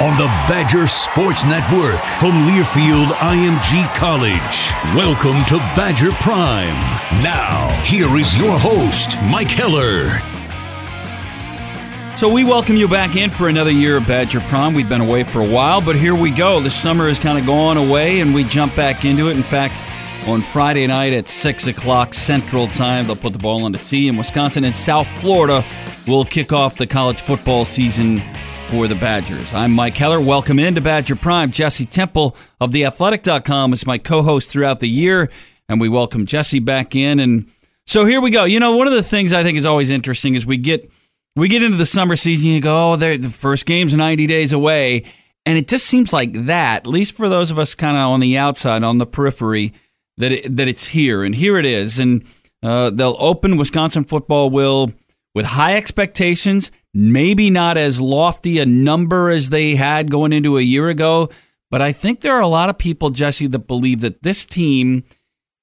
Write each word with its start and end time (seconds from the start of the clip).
On 0.00 0.14
the 0.18 0.26
Badger 0.46 0.86
Sports 0.86 1.46
Network 1.46 1.98
from 2.20 2.32
Learfield 2.44 3.06
IMG 3.16 3.82
College. 3.94 4.94
Welcome 4.94 5.42
to 5.46 5.56
Badger 5.74 6.10
Prime. 6.20 6.78
Now, 7.22 7.70
here 7.82 8.14
is 8.14 8.36
your 8.36 8.58
host, 8.58 9.16
Mike 9.30 9.48
Heller. 9.48 10.10
So 12.14 12.30
we 12.30 12.44
welcome 12.44 12.76
you 12.76 12.86
back 12.86 13.16
in 13.16 13.30
for 13.30 13.48
another 13.48 13.70
year 13.70 13.96
of 13.96 14.06
Badger 14.06 14.40
Prime. 14.40 14.74
We've 14.74 14.88
been 14.88 15.00
away 15.00 15.24
for 15.24 15.40
a 15.40 15.48
while, 15.48 15.80
but 15.80 15.96
here 15.96 16.14
we 16.14 16.30
go. 16.30 16.60
The 16.60 16.68
summer 16.68 17.08
has 17.08 17.18
kind 17.18 17.38
of 17.38 17.46
gone 17.46 17.78
away, 17.78 18.20
and 18.20 18.34
we 18.34 18.44
jump 18.44 18.76
back 18.76 19.06
into 19.06 19.30
it. 19.30 19.36
In 19.38 19.42
fact, 19.42 19.82
on 20.28 20.42
Friday 20.42 20.86
night 20.86 21.14
at 21.14 21.26
6 21.26 21.68
o'clock 21.68 22.12
Central 22.12 22.66
Time, 22.66 23.06
they'll 23.06 23.16
put 23.16 23.32
the 23.32 23.38
ball 23.38 23.64
on 23.64 23.72
the 23.72 23.78
tee, 23.78 24.08
in 24.08 24.18
Wisconsin 24.18 24.62
and 24.66 24.76
South 24.76 25.08
Florida 25.20 25.64
will 26.06 26.24
kick 26.24 26.52
off 26.52 26.76
the 26.76 26.86
college 26.86 27.22
football 27.22 27.64
season 27.64 28.22
for 28.66 28.88
the 28.88 28.94
Badgers. 28.96 29.54
I'm 29.54 29.72
Mike 29.72 29.94
Heller. 29.94 30.20
Welcome 30.20 30.58
into 30.58 30.80
Badger 30.80 31.14
Prime. 31.14 31.52
Jesse 31.52 31.86
Temple 31.86 32.36
of 32.60 32.72
theathletic.com 32.72 33.72
is 33.72 33.86
my 33.86 33.96
co-host 33.96 34.50
throughout 34.50 34.80
the 34.80 34.88
year, 34.88 35.30
and 35.68 35.80
we 35.80 35.88
welcome 35.88 36.26
Jesse 36.26 36.58
back 36.58 36.96
in. 36.96 37.20
And 37.20 37.50
so 37.86 38.04
here 38.04 38.20
we 38.20 38.30
go. 38.30 38.44
You 38.44 38.58
know, 38.58 38.76
one 38.76 38.88
of 38.88 38.92
the 38.92 39.04
things 39.04 39.32
I 39.32 39.44
think 39.44 39.56
is 39.56 39.66
always 39.66 39.90
interesting 39.90 40.34
is 40.34 40.44
we 40.44 40.56
get 40.56 40.90
we 41.36 41.48
get 41.48 41.62
into 41.62 41.76
the 41.76 41.86
summer 41.86 42.16
season. 42.16 42.50
You 42.50 42.60
go, 42.60 42.92
oh, 42.92 42.96
the 42.96 43.28
first 43.30 43.66
game's 43.66 43.94
90 43.94 44.26
days 44.26 44.52
away, 44.52 45.04
and 45.44 45.56
it 45.56 45.68
just 45.68 45.86
seems 45.86 46.12
like 46.12 46.32
that. 46.46 46.78
At 46.78 46.86
least 46.88 47.14
for 47.14 47.28
those 47.28 47.52
of 47.52 47.60
us 47.60 47.76
kind 47.76 47.96
of 47.96 48.02
on 48.02 48.20
the 48.20 48.36
outside, 48.36 48.82
on 48.82 48.98
the 48.98 49.06
periphery, 49.06 49.74
that 50.16 50.32
it, 50.32 50.56
that 50.56 50.66
it's 50.66 50.88
here, 50.88 51.22
and 51.22 51.36
here 51.36 51.56
it 51.56 51.66
is, 51.66 52.00
and 52.00 52.24
uh, 52.64 52.90
they'll 52.90 53.16
open 53.20 53.58
Wisconsin 53.58 54.02
football 54.02 54.50
will 54.50 54.92
with 55.36 55.46
high 55.46 55.76
expectations 55.76 56.72
maybe 56.96 57.50
not 57.50 57.76
as 57.76 58.00
lofty 58.00 58.58
a 58.58 58.64
number 58.64 59.28
as 59.28 59.50
they 59.50 59.74
had 59.74 60.10
going 60.10 60.32
into 60.32 60.56
a 60.56 60.62
year 60.62 60.88
ago. 60.88 61.28
But 61.70 61.82
I 61.82 61.92
think 61.92 62.22
there 62.22 62.34
are 62.34 62.40
a 62.40 62.48
lot 62.48 62.70
of 62.70 62.78
people, 62.78 63.10
Jesse, 63.10 63.48
that 63.48 63.66
believe 63.66 64.00
that 64.00 64.22
this 64.22 64.46
team, 64.46 65.04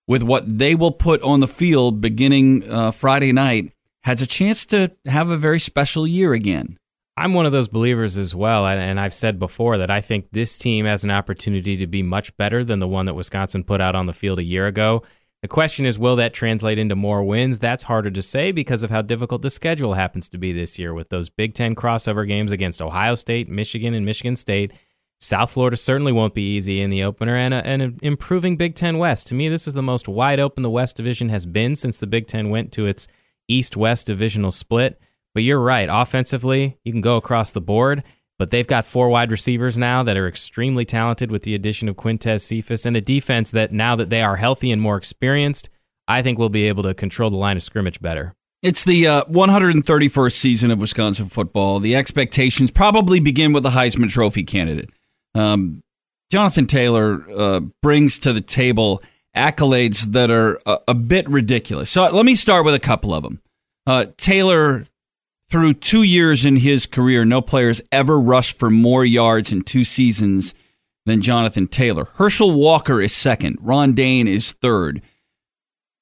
with 0.07 0.21
what 0.21 0.59
they 0.59 0.75
will 0.75 0.91
put 0.91 1.23
on 1.23 1.39
the 1.39 1.47
field 1.47 2.01
beginning 2.01 2.69
uh, 2.69 2.91
Friday 2.91 3.31
night, 3.31 3.71
has 4.03 4.21
a 4.21 4.27
chance 4.27 4.63
to 4.67 4.91
have 5.07 5.29
a 5.29 5.37
very 5.37 5.59
special 5.59 6.05
year 6.05 6.33
again. 6.33 6.77
I'm 7.17 7.33
one 7.33 7.47
of 7.47 7.51
those 7.51 7.67
believers 7.67 8.17
as 8.17 8.35
well. 8.35 8.67
And 8.67 8.99
I've 8.99 9.13
said 9.13 9.39
before 9.39 9.77
that 9.79 9.89
I 9.89 10.01
think 10.01 10.29
this 10.31 10.55
team 10.57 10.85
has 10.85 11.03
an 11.03 11.11
opportunity 11.11 11.77
to 11.77 11.87
be 11.87 12.03
much 12.03 12.35
better 12.37 12.63
than 12.63 12.79
the 12.79 12.87
one 12.87 13.07
that 13.07 13.13
Wisconsin 13.15 13.63
put 13.63 13.81
out 13.81 13.95
on 13.95 14.05
the 14.05 14.13
field 14.13 14.39
a 14.39 14.43
year 14.43 14.67
ago. 14.67 15.03
The 15.43 15.49
question 15.49 15.85
is, 15.85 15.99
will 15.99 16.15
that 16.15 16.33
translate 16.33 16.79
into 16.79 16.95
more 16.95 17.21
wins? 17.21 17.59
That's 17.59 17.83
harder 17.83 18.09
to 18.09 18.21
say 18.21 18.53
because 18.53 18.81
of 18.81 18.89
how 18.89 19.01
difficult 19.01 19.41
the 19.41 19.49
schedule 19.49 19.93
happens 19.93 20.29
to 20.29 20.37
be 20.37 20.53
this 20.53 20.79
year 20.79 20.93
with 20.93 21.09
those 21.09 21.29
Big 21.29 21.53
Ten 21.53 21.75
crossover 21.75 22.25
games 22.25 22.53
against 22.53 22.81
Ohio 22.81 23.15
State, 23.15 23.49
Michigan, 23.49 23.93
and 23.93 24.05
Michigan 24.05 24.37
State. 24.37 24.71
South 25.19 25.51
Florida 25.51 25.75
certainly 25.75 26.13
won't 26.13 26.33
be 26.33 26.55
easy 26.55 26.79
in 26.79 26.89
the 26.89 27.03
opener, 27.03 27.35
and, 27.35 27.53
an 27.53 27.99
improving 28.01 28.55
Big 28.55 28.73
Ten 28.73 28.97
West. 28.97 29.27
To 29.27 29.35
me, 29.35 29.49
this 29.49 29.67
is 29.67 29.73
the 29.73 29.83
most 29.83 30.07
wide 30.07 30.39
open 30.39 30.63
the 30.63 30.69
West 30.69 30.95
Division 30.95 31.27
has 31.27 31.45
been 31.45 31.75
since 31.75 31.97
the 31.97 32.07
Big 32.07 32.25
Ten 32.27 32.49
went 32.49 32.71
to 32.71 32.85
its 32.85 33.09
East 33.49 33.75
West 33.75 34.07
divisional 34.07 34.51
split. 34.51 34.97
But 35.33 35.43
you're 35.43 35.59
right. 35.59 35.89
Offensively, 35.91 36.77
you 36.85 36.93
can 36.93 37.01
go 37.01 37.17
across 37.17 37.51
the 37.51 37.59
board. 37.59 38.05
But 38.39 38.49
they've 38.49 38.67
got 38.67 38.85
four 38.85 39.09
wide 39.09 39.31
receivers 39.31 39.77
now 39.77 40.03
that 40.03 40.17
are 40.17 40.27
extremely 40.27 40.85
talented 40.85 41.29
with 41.29 41.43
the 41.43 41.55
addition 41.55 41.87
of 41.87 41.95
Quintez 41.95 42.41
Cephus 42.41 42.85
and 42.85 42.97
a 42.97 43.01
defense 43.01 43.51
that 43.51 43.71
now 43.71 43.95
that 43.95 44.09
they 44.09 44.23
are 44.23 44.37
healthy 44.37 44.71
and 44.71 44.81
more 44.81 44.97
experienced, 44.97 45.69
I 46.07 46.21
think 46.21 46.37
we'll 46.37 46.49
be 46.49 46.67
able 46.67 46.83
to 46.83 46.93
control 46.93 47.29
the 47.29 47.37
line 47.37 47.57
of 47.57 47.63
scrimmage 47.63 48.01
better. 48.01 48.33
It's 48.61 48.85
the 48.85 49.07
uh, 49.07 49.23
131st 49.25 50.31
season 50.31 50.71
of 50.71 50.79
Wisconsin 50.79 51.27
football. 51.27 51.79
The 51.79 51.95
expectations 51.95 52.71
probably 52.71 53.19
begin 53.19 53.51
with 53.51 53.63
the 53.63 53.71
Heisman 53.71 54.09
Trophy 54.09 54.43
candidate. 54.43 54.89
Um, 55.35 55.83
Jonathan 56.31 56.65
Taylor 56.65 57.23
uh, 57.29 57.59
brings 57.81 58.17
to 58.19 58.33
the 58.33 58.41
table 58.41 59.03
accolades 59.35 60.13
that 60.13 60.31
are 60.31 60.59
a, 60.65 60.79
a, 60.89 60.93
bit 60.93 61.27
ridiculous. 61.27 61.89
So 61.89 62.07
let 62.09 62.25
me 62.25 62.35
start 62.35 62.65
with 62.65 62.73
a 62.73 62.79
couple 62.79 63.13
of 63.13 63.23
them. 63.23 63.41
Uh, 63.85 64.05
Taylor 64.17 64.85
through 65.49 65.75
two 65.75 66.03
years 66.03 66.45
in 66.45 66.57
his 66.57 66.85
career, 66.85 67.25
no 67.25 67.41
players 67.41 67.81
ever 67.91 68.19
rushed 68.19 68.57
for 68.57 68.69
more 68.69 69.05
yards 69.05 69.51
in 69.51 69.61
two 69.61 69.83
seasons 69.83 70.55
than 71.05 71.21
Jonathan 71.21 71.67
Taylor. 71.67 72.05
Herschel 72.05 72.51
Walker 72.51 73.01
is 73.01 73.13
second. 73.13 73.57
Ron 73.61 73.93
Dayne 73.93 74.27
is 74.27 74.53
third. 74.53 75.01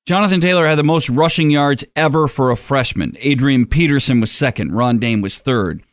Jonathan 0.07 0.41
Taylor 0.41 0.65
had 0.65 0.77
the 0.77 0.83
most 0.83 1.09
rushing 1.09 1.51
yards 1.51 1.85
ever 1.95 2.27
for 2.27 2.49
a 2.49 2.57
freshman. 2.57 3.15
Adrian 3.19 3.65
Peterson 3.65 4.19
was 4.19 4.31
second. 4.31 4.73
Ron 4.73 4.99
Dayne 4.99 5.21
was 5.21 5.39
third. 5.39 5.83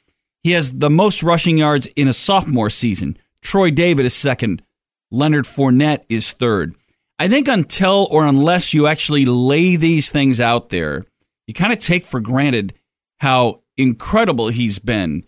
He 0.43 0.53
has 0.53 0.79
the 0.79 0.91
most 0.91 1.23
rushing 1.23 1.59
yards 1.59 1.87
in 1.89 2.09
a 2.09 2.13
sophomore 2.13 2.71
season. 2.71 3.19
Troy 3.43 3.71
Davis 3.71 4.07
is 4.07 4.15
second. 4.15 4.63
Leonard 5.11 5.45
Fournette 5.45 6.05
is 6.09 6.33
third. 6.33 6.75
I 7.19 7.29
think 7.29 7.49
until 7.49 8.07
or 8.11 8.25
unless 8.25 8.73
you 8.73 8.87
actually 8.87 9.25
lay 9.25 9.77
these 9.77 10.11
things 10.11 10.41
out 10.41 10.69
there, 10.69 11.05
you 11.47 11.55
kind 11.55 11.73
of 11.73 11.79
take 11.79 12.05
for 12.05 12.21
granted 12.21 12.75
how 13.21 13.63
incredible 13.77 14.49
he's 14.49 14.79
been. 14.79 15.25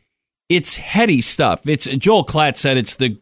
It's 0.49 0.77
heady 0.77 1.21
stuff. 1.21 1.67
It's 1.67 1.87
Joel 1.87 2.25
Klatt 2.25 2.57
said 2.57 2.77
it's 2.77 2.97
the 2.97 3.19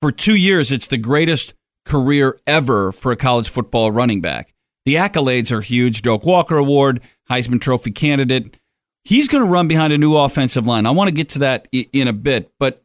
for 0.00 0.12
two 0.12 0.36
years 0.36 0.72
it's 0.72 0.88
the 0.88 0.98
greatest 0.98 1.54
career 1.84 2.38
ever 2.46 2.92
for 2.92 3.12
a 3.12 3.16
college 3.16 3.48
football 3.48 3.90
running 3.90 4.20
back. 4.20 4.54
The 4.84 4.96
accolades 4.96 5.52
are 5.52 5.60
huge. 5.60 6.02
Doak 6.02 6.24
Walker 6.24 6.56
Award, 6.56 7.00
Heisman 7.30 7.60
Trophy 7.60 7.92
candidate. 7.92 8.56
He's 9.04 9.28
going 9.28 9.42
to 9.42 9.50
run 9.50 9.68
behind 9.68 9.92
a 9.92 9.98
new 9.98 10.16
offensive 10.16 10.66
line. 10.66 10.86
I 10.86 10.90
want 10.90 11.08
to 11.08 11.14
get 11.14 11.28
to 11.30 11.40
that 11.40 11.68
in 11.72 12.08
a 12.08 12.12
bit, 12.12 12.52
but 12.58 12.82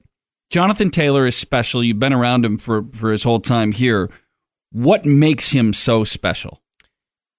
Jonathan 0.50 0.90
Taylor 0.90 1.26
is 1.26 1.36
special. 1.36 1.84
You've 1.84 2.00
been 2.00 2.14
around 2.14 2.46
him 2.46 2.58
for, 2.58 2.84
for 2.84 3.12
his 3.12 3.24
whole 3.24 3.40
time 3.40 3.72
here. 3.72 4.10
What 4.72 5.06
makes 5.06 5.52
him 5.52 5.74
so 5.74 6.04
special? 6.04 6.62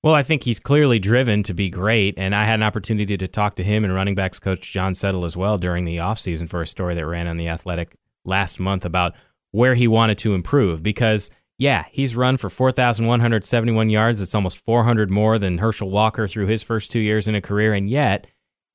Well, 0.03 0.15
I 0.15 0.23
think 0.23 0.45
he's 0.45 0.61
clearly 0.61 1.01
driven 1.01 1.43
to 1.43 1.55
be 1.55 1.71
great, 1.71 2.15
and 2.17 2.35
I 2.35 2.45
had 2.45 2.55
an 2.55 2.63
opportunity 2.63 3.17
to 3.17 3.27
talk 3.27 3.57
to 3.57 3.65
him 3.65 3.85
and 3.85 3.93
running 3.93 4.15
backs 4.15 4.39
coach 4.39 4.73
John 4.73 4.95
Settle 4.95 5.25
as 5.25 5.37
well 5.37 5.59
during 5.59 5.85
the 5.85 5.97
offseason 5.97 6.49
for 6.49 6.63
a 6.63 6.67
story 6.67 6.95
that 6.95 7.07
ran 7.07 7.27
on 7.27 7.37
The 7.37 7.49
Athletic 7.49 7.97
last 8.25 8.61
month 8.61 8.85
about 8.85 9.15
where 9.51 9.75
he 9.75 9.89
wanted 9.89 10.19
to 10.19 10.35
improve 10.35 10.83
because 10.83 11.31
yeah, 11.59 11.87
he's 11.91 12.15
run 12.15 12.37
for 12.37 12.49
4,171 12.49 13.91
yards. 13.91 14.21
It's 14.21 14.35
almost 14.35 14.65
400 14.65 15.11
more 15.11 15.39
than 15.39 15.59
Herschel 15.59 15.91
Walker 15.91 16.29
through 16.29 16.47
his 16.47 16.63
first 16.63 16.93
two 16.93 17.01
years 17.01 17.27
in 17.27 17.35
a 17.35 17.41
career. 17.41 17.75
And 17.75 17.91
yet, 17.91 18.29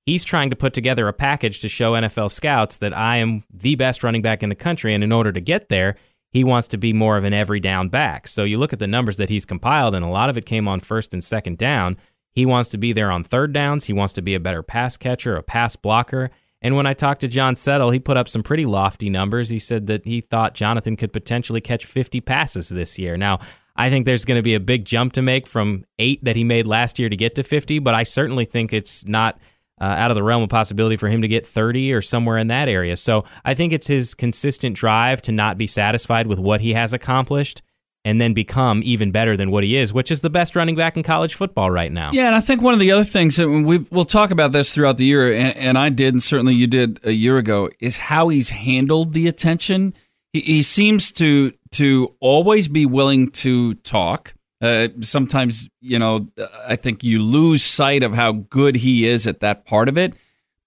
he's 0.05 0.25
trying 0.25 0.49
to 0.49 0.57
put 0.57 0.73
together 0.73 1.07
a 1.07 1.13
package 1.13 1.61
to 1.61 1.69
show 1.69 1.93
NFL 1.93 2.31
scouts 2.31 2.77
that 2.79 2.95
I 2.95 3.17
am 3.17 3.43
the 3.49 3.75
best 3.75 4.03
running 4.03 4.21
back 4.21 4.43
in 4.43 4.49
the 4.49 4.55
country. 4.55 4.93
And 4.93 5.01
in 5.01 5.13
order 5.13 5.31
to 5.31 5.39
get 5.39 5.69
there, 5.69 5.95
he 6.33 6.43
wants 6.43 6.67
to 6.69 6.77
be 6.77 6.93
more 6.93 7.15
of 7.15 7.23
an 7.23 7.33
every 7.33 7.59
down 7.59 7.89
back. 7.89 8.27
So 8.27 8.43
you 8.43 8.57
look 8.57 8.73
at 8.73 8.79
the 8.79 8.87
numbers 8.87 9.17
that 9.17 9.29
he's 9.29 9.45
compiled, 9.45 9.93
and 9.93 10.03
a 10.03 10.09
lot 10.09 10.31
of 10.31 10.37
it 10.37 10.47
came 10.47 10.67
on 10.67 10.79
first 10.79 11.13
and 11.13 11.23
second 11.23 11.59
down. 11.59 11.95
He 12.31 12.43
wants 12.47 12.71
to 12.71 12.79
be 12.79 12.91
there 12.91 13.11
on 13.11 13.23
third 13.23 13.53
downs. 13.53 13.85
He 13.85 13.93
wants 13.93 14.13
to 14.13 14.23
be 14.23 14.33
a 14.33 14.39
better 14.39 14.63
pass 14.63 14.97
catcher, 14.97 15.35
a 15.35 15.43
pass 15.43 15.75
blocker. 15.75 16.31
And 16.59 16.75
when 16.75 16.87
I 16.87 16.95
talked 16.95 17.21
to 17.21 17.27
John 17.27 17.55
Settle, 17.55 17.91
he 17.91 17.99
put 17.99 18.17
up 18.17 18.27
some 18.27 18.41
pretty 18.41 18.65
lofty 18.65 19.11
numbers. 19.11 19.49
He 19.49 19.59
said 19.59 19.85
that 19.87 20.05
he 20.05 20.21
thought 20.21 20.55
Jonathan 20.55 20.95
could 20.95 21.13
potentially 21.13 21.61
catch 21.61 21.85
50 21.85 22.19
passes 22.21 22.69
this 22.69 22.97
year. 22.97 23.15
Now, 23.15 23.39
I 23.75 23.91
think 23.91 24.05
there's 24.05 24.25
going 24.25 24.39
to 24.39 24.43
be 24.43 24.55
a 24.55 24.59
big 24.59 24.85
jump 24.85 25.13
to 25.13 25.21
make 25.21 25.45
from 25.45 25.85
eight 25.99 26.23
that 26.23 26.35
he 26.35 26.43
made 26.43 26.65
last 26.65 26.97
year 26.97 27.09
to 27.09 27.15
get 27.15 27.35
to 27.35 27.43
50, 27.43 27.79
but 27.79 27.93
I 27.93 28.03
certainly 28.03 28.45
think 28.45 28.73
it's 28.73 29.05
not 29.05 29.39
uh, 29.83 29.95
out 29.97 30.11
of 30.11 30.15
the 30.15 30.23
realm 30.23 30.41
of 30.41 30.47
possibility 30.47 30.95
for 30.95 31.09
him 31.09 31.21
to 31.21 31.27
get 31.27 31.45
30 31.45 31.91
or 31.91 32.01
somewhere 32.01 32.37
in 32.37 32.47
that 32.47 32.69
area. 32.69 32.95
So 32.95 33.25
I 33.43 33.53
think 33.53 33.73
it's 33.73 33.87
his 33.87 34.13
consistent 34.13 34.77
drive 34.77 35.21
to 35.23 35.33
not 35.33 35.57
be 35.57 35.67
satisfied 35.67 36.25
with 36.25 36.39
what 36.39 36.61
he 36.61 36.73
has 36.73 36.93
accomplished 36.93 37.61
and 38.05 38.21
then 38.21 38.33
become 38.33 38.81
even 38.85 39.11
better 39.11 39.35
than 39.35 39.51
what 39.51 39.65
he 39.65 39.75
is, 39.75 39.91
which 39.91 40.09
is 40.09 40.21
the 40.21 40.29
best 40.29 40.55
running 40.55 40.75
back 40.75 40.95
in 40.95 41.03
college 41.03 41.35
football 41.35 41.69
right 41.69 41.91
now. 41.91 42.11
Yeah, 42.13 42.27
and 42.27 42.35
I 42.35 42.39
think 42.39 42.61
one 42.61 42.73
of 42.73 42.79
the 42.79 42.93
other 42.93 43.03
things 43.03 43.35
that 43.35 43.49
we 43.49 43.79
will 43.91 44.05
talk 44.05 44.31
about 44.31 44.53
this 44.53 44.73
throughout 44.73 44.95
the 44.95 45.05
year, 45.05 45.33
and, 45.33 45.57
and, 45.57 45.77
I 45.77 45.89
did, 45.89 46.13
and 46.13 46.23
certainly 46.23 46.53
you 46.53 46.67
did 46.67 46.99
a 47.03 47.11
year 47.11 47.37
ago, 47.37 47.69
is 47.81 47.97
how 47.97 48.29
he's 48.29 48.51
handled 48.51 49.11
the 49.11 49.27
attention. 49.27 49.93
He, 50.31 50.39
he 50.39 50.61
seems 50.61 51.11
to 51.13 51.51
to 51.71 52.15
always 52.21 52.69
be 52.69 52.85
willing 52.85 53.31
to 53.31 53.73
talk. 53.73 54.33
Uh, 54.63 54.87
sometimes, 55.01 55.69
you 55.81 55.99
know, 55.99 56.25
I 56.65 56.77
think 56.77 57.03
you 57.03 57.21
lose 57.21 57.61
sight 57.61 58.01
of 58.01 58.13
how 58.13 58.31
good 58.31 58.77
he 58.77 59.05
is 59.05 59.27
at 59.27 59.41
that 59.41 59.65
part 59.65 59.89
of 59.89 59.97
it. 59.97 60.13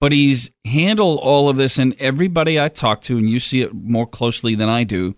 but 0.00 0.12
he's 0.12 0.50
handled 0.64 1.20
all 1.20 1.48
of 1.48 1.56
this, 1.56 1.78
and 1.78 1.94
everybody 1.98 2.60
I 2.60 2.68
talk 2.68 3.00
to, 3.02 3.16
and 3.16 3.28
you 3.28 3.38
see 3.38 3.62
it 3.62 3.74
more 3.74 4.06
closely 4.06 4.54
than 4.54 4.68
I 4.68 4.84
do, 4.84 5.14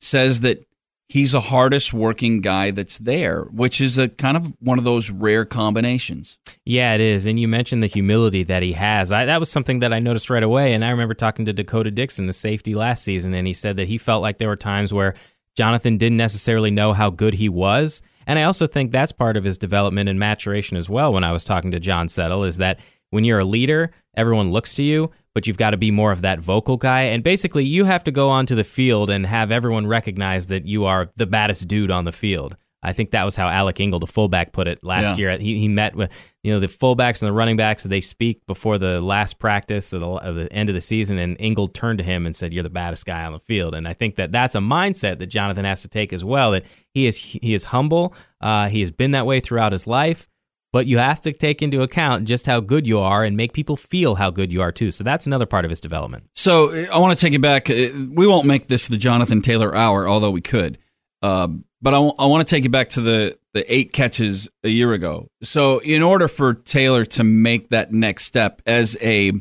says 0.00 0.40
that 0.40 0.64
he's 1.08 1.32
the 1.32 1.40
hardest 1.40 1.92
working 1.92 2.40
guy 2.40 2.70
that's 2.70 2.98
there, 2.98 3.42
which 3.44 3.80
is 3.80 3.98
a 3.98 4.08
kind 4.08 4.36
of 4.36 4.52
one 4.60 4.78
of 4.78 4.84
those 4.84 5.10
rare 5.10 5.44
combinations. 5.44 6.38
Yeah, 6.64 6.94
it 6.94 7.00
is. 7.00 7.26
And 7.26 7.38
you 7.38 7.46
mentioned 7.46 7.82
the 7.82 7.86
humility 7.88 8.42
that 8.44 8.62
he 8.62 8.72
has. 8.72 9.12
I, 9.12 9.26
that 9.26 9.40
was 9.40 9.50
something 9.50 9.80
that 9.80 9.92
I 9.92 9.98
noticed 9.98 10.30
right 10.30 10.42
away. 10.42 10.72
And 10.72 10.84
I 10.84 10.90
remember 10.90 11.14
talking 11.14 11.44
to 11.44 11.52
D'Cota 11.52 11.94
Dixon, 11.94 12.26
the 12.26 12.32
safety 12.32 12.74
last 12.74 13.04
season, 13.04 13.34
and 13.34 13.46
he 13.46 13.52
said 13.52 13.76
that 13.76 13.88
he 13.88 13.98
felt 13.98 14.22
like 14.22 14.38
there 14.38 14.48
were 14.48 14.56
times 14.56 14.92
where 14.92 15.14
Jonathan 15.54 15.98
didn't 15.98 16.16
necessarily 16.16 16.70
know 16.70 16.94
how 16.94 17.10
good 17.10 17.34
he 17.34 17.48
was. 17.50 18.02
And 18.26 18.38
I 18.38 18.44
also 18.44 18.66
think 18.66 18.90
that's 18.90 19.12
part 19.12 19.36
of 19.36 19.44
his 19.44 19.58
development 19.58 20.08
and 20.08 20.18
maturation 20.18 20.76
as 20.76 20.88
well. 20.88 21.12
When 21.12 21.24
I 21.24 21.32
was 21.32 21.44
talking 21.44 21.70
to 21.70 21.80
John 21.80 22.08
Settle, 22.08 22.44
is 22.44 22.58
that 22.58 22.80
when 23.10 23.24
you're 23.24 23.38
a 23.38 23.44
leader, 23.44 23.92
everyone 24.16 24.50
looks 24.50 24.74
to 24.74 24.82
you, 24.82 25.10
but 25.34 25.46
you've 25.46 25.56
got 25.56 25.70
to 25.70 25.76
be 25.76 25.90
more 25.90 26.12
of 26.12 26.22
that 26.22 26.40
vocal 26.40 26.76
guy. 26.76 27.02
And 27.02 27.22
basically, 27.22 27.64
you 27.64 27.84
have 27.84 28.04
to 28.04 28.10
go 28.10 28.28
onto 28.30 28.54
the 28.54 28.64
field 28.64 29.10
and 29.10 29.26
have 29.26 29.50
everyone 29.50 29.86
recognize 29.86 30.48
that 30.48 30.64
you 30.64 30.84
are 30.84 31.10
the 31.16 31.26
baddest 31.26 31.68
dude 31.68 31.90
on 31.90 32.04
the 32.04 32.12
field. 32.12 32.56
I 32.84 32.92
think 32.92 33.10
that 33.12 33.24
was 33.24 33.34
how 33.34 33.48
Alec 33.48 33.80
Ingold, 33.80 34.02
the 34.02 34.06
fullback, 34.06 34.52
put 34.52 34.68
it 34.68 34.84
last 34.84 35.18
Yeah. 35.18 35.30
year. 35.32 35.38
He, 35.38 35.58
he 35.58 35.68
met 35.68 35.96
with 35.96 36.12
you 36.42 36.52
know 36.52 36.60
the 36.60 36.66
fullbacks 36.68 37.22
and 37.22 37.28
the 37.28 37.32
running 37.32 37.56
backs. 37.56 37.84
They 37.84 38.00
speak 38.00 38.46
before 38.46 38.76
the 38.78 39.00
last 39.00 39.38
practice 39.38 39.92
at 39.94 40.00
the, 40.00 40.10
at 40.16 40.32
the 40.34 40.52
end 40.52 40.68
of 40.68 40.74
the 40.74 40.80
season, 40.80 41.18
and 41.18 41.36
Ingold 41.40 41.74
turned 41.74 41.98
to 41.98 42.04
him 42.04 42.26
and 42.26 42.36
said, 42.36 42.52
"You're 42.52 42.62
the 42.62 42.70
baddest 42.70 43.06
guy 43.06 43.24
on 43.24 43.32
the 43.32 43.40
field." 43.40 43.74
And 43.74 43.88
I 43.88 43.94
think 43.94 44.16
that 44.16 44.30
that's 44.30 44.54
a 44.54 44.58
mindset 44.60 45.18
that 45.18 45.26
Jonathan 45.26 45.64
has 45.64 45.82
to 45.82 45.88
take 45.88 46.12
as 46.12 46.22
well. 46.22 46.52
That 46.52 46.64
he 46.92 47.06
is 47.06 47.16
he 47.16 47.54
is 47.54 47.64
humble. 47.66 48.14
Uh, 48.40 48.68
he 48.68 48.80
has 48.80 48.90
been 48.90 49.12
that 49.12 49.26
way 49.26 49.40
throughout 49.40 49.72
his 49.72 49.86
life. 49.86 50.28
But 50.72 50.86
you 50.86 50.98
have 50.98 51.20
to 51.20 51.32
take 51.32 51.62
into 51.62 51.82
account 51.82 52.24
just 52.24 52.46
how 52.46 52.58
good 52.58 52.84
you 52.84 52.98
are 52.98 53.22
and 53.22 53.36
make 53.36 53.52
people 53.52 53.76
feel 53.76 54.16
how 54.16 54.30
good 54.30 54.52
you 54.52 54.60
are 54.60 54.72
too. 54.72 54.90
So 54.90 55.04
that's 55.04 55.24
another 55.24 55.46
part 55.46 55.64
of 55.64 55.70
his 55.70 55.80
development. 55.80 56.24
So 56.34 56.70
uh, 56.70 56.86
I 56.92 56.98
want 56.98 57.16
to 57.16 57.24
take 57.24 57.32
you 57.32 57.38
back. 57.38 57.70
uh, 57.70 57.90
We 58.10 58.26
won't 58.26 58.44
make 58.44 58.66
this 58.66 58.88
the 58.88 58.96
Jonathan 58.96 59.40
Taylor 59.40 59.72
hour, 59.72 60.08
although 60.08 60.32
we 60.32 60.40
could. 60.40 60.78
Uh, 61.22 61.46
but 61.84 61.92
I 61.92 61.98
want 61.98 62.46
to 62.46 62.50
take 62.50 62.64
you 62.64 62.70
back 62.70 62.88
to 62.90 63.02
the, 63.02 63.38
the 63.52 63.72
eight 63.72 63.92
catches 63.92 64.48
a 64.64 64.70
year 64.70 64.94
ago. 64.94 65.28
So, 65.42 65.80
in 65.80 66.00
order 66.00 66.28
for 66.28 66.54
Taylor 66.54 67.04
to 67.04 67.22
make 67.22 67.68
that 67.68 67.92
next 67.92 68.24
step 68.24 68.62
as 68.64 68.96
a 69.02 69.32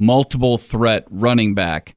multiple 0.00 0.58
threat 0.58 1.06
running 1.10 1.54
back, 1.54 1.94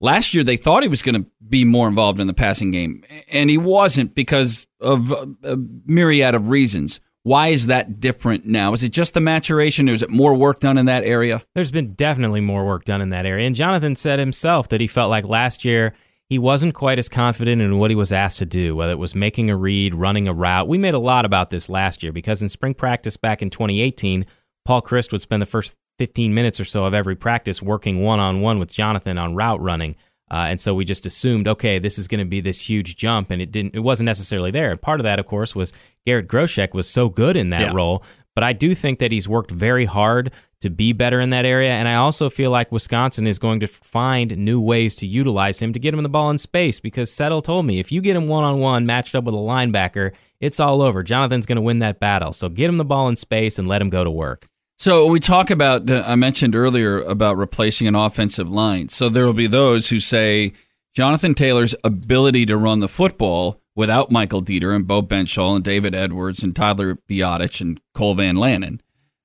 last 0.00 0.32
year 0.32 0.44
they 0.44 0.56
thought 0.56 0.82
he 0.82 0.88
was 0.88 1.02
going 1.02 1.22
to 1.22 1.30
be 1.46 1.66
more 1.66 1.88
involved 1.88 2.20
in 2.20 2.26
the 2.26 2.32
passing 2.32 2.70
game, 2.70 3.04
and 3.30 3.50
he 3.50 3.58
wasn't 3.58 4.14
because 4.14 4.66
of 4.80 5.12
a 5.42 5.58
myriad 5.84 6.34
of 6.34 6.48
reasons. 6.48 6.98
Why 7.22 7.48
is 7.48 7.66
that 7.66 8.00
different 8.00 8.46
now? 8.46 8.72
Is 8.72 8.82
it 8.82 8.92
just 8.92 9.12
the 9.12 9.20
maturation, 9.20 9.90
or 9.90 9.92
is 9.92 10.00
it 10.00 10.08
more 10.08 10.34
work 10.34 10.60
done 10.60 10.78
in 10.78 10.86
that 10.86 11.04
area? 11.04 11.42
There's 11.54 11.70
been 11.70 11.92
definitely 11.92 12.40
more 12.40 12.64
work 12.64 12.86
done 12.86 13.02
in 13.02 13.10
that 13.10 13.26
area. 13.26 13.46
And 13.46 13.54
Jonathan 13.54 13.94
said 13.94 14.18
himself 14.18 14.70
that 14.70 14.80
he 14.80 14.86
felt 14.86 15.10
like 15.10 15.26
last 15.26 15.66
year 15.66 15.92
he 16.28 16.38
wasn't 16.38 16.74
quite 16.74 16.98
as 16.98 17.08
confident 17.08 17.62
in 17.62 17.78
what 17.78 17.90
he 17.90 17.94
was 17.96 18.12
asked 18.12 18.38
to 18.38 18.46
do, 18.46 18.76
whether 18.76 18.92
it 18.92 18.98
was 18.98 19.14
making 19.14 19.48
a 19.50 19.56
read, 19.56 19.94
running 19.94 20.28
a 20.28 20.34
route. 20.34 20.68
We 20.68 20.76
made 20.78 20.94
a 20.94 20.98
lot 20.98 21.24
about 21.24 21.50
this 21.50 21.68
last 21.70 22.02
year 22.02 22.12
because 22.12 22.42
in 22.42 22.48
spring 22.48 22.74
practice 22.74 23.16
back 23.16 23.40
in 23.40 23.48
2018, 23.50 24.26
Paul 24.64 24.82
Chryst 24.82 25.10
would 25.12 25.22
spend 25.22 25.40
the 25.40 25.46
first 25.46 25.76
15 25.98 26.34
minutes 26.34 26.60
or 26.60 26.64
so 26.64 26.84
of 26.84 26.92
every 26.94 27.16
practice 27.16 27.62
working 27.62 28.02
one 28.02 28.20
on 28.20 28.40
one 28.42 28.58
with 28.58 28.70
Jonathan 28.72 29.16
on 29.16 29.34
route 29.34 29.60
running. 29.62 29.96
Uh, 30.30 30.44
and 30.50 30.60
so 30.60 30.74
we 30.74 30.84
just 30.84 31.06
assumed, 31.06 31.48
okay, 31.48 31.78
this 31.78 31.98
is 31.98 32.06
going 32.06 32.18
to 32.18 32.26
be 32.26 32.42
this 32.42 32.68
huge 32.68 32.96
jump, 32.96 33.30
and 33.30 33.40
it 33.40 33.50
didn't. 33.50 33.74
It 33.74 33.78
wasn't 33.80 34.04
necessarily 34.04 34.50
there. 34.50 34.70
And 34.70 34.80
part 34.80 35.00
of 35.00 35.04
that, 35.04 35.18
of 35.18 35.24
course, 35.24 35.54
was 35.54 35.72
Garrett 36.06 36.28
Groshek 36.28 36.74
was 36.74 36.86
so 36.86 37.08
good 37.08 37.34
in 37.34 37.48
that 37.48 37.62
Yeah. 37.62 37.72
role. 37.72 38.04
But 38.34 38.44
I 38.44 38.52
do 38.52 38.74
think 38.74 38.98
that 38.98 39.10
he's 39.10 39.26
worked 39.26 39.50
very 39.50 39.86
hard 39.86 40.30
to 40.60 40.70
be 40.70 40.92
better 40.92 41.20
in 41.20 41.30
that 41.30 41.44
area, 41.44 41.70
and 41.70 41.86
I 41.86 41.94
also 41.94 42.28
feel 42.28 42.50
like 42.50 42.72
Wisconsin 42.72 43.26
is 43.26 43.38
going 43.38 43.60
to 43.60 43.66
find 43.66 44.36
new 44.36 44.60
ways 44.60 44.94
to 44.96 45.06
utilize 45.06 45.60
him 45.60 45.72
to 45.72 45.78
get 45.78 45.94
him 45.94 46.02
the 46.02 46.08
ball 46.08 46.30
in 46.30 46.38
space. 46.38 46.80
Because 46.80 47.12
Settle 47.12 47.42
told 47.42 47.66
me 47.66 47.78
if 47.78 47.92
you 47.92 48.00
get 48.00 48.16
him 48.16 48.26
one 48.26 48.44
on 48.44 48.58
one 48.58 48.86
matched 48.86 49.14
up 49.14 49.24
with 49.24 49.34
a 49.34 49.38
linebacker, 49.38 50.14
it's 50.40 50.58
all 50.60 50.82
over. 50.82 51.02
Jonathan's 51.02 51.46
going 51.46 51.56
to 51.56 51.62
win 51.62 51.78
that 51.78 52.00
battle. 52.00 52.32
So 52.32 52.48
get 52.48 52.68
him 52.68 52.78
the 52.78 52.84
ball 52.84 53.08
in 53.08 53.16
space 53.16 53.58
and 53.58 53.68
let 53.68 53.80
him 53.80 53.90
go 53.90 54.04
to 54.04 54.10
work. 54.10 54.46
So 54.78 55.06
we 55.06 55.20
talk 55.20 55.50
about. 55.50 55.90
I 55.90 56.14
mentioned 56.14 56.54
earlier 56.54 57.00
about 57.02 57.36
replacing 57.36 57.86
an 57.86 57.94
offensive 57.94 58.50
line. 58.50 58.88
So 58.88 59.08
there 59.08 59.26
will 59.26 59.32
be 59.32 59.48
those 59.48 59.90
who 59.90 60.00
say 60.00 60.52
Jonathan 60.94 61.34
Taylor's 61.34 61.74
ability 61.84 62.46
to 62.46 62.56
run 62.56 62.80
the 62.80 62.88
football 62.88 63.60
without 63.74 64.10
Michael 64.10 64.42
Deiter 64.42 64.74
and 64.74 64.86
Beau 64.86 65.02
Benzschawel 65.02 65.56
and 65.56 65.64
David 65.64 65.94
Edwards 65.94 66.42
and 66.42 66.54
Tyler 66.54 66.96
Biadasz 67.08 67.60
and 67.60 67.80
Cole 67.94 68.16
Van 68.16 68.34
Lanen. 68.34 68.80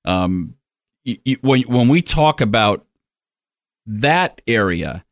Um, 0.06 0.56
y- 1.06 1.20
y- 1.26 1.38
when 1.42 1.62
when 1.64 1.88
we 1.88 2.02
talk 2.02 2.42
about 2.42 2.86
that 3.86 4.42
area, 4.48 5.04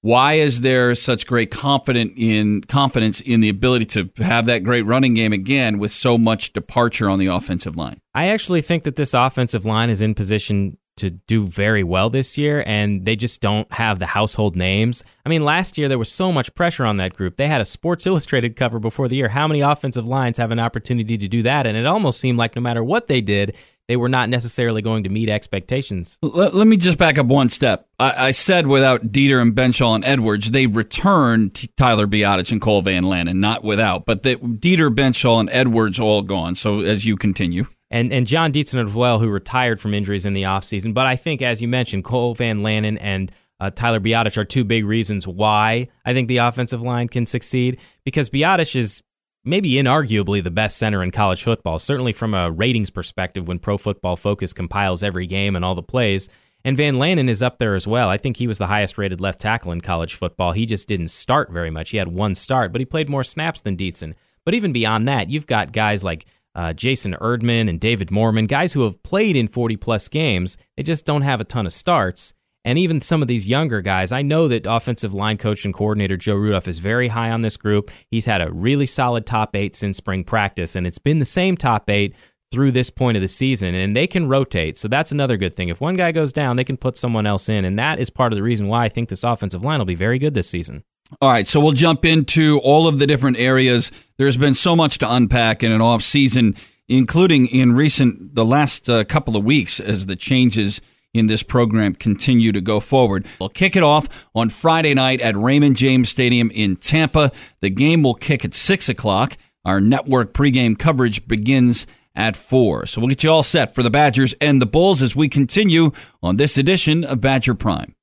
why 0.00 0.34
is 0.34 0.60
there 0.60 0.94
such 0.94 1.26
great 1.26 1.50
confident 1.50 2.12
in 2.16 2.62
confidence 2.62 3.20
in 3.20 3.40
the 3.40 3.48
ability 3.48 3.86
to 3.86 4.10
have 4.22 4.46
that 4.46 4.62
great 4.62 4.82
running 4.82 5.14
game 5.14 5.32
again 5.32 5.78
with 5.78 5.92
so 5.92 6.18
much 6.18 6.52
departure 6.52 7.08
on 7.08 7.18
the 7.18 7.26
offensive 7.26 7.76
line? 7.76 8.00
I 8.14 8.28
actually 8.28 8.62
think 8.62 8.84
that 8.84 8.96
this 8.96 9.14
offensive 9.14 9.64
line 9.64 9.90
is 9.90 10.02
in 10.02 10.14
position 10.14 10.78
to 10.96 11.10
do 11.10 11.46
very 11.46 11.82
well 11.82 12.08
this 12.08 12.38
year, 12.38 12.62
and 12.66 13.04
they 13.04 13.16
just 13.16 13.40
don't 13.40 13.70
have 13.72 13.98
the 13.98 14.06
household 14.06 14.54
names. 14.54 15.02
I 15.26 15.28
mean, 15.28 15.44
last 15.44 15.76
year 15.76 15.88
there 15.88 15.98
was 15.98 16.12
so 16.12 16.30
much 16.30 16.54
pressure 16.54 16.84
on 16.84 16.98
that 16.98 17.14
group. 17.14 17.36
They 17.36 17.48
had 17.48 17.60
a 17.60 17.64
Sports 17.64 18.06
Illustrated 18.06 18.56
cover 18.56 18.78
before 18.78 19.08
the 19.08 19.16
year. 19.16 19.28
How 19.28 19.48
many 19.48 19.60
offensive 19.60 20.06
lines 20.06 20.38
have 20.38 20.50
an 20.50 20.60
opportunity 20.60 21.18
to 21.18 21.28
do 21.28 21.42
that? 21.42 21.66
And 21.66 21.76
it 21.76 21.86
almost 21.86 22.20
seemed 22.20 22.38
like 22.38 22.54
no 22.54 22.62
matter 22.62 22.84
what 22.84 23.08
they 23.08 23.20
did, 23.20 23.56
they 23.88 23.96
were 23.96 24.08
not 24.08 24.28
necessarily 24.28 24.82
going 24.82 25.04
to 25.04 25.10
meet 25.10 25.28
expectations. 25.28 26.18
Let, 26.22 26.54
let 26.54 26.66
me 26.66 26.76
just 26.76 26.96
back 26.98 27.18
up 27.18 27.26
one 27.26 27.48
step. 27.48 27.86
I, 27.98 28.28
I 28.28 28.30
said 28.30 28.66
without 28.66 29.08
Deiter 29.08 29.40
and 29.42 29.54
Benzschawel 29.54 29.96
and 29.96 30.04
Edwards, 30.04 30.50
they 30.50 30.66
returned 30.66 31.68
Tyler 31.76 32.06
Biadasz 32.06 32.50
and 32.50 32.60
Cole 32.60 32.82
Van 32.82 33.04
Lanen, 33.04 33.36
not 33.36 33.62
without. 33.62 34.04
But 34.06 34.22
the, 34.22 34.36
Deiter, 34.36 34.94
Benzschawel, 34.94 35.40
and 35.40 35.50
Edwards 35.52 36.00
all 36.00 36.22
gone. 36.22 36.54
So 36.54 36.80
as 36.80 37.04
you 37.04 37.16
continue. 37.16 37.66
and 37.90 38.12
and 38.12 38.26
Jon 38.26 38.52
Dietzen 38.52 38.86
as 38.86 38.94
well, 38.94 39.18
who 39.18 39.28
retired 39.28 39.80
from 39.80 39.92
injuries 39.94 40.26
in 40.26 40.32
the 40.32 40.44
offseason. 40.44 40.94
But 40.94 41.06
I 41.06 41.16
think, 41.16 41.42
as 41.42 41.60
you 41.60 41.68
mentioned, 41.68 42.04
Cole 42.04 42.34
Van 42.34 42.62
Lanen 42.62 42.98
and 43.00 43.30
uh, 43.60 43.70
Tyler 43.70 44.00
Biadasz 44.00 44.36
are 44.36 44.44
two 44.44 44.64
big 44.64 44.84
reasons 44.84 45.28
why 45.28 45.88
I 46.04 46.12
think 46.12 46.28
the 46.28 46.38
offensive 46.38 46.82
line 46.82 47.08
can 47.08 47.26
succeed. 47.26 47.78
Because 48.04 48.30
Biadasz 48.30 48.74
is 48.76 49.02
maybe 49.44 49.72
inarguably 49.72 50.42
the 50.42 50.50
best 50.50 50.78
center 50.78 51.02
in 51.02 51.10
college 51.10 51.42
football, 51.42 51.78
certainly 51.78 52.12
from 52.12 52.34
a 52.34 52.50
ratings 52.50 52.90
perspective 52.90 53.46
when 53.46 53.58
Pro 53.58 53.78
Football 53.78 54.16
Focus 54.16 54.52
compiles 54.52 55.02
every 55.02 55.26
game 55.26 55.56
and 55.56 55.64
all 55.64 55.74
the 55.74 55.82
plays. 55.82 56.28
And 56.64 56.76
Van 56.78 56.94
Lanen 56.94 57.28
is 57.28 57.42
up 57.42 57.58
there 57.58 57.74
as 57.74 57.86
well. 57.86 58.08
I 58.08 58.16
think 58.16 58.38
he 58.38 58.46
was 58.46 58.56
the 58.56 58.68
highest 58.68 58.96
rated 58.96 59.20
left 59.20 59.40
tackle 59.40 59.70
in 59.72 59.82
college 59.82 60.14
football. 60.14 60.52
He 60.52 60.64
just 60.64 60.88
didn't 60.88 61.08
start 61.08 61.52
very 61.52 61.70
much. 61.70 61.90
He 61.90 61.98
had 61.98 62.08
one 62.08 62.34
start, 62.34 62.72
but 62.72 62.80
he 62.80 62.86
played 62.86 63.10
more 63.10 63.24
snaps 63.24 63.60
than 63.60 63.76
Dietzen. 63.76 64.14
But 64.46 64.54
even 64.54 64.72
beyond 64.72 65.06
that, 65.08 65.28
you've 65.28 65.46
got 65.46 65.72
guys 65.72 66.02
like 66.02 66.24
uh, 66.54 66.72
Jason 66.72 67.14
Erdmann 67.20 67.68
and 67.68 67.78
David 67.78 68.08
Moorman, 68.08 68.48
guys 68.48 68.72
who 68.72 68.82
have 68.82 69.02
played 69.02 69.36
in 69.36 69.48
40 69.48 69.76
plus 69.76 70.08
games. 70.08 70.56
They 70.76 70.82
just 70.82 71.04
don't 71.04 71.22
have 71.22 71.40
a 71.40 71.44
ton 71.44 71.66
of 71.66 71.72
starts. 71.72 72.32
And 72.64 72.78
even 72.78 73.02
some 73.02 73.20
of 73.20 73.28
these 73.28 73.48
younger 73.48 73.82
guys, 73.82 74.10
I 74.10 74.22
know 74.22 74.48
that 74.48 74.66
offensive 74.66 75.12
line 75.12 75.36
coach 75.36 75.64
and 75.64 75.74
coordinator 75.74 76.16
Joe 76.16 76.36
Rudolph 76.36 76.68
is 76.68 76.78
very 76.78 77.08
high 77.08 77.30
on 77.30 77.42
this 77.42 77.56
group. 77.56 77.90
He's 78.10 78.26
had 78.26 78.40
a 78.40 78.50
really 78.50 78.86
solid 78.86 79.26
top 79.26 79.54
eight 79.54 79.76
since 79.76 79.98
spring 79.98 80.24
practice, 80.24 80.74
and 80.74 80.86
it's 80.86 80.98
been 80.98 81.18
the 81.18 81.26
same 81.26 81.56
top 81.56 81.90
eight 81.90 82.14
through 82.50 82.70
this 82.70 82.88
point 82.88 83.16
of 83.16 83.20
the 83.20 83.28
season, 83.28 83.74
and 83.74 83.94
they 83.94 84.06
can 84.06 84.28
rotate. 84.28 84.78
So 84.78 84.88
that's 84.88 85.12
another 85.12 85.36
good 85.36 85.56
thing. 85.56 85.68
If 85.68 85.80
one 85.80 85.96
guy 85.96 86.12
goes 86.12 86.32
down, 86.32 86.56
they 86.56 86.64
can 86.64 86.76
put 86.76 86.96
someone 86.96 87.26
else 87.26 87.48
in, 87.48 87.64
and 87.64 87.78
that 87.78 87.98
is 87.98 88.10
part 88.10 88.32
of 88.32 88.36
the 88.36 88.42
reason 88.42 88.68
why 88.68 88.84
I 88.84 88.88
think 88.88 89.08
this 89.08 89.24
offensive 89.24 89.64
line 89.64 89.78
will 89.78 89.86
be 89.86 89.94
very 89.94 90.18
good 90.18 90.34
this 90.34 90.48
season. 90.48 90.84
All 91.20 91.28
right, 91.28 91.46
so 91.46 91.60
we'll 91.60 91.72
jump 91.72 92.04
into 92.04 92.60
all 92.60 92.88
of 92.88 92.98
the 92.98 93.06
different 93.06 93.38
areas. 93.38 93.92
There's 94.16 94.36
been 94.36 94.54
so 94.54 94.74
much 94.74 94.98
to 94.98 95.12
unpack 95.12 95.62
in 95.62 95.70
an 95.70 95.82
off 95.82 96.02
season, 96.02 96.56
including 96.88 97.46
in 97.46 97.72
recent 97.72 98.34
the 98.34 98.44
last 98.44 98.88
uh, 98.88 99.04
couple 99.04 99.36
of 99.36 99.44
weeks 99.44 99.80
as 99.80 100.06
the 100.06 100.16
changes 100.16 100.80
in 101.14 101.26
this 101.26 101.42
program 101.42 101.94
continue 101.94 102.52
to 102.52 102.60
go 102.60 102.80
forward. 102.80 103.26
We'll 103.40 103.48
kick 103.48 103.76
it 103.76 103.82
off 103.82 104.08
on 104.34 104.50
Friday 104.50 104.92
night 104.92 105.20
at 105.20 105.36
Raymond 105.36 105.76
James 105.76 106.08
Stadium 106.08 106.50
in 106.50 106.76
Tampa. 106.76 107.32
The 107.60 107.70
game 107.70 108.02
will 108.02 108.14
kick 108.14 108.44
at 108.44 108.52
six 108.52 108.88
o'clock. 108.88 109.38
Our 109.64 109.80
network 109.80 110.34
pregame 110.34 110.78
coverage 110.78 111.26
begins 111.26 111.86
at 112.14 112.36
four. 112.36 112.86
So 112.86 113.00
we'll 113.00 113.08
get 113.08 113.24
you 113.24 113.30
all 113.30 113.42
set 113.42 113.74
for 113.74 113.82
the 113.82 113.90
Badgers 113.90 114.34
and 114.40 114.60
the 114.60 114.66
Bulls 114.66 115.02
as 115.02 115.16
we 115.16 115.28
continue 115.28 115.92
on 116.22 116.36
this 116.36 116.58
edition 116.58 117.02
of 117.04 117.20
Badger 117.20 117.54
Prime. 117.54 117.94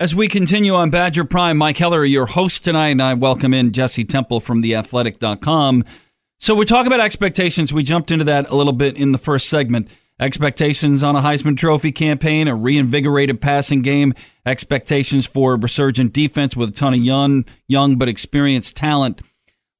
As 0.00 0.14
we 0.14 0.26
continue 0.26 0.74
on 0.74 0.90
Badger 0.90 1.24
Prime, 1.24 1.58
Mike 1.58 1.76
Heller, 1.76 2.04
your 2.04 2.26
host 2.26 2.64
tonight, 2.64 2.88
and 2.88 3.02
I 3.02 3.14
welcome 3.14 3.54
in 3.54 3.70
Jesse 3.70 4.04
Temple 4.04 4.40
from 4.40 4.62
theathletic.com. 4.62 5.84
So 6.40 6.56
we 6.56 6.64
talk 6.64 6.86
about 6.86 6.98
expectations. 6.98 7.72
We 7.72 7.84
jumped 7.84 8.10
into 8.10 8.24
that 8.24 8.48
a 8.48 8.56
little 8.56 8.72
bit 8.72 8.96
in 8.96 9.12
the 9.12 9.18
first 9.18 9.48
segment. 9.48 9.88
Expectations 10.22 11.02
on 11.02 11.16
a 11.16 11.20
Heisman 11.20 11.56
Trophy 11.56 11.90
campaign, 11.90 12.46
a 12.46 12.54
reinvigorated 12.54 13.40
passing 13.40 13.82
game, 13.82 14.14
expectations 14.46 15.26
for 15.26 15.54
a 15.54 15.58
resurgent 15.58 16.12
defense 16.12 16.54
with 16.56 16.68
a 16.68 16.72
ton 16.72 16.94
of 16.94 17.00
young, 17.00 17.44
young 17.66 17.96
but 17.96 18.08
experienced 18.08 18.76
talent. 18.76 19.20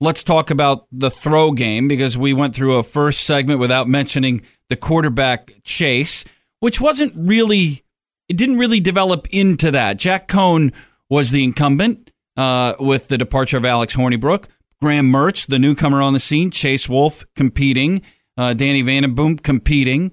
Let's 0.01 0.25
talk 0.25 0.51
about 0.51 0.89
the 0.91 1.11
throw 1.11 1.53
game 1.53 1.87
because 1.87 2.19
we 2.19 2.33
went 2.33 2.57
through 2.57 2.75
a 2.75 2.83
first 2.83 3.21
segment 3.21 3.61
without 3.61 3.87
mentioning 3.87 4.41
the 4.69 4.75
quarterback 4.75 5.53
chase, 5.63 6.25
which 6.59 6.81
wasn't 6.81 7.13
really 7.17 7.85
it 8.29 8.37
didn't 8.37 8.59
really 8.59 8.81
develop 8.81 9.29
into 9.31 9.71
that. 9.71 9.97
Jack 9.97 10.27
Coan 10.27 10.75
was 11.09 11.31
the 11.31 11.45
incumbent 11.45 12.11
uh, 12.37 12.75
with 12.81 13.07
the 13.07 13.19
departure 13.19 13.59
of 13.59 13.65
Alex 13.65 13.95
Hornibrook. 13.95 14.47
Graham 14.81 15.13
Mertz, 15.13 15.47
the 15.47 15.61
newcomer 15.61 16.03
on 16.03 16.15
the 16.15 16.19
scene, 16.19 16.51
Chase 16.51 16.89
Wolf 16.89 17.25
competing, 17.37 18.03
uh, 18.37 18.55
Danny 18.55 18.83
Vandenboom 18.83 19.41
competing. 19.41 20.11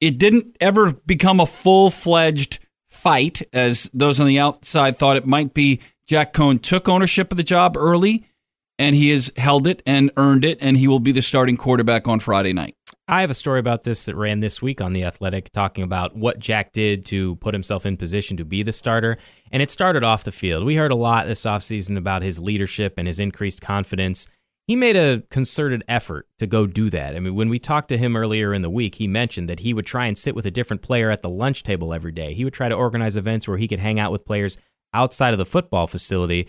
It 0.00 0.18
didn't 0.18 0.56
ever 0.60 0.92
become 0.92 1.40
a 1.40 1.46
full 1.46 1.90
fledged 1.90 2.60
fight, 2.88 3.42
as 3.52 3.90
those 3.92 4.20
on 4.20 4.26
the 4.26 4.38
outside 4.38 4.96
thought 4.96 5.16
it 5.16 5.26
might 5.26 5.54
be. 5.54 5.80
Jack 6.06 6.32
Coan 6.32 6.62
took 6.62 6.88
ownership 6.88 7.30
of 7.32 7.36
the 7.36 7.42
job 7.42 7.76
early, 7.76 8.26
and 8.78 8.94
he 8.94 9.10
has 9.10 9.32
held 9.36 9.66
it 9.66 9.82
and 9.84 10.10
earned 10.16 10.44
it, 10.44 10.58
and 10.60 10.76
he 10.76 10.88
will 10.88 11.00
be 11.00 11.12
the 11.12 11.20
starting 11.20 11.56
quarterback 11.56 12.06
on 12.08 12.20
Friday 12.20 12.52
night. 12.52 12.76
I 13.10 13.22
have 13.22 13.30
a 13.30 13.34
story 13.34 13.58
about 13.58 13.84
this 13.84 14.04
that 14.04 14.16
ran 14.16 14.40
this 14.40 14.60
week 14.60 14.82
on 14.82 14.92
The 14.92 15.04
Athletic, 15.04 15.50
talking 15.50 15.82
about 15.82 16.14
what 16.14 16.38
Jack 16.38 16.72
did 16.72 17.06
to 17.06 17.36
put 17.36 17.54
himself 17.54 17.86
in 17.86 17.96
position 17.96 18.36
to 18.36 18.44
be 18.44 18.62
the 18.62 18.72
starter. 18.72 19.16
And 19.50 19.62
it 19.62 19.70
started 19.70 20.04
off 20.04 20.24
the 20.24 20.32
field. 20.32 20.64
We 20.64 20.76
heard 20.76 20.92
a 20.92 20.96
lot 20.96 21.26
this 21.26 21.42
offseason 21.42 21.96
about 21.96 22.22
his 22.22 22.38
leadership 22.38 22.94
and 22.98 23.06
his 23.06 23.18
increased 23.18 23.62
confidence. 23.62 24.28
He 24.68 24.76
made 24.76 24.96
a 24.96 25.22
concerted 25.30 25.82
effort 25.88 26.28
to 26.38 26.46
go 26.46 26.66
do 26.66 26.90
that. 26.90 27.16
I 27.16 27.20
mean, 27.20 27.34
when 27.34 27.48
we 27.48 27.58
talked 27.58 27.88
to 27.88 27.96
him 27.96 28.14
earlier 28.14 28.52
in 28.52 28.60
the 28.60 28.68
week, 28.68 28.96
he 28.96 29.06
mentioned 29.06 29.48
that 29.48 29.60
he 29.60 29.72
would 29.72 29.86
try 29.86 30.04
and 30.04 30.16
sit 30.16 30.34
with 30.34 30.44
a 30.44 30.50
different 30.50 30.82
player 30.82 31.10
at 31.10 31.22
the 31.22 31.30
lunch 31.30 31.62
table 31.62 31.94
every 31.94 32.12
day. 32.12 32.34
He 32.34 32.44
would 32.44 32.52
try 32.52 32.68
to 32.68 32.74
organize 32.74 33.16
events 33.16 33.48
where 33.48 33.56
he 33.56 33.66
could 33.66 33.78
hang 33.78 33.98
out 33.98 34.12
with 34.12 34.26
players 34.26 34.58
outside 34.92 35.32
of 35.32 35.38
the 35.38 35.46
football 35.46 35.86
facility. 35.86 36.48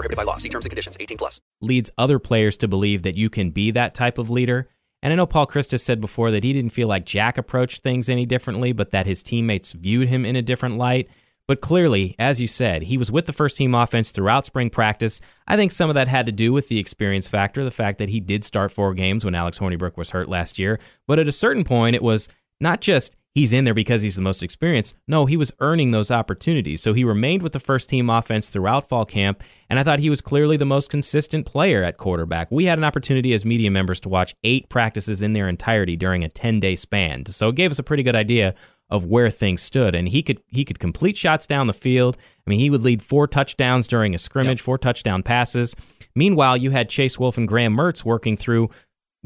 prohibited 0.00 0.16
by 0.16 0.24
law. 0.24 0.36
See 0.38 0.48
terms 0.48 0.64
and 0.64 0.70
conditions. 0.70 0.96
18 0.98 1.18
plus. 1.18 1.40
leads 1.60 1.90
other 1.98 2.18
players 2.18 2.56
to 2.58 2.68
believe 2.68 3.02
that 3.02 3.16
you 3.16 3.30
can 3.30 3.50
be 3.50 3.70
that 3.70 3.94
type 3.94 4.18
of 4.18 4.30
leader. 4.30 4.68
And 5.02 5.12
I 5.12 5.16
know 5.16 5.26
Paul 5.26 5.46
Christus 5.46 5.82
said 5.82 6.00
before 6.00 6.30
that 6.30 6.44
he 6.44 6.52
didn't 6.52 6.72
feel 6.72 6.88
like 6.88 7.06
Jack 7.06 7.38
approached 7.38 7.82
things 7.82 8.08
any 8.08 8.26
differently, 8.26 8.72
but 8.72 8.90
that 8.90 9.06
his 9.06 9.22
teammates 9.22 9.72
viewed 9.72 10.08
him 10.08 10.24
in 10.24 10.36
a 10.36 10.42
different 10.42 10.76
light. 10.76 11.08
But 11.46 11.60
clearly, 11.60 12.14
as 12.18 12.40
you 12.40 12.46
said, 12.46 12.82
he 12.82 12.96
was 12.96 13.10
with 13.10 13.26
the 13.26 13.32
first 13.32 13.56
team 13.56 13.74
offense 13.74 14.12
throughout 14.12 14.46
spring 14.46 14.70
practice. 14.70 15.20
I 15.48 15.56
think 15.56 15.72
some 15.72 15.90
of 15.90 15.94
that 15.94 16.06
had 16.06 16.26
to 16.26 16.32
do 16.32 16.52
with 16.52 16.68
the 16.68 16.78
experience 16.78 17.28
factor, 17.28 17.64
the 17.64 17.70
fact 17.70 17.98
that 17.98 18.10
he 18.10 18.20
did 18.20 18.44
start 18.44 18.70
four 18.70 18.94
games 18.94 19.24
when 19.24 19.34
Alex 19.34 19.58
Hornibrook 19.58 19.96
was 19.96 20.10
hurt 20.10 20.28
last 20.28 20.58
year. 20.58 20.78
But 21.06 21.18
at 21.18 21.28
a 21.28 21.32
certain 21.32 21.64
point, 21.64 21.96
it 21.96 22.02
was 22.02 22.28
not 22.60 22.80
just 22.80 23.16
he's 23.34 23.52
in 23.52 23.64
there 23.64 23.74
because 23.74 24.02
he's 24.02 24.16
the 24.16 24.22
most 24.22 24.42
experienced. 24.42 24.96
No, 25.06 25.26
he 25.26 25.36
was 25.36 25.52
earning 25.60 25.90
those 25.90 26.10
opportunities. 26.10 26.82
So 26.82 26.92
he 26.92 27.04
remained 27.04 27.42
with 27.42 27.52
the 27.52 27.60
first 27.60 27.88
team 27.88 28.10
offense 28.10 28.50
throughout 28.50 28.88
fall 28.88 29.04
camp, 29.04 29.42
and 29.68 29.78
I 29.78 29.84
thought 29.84 30.00
he 30.00 30.10
was 30.10 30.20
clearly 30.20 30.56
the 30.56 30.64
most 30.64 30.90
consistent 30.90 31.46
player 31.46 31.82
at 31.82 31.96
quarterback. 31.96 32.50
We 32.50 32.64
had 32.64 32.78
an 32.78 32.84
opportunity 32.84 33.32
as 33.32 33.44
media 33.44 33.70
members 33.70 34.00
to 34.00 34.08
watch 34.08 34.34
eight 34.44 34.68
practices 34.68 35.22
in 35.22 35.32
their 35.32 35.48
entirety 35.48 35.96
during 35.96 36.24
a 36.24 36.28
10 36.28 36.60
day 36.60 36.76
span. 36.76 37.26
So 37.26 37.48
it 37.48 37.56
gave 37.56 37.70
us 37.70 37.78
a 37.78 37.84
pretty 37.84 38.02
good 38.02 38.16
idea 38.16 38.54
of 38.90 39.04
where 39.04 39.30
things 39.30 39.62
stood 39.62 39.94
and 39.94 40.08
he 40.08 40.22
could 40.22 40.42
he 40.48 40.64
could 40.64 40.80
complete 40.80 41.16
shots 41.16 41.46
down 41.46 41.68
the 41.68 41.72
field. 41.72 42.16
I 42.46 42.50
mean, 42.50 42.58
he 42.58 42.70
would 42.70 42.82
lead 42.82 43.02
four 43.02 43.28
touchdowns 43.28 43.86
during 43.86 44.14
a 44.14 44.18
scrimmage, 44.18 44.60
four 44.60 44.78
touchdown 44.78 45.22
passes. 45.22 45.76
Meanwhile, 46.16 46.56
you 46.56 46.70
had 46.70 46.90
Chase 46.90 47.18
Wolf 47.18 47.38
and 47.38 47.46
Graham 47.46 47.76
Mertz 47.76 48.04
working 48.04 48.36
through 48.36 48.68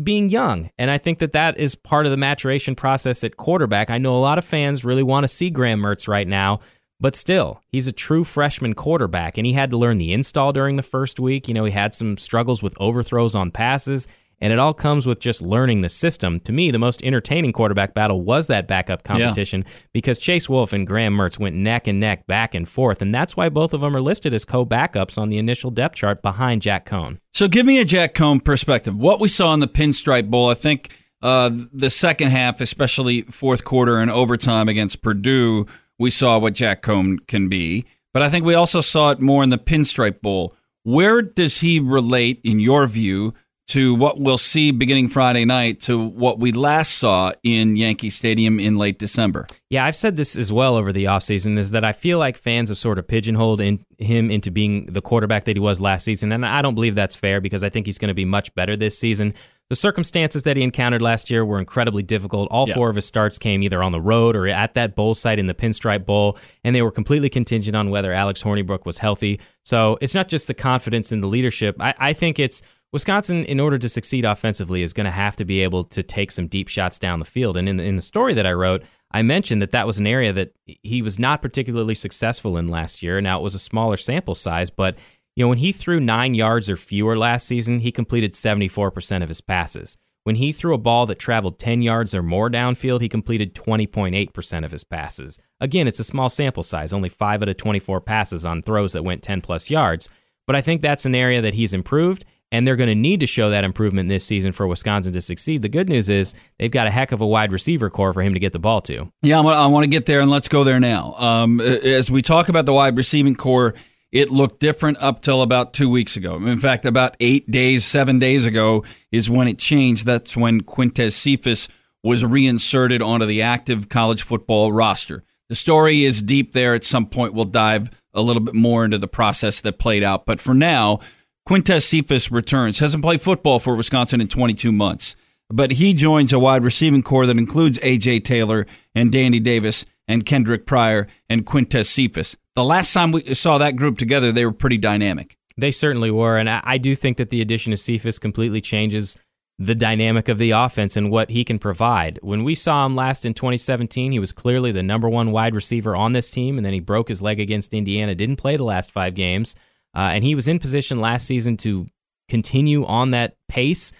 being 0.02 0.28
young. 0.28 0.70
And 0.78 0.90
I 0.90 0.98
think 0.98 1.18
that 1.20 1.32
that 1.32 1.58
is 1.58 1.74
part 1.74 2.06
of 2.06 2.10
the 2.10 2.16
maturation 2.16 2.74
process 2.74 3.22
at 3.22 3.36
quarterback. 3.36 3.90
I 3.90 3.98
know 3.98 4.16
a 4.16 4.18
lot 4.18 4.38
of 4.38 4.44
fans 4.44 4.84
really 4.84 5.02
want 5.02 5.24
to 5.24 5.28
see 5.28 5.50
Graham 5.50 5.80
Mertz 5.80 6.08
right 6.08 6.26
now, 6.26 6.60
but 7.00 7.14
still, 7.14 7.60
he's 7.68 7.86
a 7.86 7.92
true 7.92 8.24
freshman 8.24 8.74
quarterback 8.74 9.36
and 9.36 9.46
he 9.46 9.52
had 9.52 9.70
to 9.70 9.76
learn 9.76 9.98
the 9.98 10.12
install 10.12 10.52
during 10.52 10.76
the 10.76 10.82
first 10.82 11.20
week. 11.20 11.48
You 11.48 11.54
know, 11.54 11.64
he 11.64 11.72
had 11.72 11.94
some 11.94 12.16
struggles 12.16 12.62
with 12.62 12.74
overthrows 12.80 13.34
on 13.34 13.50
passes. 13.50 14.08
And 14.40 14.52
it 14.52 14.58
all 14.58 14.74
comes 14.74 15.06
with 15.06 15.20
just 15.20 15.40
learning 15.40 15.80
the 15.80 15.88
system. 15.88 16.40
To 16.40 16.52
me, 16.52 16.70
the 16.70 16.78
most 16.78 17.02
entertaining 17.02 17.52
quarterback 17.52 17.94
battle 17.94 18.20
was 18.20 18.46
that 18.48 18.68
backup 18.68 19.04
competition 19.04 19.64
because 19.92 20.18
Chase 20.18 20.48
Wolf 20.48 20.72
and 20.72 20.86
Graham 20.86 21.16
Mertz 21.16 21.38
went 21.38 21.56
neck 21.56 21.86
and 21.86 22.00
neck, 22.00 22.26
back 22.26 22.54
and 22.54 22.68
forth. 22.68 23.00
And 23.00 23.14
that's 23.14 23.36
why 23.36 23.48
both 23.48 23.72
of 23.72 23.80
them 23.80 23.96
are 23.96 24.02
listed 24.02 24.34
as 24.34 24.44
co 24.44 24.66
backups 24.66 25.18
on 25.18 25.28
the 25.28 25.38
initial 25.38 25.70
depth 25.70 25.96
chart 25.96 26.22
behind 26.22 26.62
Jack 26.62 26.86
Coan. 26.86 27.18
So 27.32 27.48
give 27.48 27.66
me 27.66 27.78
a 27.80 27.84
Jack 27.84 28.14
Coan 28.14 28.42
perspective. 28.44 28.96
What 28.96 29.20
we 29.20 29.28
saw 29.28 29.54
in 29.54 29.60
the 29.60 29.68
Pinstripe 29.68 30.30
Bowl, 30.30 30.50
I 30.50 30.54
think 30.54 30.96
uh, 31.22 31.50
the 31.72 31.90
second 31.90 32.28
half, 32.28 32.60
especially 32.60 33.22
fourth 33.22 33.64
quarter 33.64 33.98
and 33.98 34.10
overtime 34.10 34.68
against 34.68 35.02
Purdue, 35.02 35.66
we 35.98 36.10
saw 36.10 36.38
what 36.38 36.54
Jack 36.54 36.82
Coan 36.82 37.26
can 37.26 37.48
be. 37.48 37.86
But 38.12 38.22
I 38.22 38.30
think 38.30 38.44
we 38.44 38.54
also 38.54 38.80
saw 38.80 39.10
it 39.10 39.20
more 39.20 39.42
in 39.42 39.50
the 39.50 39.58
Pinstripe 39.58 40.20
Bowl. 40.20 40.54
Where 40.84 41.22
does 41.22 41.60
he 41.60 41.80
relate, 41.80 42.40
in 42.44 42.60
your 42.60 42.86
view, 42.86 43.32
to 43.66 43.94
what 43.94 44.20
we'll 44.20 44.36
see 44.36 44.70
beginning 44.72 45.08
Friday 45.08 45.44
night 45.46 45.80
to 45.80 45.98
what 45.98 46.38
we 46.38 46.52
last 46.52 46.98
saw 46.98 47.32
in 47.42 47.76
Yankee 47.76 48.10
Stadium 48.10 48.60
in 48.60 48.76
late 48.76 48.98
December? 48.98 49.46
Yeah, 49.70 49.86
I've 49.86 49.96
said 49.96 50.16
this 50.16 50.36
as 50.36 50.52
well 50.52 50.76
over 50.76 50.92
the 50.92 51.04
offseason 51.06 51.56
is 51.58 51.70
that 51.70 51.82
I 51.82 51.92
feel 51.92 52.18
like 52.18 52.36
fans 52.36 52.68
have 52.68 52.76
sort 52.78 52.98
of 52.98 53.08
pigeonholed 53.08 53.60
in, 53.62 53.84
him 53.98 54.30
into 54.30 54.50
being 54.50 54.86
the 54.86 55.00
quarterback 55.00 55.44
that 55.46 55.56
he 55.56 55.60
was 55.60 55.80
last 55.80 56.04
season. 56.04 56.30
And 56.30 56.44
I 56.44 56.60
don't 56.60 56.74
believe 56.74 56.94
that's 56.94 57.16
fair 57.16 57.40
because 57.40 57.64
I 57.64 57.70
think 57.70 57.86
he's 57.86 57.98
going 57.98 58.08
to 58.08 58.14
be 58.14 58.26
much 58.26 58.54
better 58.54 58.76
this 58.76 58.98
season. 58.98 59.32
The 59.70 59.76
circumstances 59.76 60.42
that 60.42 60.58
he 60.58 60.62
encountered 60.62 61.00
last 61.00 61.30
year 61.30 61.42
were 61.42 61.58
incredibly 61.58 62.02
difficult. 62.02 62.48
All 62.50 62.68
Yeah. 62.68 62.74
four 62.74 62.90
of 62.90 62.96
his 62.96 63.06
starts 63.06 63.38
came 63.38 63.62
either 63.62 63.82
on 63.82 63.92
the 63.92 64.00
road 64.00 64.36
or 64.36 64.46
at 64.46 64.74
that 64.74 64.94
bowl 64.94 65.14
site 65.14 65.38
in 65.38 65.46
the 65.46 65.54
Pinstripe 65.54 66.04
Bowl, 66.04 66.36
and 66.62 66.76
they 66.76 66.82
were 66.82 66.90
completely 66.90 67.30
contingent 67.30 67.74
on 67.74 67.88
whether 67.88 68.12
Alex 68.12 68.42
Hornibrook 68.42 68.84
was 68.84 68.98
healthy. 68.98 69.40
So 69.62 69.96
it's 70.02 70.14
not 70.14 70.28
just 70.28 70.48
the 70.48 70.54
confidence 70.54 71.12
in 71.12 71.22
the 71.22 71.28
leadership. 71.28 71.76
I, 71.80 71.94
I 71.98 72.12
think 72.12 72.38
it's 72.38 72.62
Wisconsin, 72.94 73.44
in 73.46 73.58
order 73.58 73.76
to 73.76 73.88
succeed 73.88 74.24
offensively, 74.24 74.84
is 74.84 74.92
going 74.92 75.04
to 75.04 75.10
have 75.10 75.34
to 75.34 75.44
be 75.44 75.62
able 75.64 75.82
to 75.82 76.00
take 76.00 76.30
some 76.30 76.46
deep 76.46 76.68
shots 76.68 76.96
down 76.96 77.18
the 77.18 77.24
field. 77.24 77.56
And 77.56 77.68
in 77.68 77.76
the, 77.76 77.82
in 77.82 77.96
the 77.96 78.02
story 78.02 78.34
that 78.34 78.46
I 78.46 78.52
wrote, 78.52 78.84
I 79.10 79.22
mentioned 79.22 79.60
that 79.62 79.72
that 79.72 79.84
was 79.84 79.98
an 79.98 80.06
area 80.06 80.32
that 80.32 80.54
he 80.64 81.02
was 81.02 81.18
not 81.18 81.42
particularly 81.42 81.96
successful 81.96 82.56
in 82.56 82.68
last 82.68 83.02
year. 83.02 83.20
Now 83.20 83.40
it 83.40 83.42
was 83.42 83.56
a 83.56 83.58
smaller 83.58 83.96
sample 83.96 84.36
size, 84.36 84.70
but 84.70 84.96
you 85.34 85.44
know 85.44 85.48
when 85.48 85.58
he 85.58 85.72
threw 85.72 85.98
nine 85.98 86.34
yards 86.34 86.70
or 86.70 86.76
fewer 86.76 87.18
last 87.18 87.48
season, 87.48 87.80
he 87.80 87.90
completed 87.90 88.36
seventy 88.36 88.68
four 88.68 88.92
percent 88.92 89.24
of 89.24 89.28
his 89.28 89.40
passes. 89.40 89.96
When 90.22 90.36
he 90.36 90.52
threw 90.52 90.72
a 90.72 90.78
ball 90.78 91.04
that 91.06 91.18
traveled 91.18 91.58
10 91.58 91.82
yards 91.82 92.14
or 92.14 92.22
more 92.22 92.48
downfield, 92.48 93.02
he 93.02 93.10
completed 93.10 93.54
20.8% 93.54 94.64
of 94.64 94.70
his 94.70 94.82
passes. 94.82 95.38
Again, 95.60 95.86
it's 95.86 95.98
a 95.98 96.04
small 96.04 96.30
sample 96.30 96.62
size, 96.62 96.94
only 96.94 97.10
5 97.10 97.42
out 97.42 97.48
of 97.50 97.56
24 97.58 98.00
passes 98.00 98.46
on 98.46 98.62
throws 98.62 98.94
that 98.94 99.04
went 99.04 99.22
10 99.22 99.42
plus 99.42 99.68
yards. 99.68 100.08
But 100.46 100.56
I 100.56 100.62
think 100.62 100.80
that's 100.80 101.04
an 101.04 101.14
area 101.14 101.42
that 101.42 101.52
he's 101.52 101.74
improved, 101.74 102.24
and 102.54 102.64
they're 102.64 102.76
going 102.76 102.88
to 102.88 102.94
need 102.94 103.18
to 103.18 103.26
show 103.26 103.50
that 103.50 103.64
improvement 103.64 104.08
this 104.08 104.24
season 104.24 104.52
for 104.52 104.68
Wisconsin 104.68 105.12
to 105.12 105.20
succeed. 105.20 105.60
The 105.62 105.68
good 105.68 105.88
news 105.88 106.08
is 106.08 106.34
they've 106.56 106.70
got 106.70 106.86
a 106.86 106.90
heck 106.90 107.10
of 107.10 107.20
a 107.20 107.26
wide 107.26 107.50
receiver 107.50 107.90
corps 107.90 108.12
for 108.12 108.22
him 108.22 108.32
to 108.34 108.38
get 108.38 108.52
the 108.52 108.60
ball 108.60 108.80
to. 108.82 109.10
Yeah, 109.22 109.40
I'm, 109.40 109.72
want 109.72 109.82
to 109.82 109.90
get 109.90 110.06
there, 110.06 110.20
and 110.20 110.30
let's 110.30 110.46
go 110.46 110.62
there 110.62 110.78
now. 110.78 111.14
Um, 111.18 111.60
as 111.60 112.12
we 112.12 112.22
talk 112.22 112.48
about 112.48 112.64
the 112.64 112.72
wide 112.72 112.96
receiving 112.96 113.34
corps, 113.34 113.74
it 114.12 114.30
looked 114.30 114.60
different 114.60 114.98
up 115.00 115.20
till 115.20 115.42
about 115.42 115.72
two 115.72 115.90
weeks 115.90 116.14
ago. 116.14 116.36
In 116.36 116.60
fact, 116.60 116.84
about 116.84 117.16
eight 117.18 117.50
days, 117.50 117.84
seven 117.84 118.20
days 118.20 118.46
ago 118.46 118.84
is 119.10 119.28
when 119.28 119.48
it 119.48 119.58
changed. 119.58 120.06
That's 120.06 120.36
when 120.36 120.60
Quintez 120.60 121.14
Cephus 121.14 121.66
was 122.04 122.24
reinserted 122.24 123.02
onto 123.02 123.26
the 123.26 123.42
active 123.42 123.88
college 123.88 124.22
football 124.22 124.72
roster. 124.72 125.24
The 125.48 125.56
story 125.56 126.04
is 126.04 126.22
deep 126.22 126.52
there. 126.52 126.74
At 126.74 126.84
some 126.84 127.06
point, 127.06 127.34
we'll 127.34 127.46
dive 127.46 127.90
a 128.12 128.22
little 128.22 128.42
bit 128.42 128.54
more 128.54 128.84
into 128.84 128.98
the 128.98 129.08
process 129.08 129.60
that 129.62 129.80
played 129.80 130.04
out. 130.04 130.24
But 130.24 130.38
for 130.38 130.54
now, 130.54 131.00
Quintez 131.48 131.82
Cephus 131.82 132.30
returns. 132.30 132.78
Hasn't 132.78 133.02
played 133.02 133.20
football 133.20 133.58
for 133.58 133.74
Wisconsin 133.74 134.20
in 134.20 134.28
22 134.28 134.72
months, 134.72 135.14
but 135.50 135.72
he 135.72 135.92
joins 135.92 136.32
a 136.32 136.38
wide 136.38 136.64
receiving 136.64 137.02
corps 137.02 137.26
that 137.26 137.36
includes 137.36 137.78
A.J. 137.82 138.20
Taylor 138.20 138.66
and 138.94 139.12
Danny 139.12 139.40
Davis 139.40 139.84
and 140.08 140.24
Kendrick 140.24 140.64
Pryor 140.66 141.06
and 141.28 141.44
Quintez 141.44 141.86
Cephus. 141.86 142.36
The 142.54 142.64
last 142.64 142.92
time 142.92 143.12
we 143.12 143.34
saw 143.34 143.58
that 143.58 143.76
group 143.76 143.98
together, 143.98 144.32
they 144.32 144.46
were 144.46 144.52
pretty 144.52 144.78
dynamic. 144.78 145.36
They 145.56 145.70
certainly 145.70 146.10
were, 146.10 146.38
and 146.38 146.48
I, 146.48 146.60
I 146.64 146.78
do 146.78 146.94
think 146.94 147.18
that 147.18 147.30
the 147.30 147.42
addition 147.42 147.72
of 147.72 147.78
Cephus 147.78 148.18
completely 148.18 148.60
changes 148.60 149.16
the 149.58 149.74
dynamic 149.74 150.28
of 150.28 150.38
the 150.38 150.50
offense 150.50 150.96
and 150.96 151.10
what 151.10 151.30
he 151.30 151.44
can 151.44 151.58
provide. 151.58 152.18
When 152.22 152.42
we 152.42 152.54
saw 152.54 152.86
him 152.86 152.96
last 152.96 153.24
in 153.24 153.34
2017, 153.34 154.12
he 154.12 154.18
was 154.18 154.32
clearly 154.32 154.72
the 154.72 154.82
number 154.82 155.08
one 155.08 155.30
wide 155.30 155.54
receiver 155.54 155.94
on 155.94 156.12
this 156.12 156.30
team, 156.30 156.56
and 156.56 156.64
then 156.64 156.72
he 156.72 156.80
broke 156.80 157.08
his 157.08 157.22
leg 157.22 157.38
against 157.38 157.74
Indiana, 157.74 158.14
didn't 158.14 158.36
play 158.36 158.56
the 158.56 158.64
last 158.64 158.90
five 158.90 159.14
games, 159.14 159.54
uh, 159.94 160.10
and 160.12 160.24
he 160.24 160.34
was 160.34 160.48
in 160.48 160.58
position 160.58 160.98
last 160.98 161.26
season 161.26 161.56
to 161.58 161.86
continue 162.28 162.84
on 162.84 163.10
that 163.12 163.36
pace. 163.48 163.92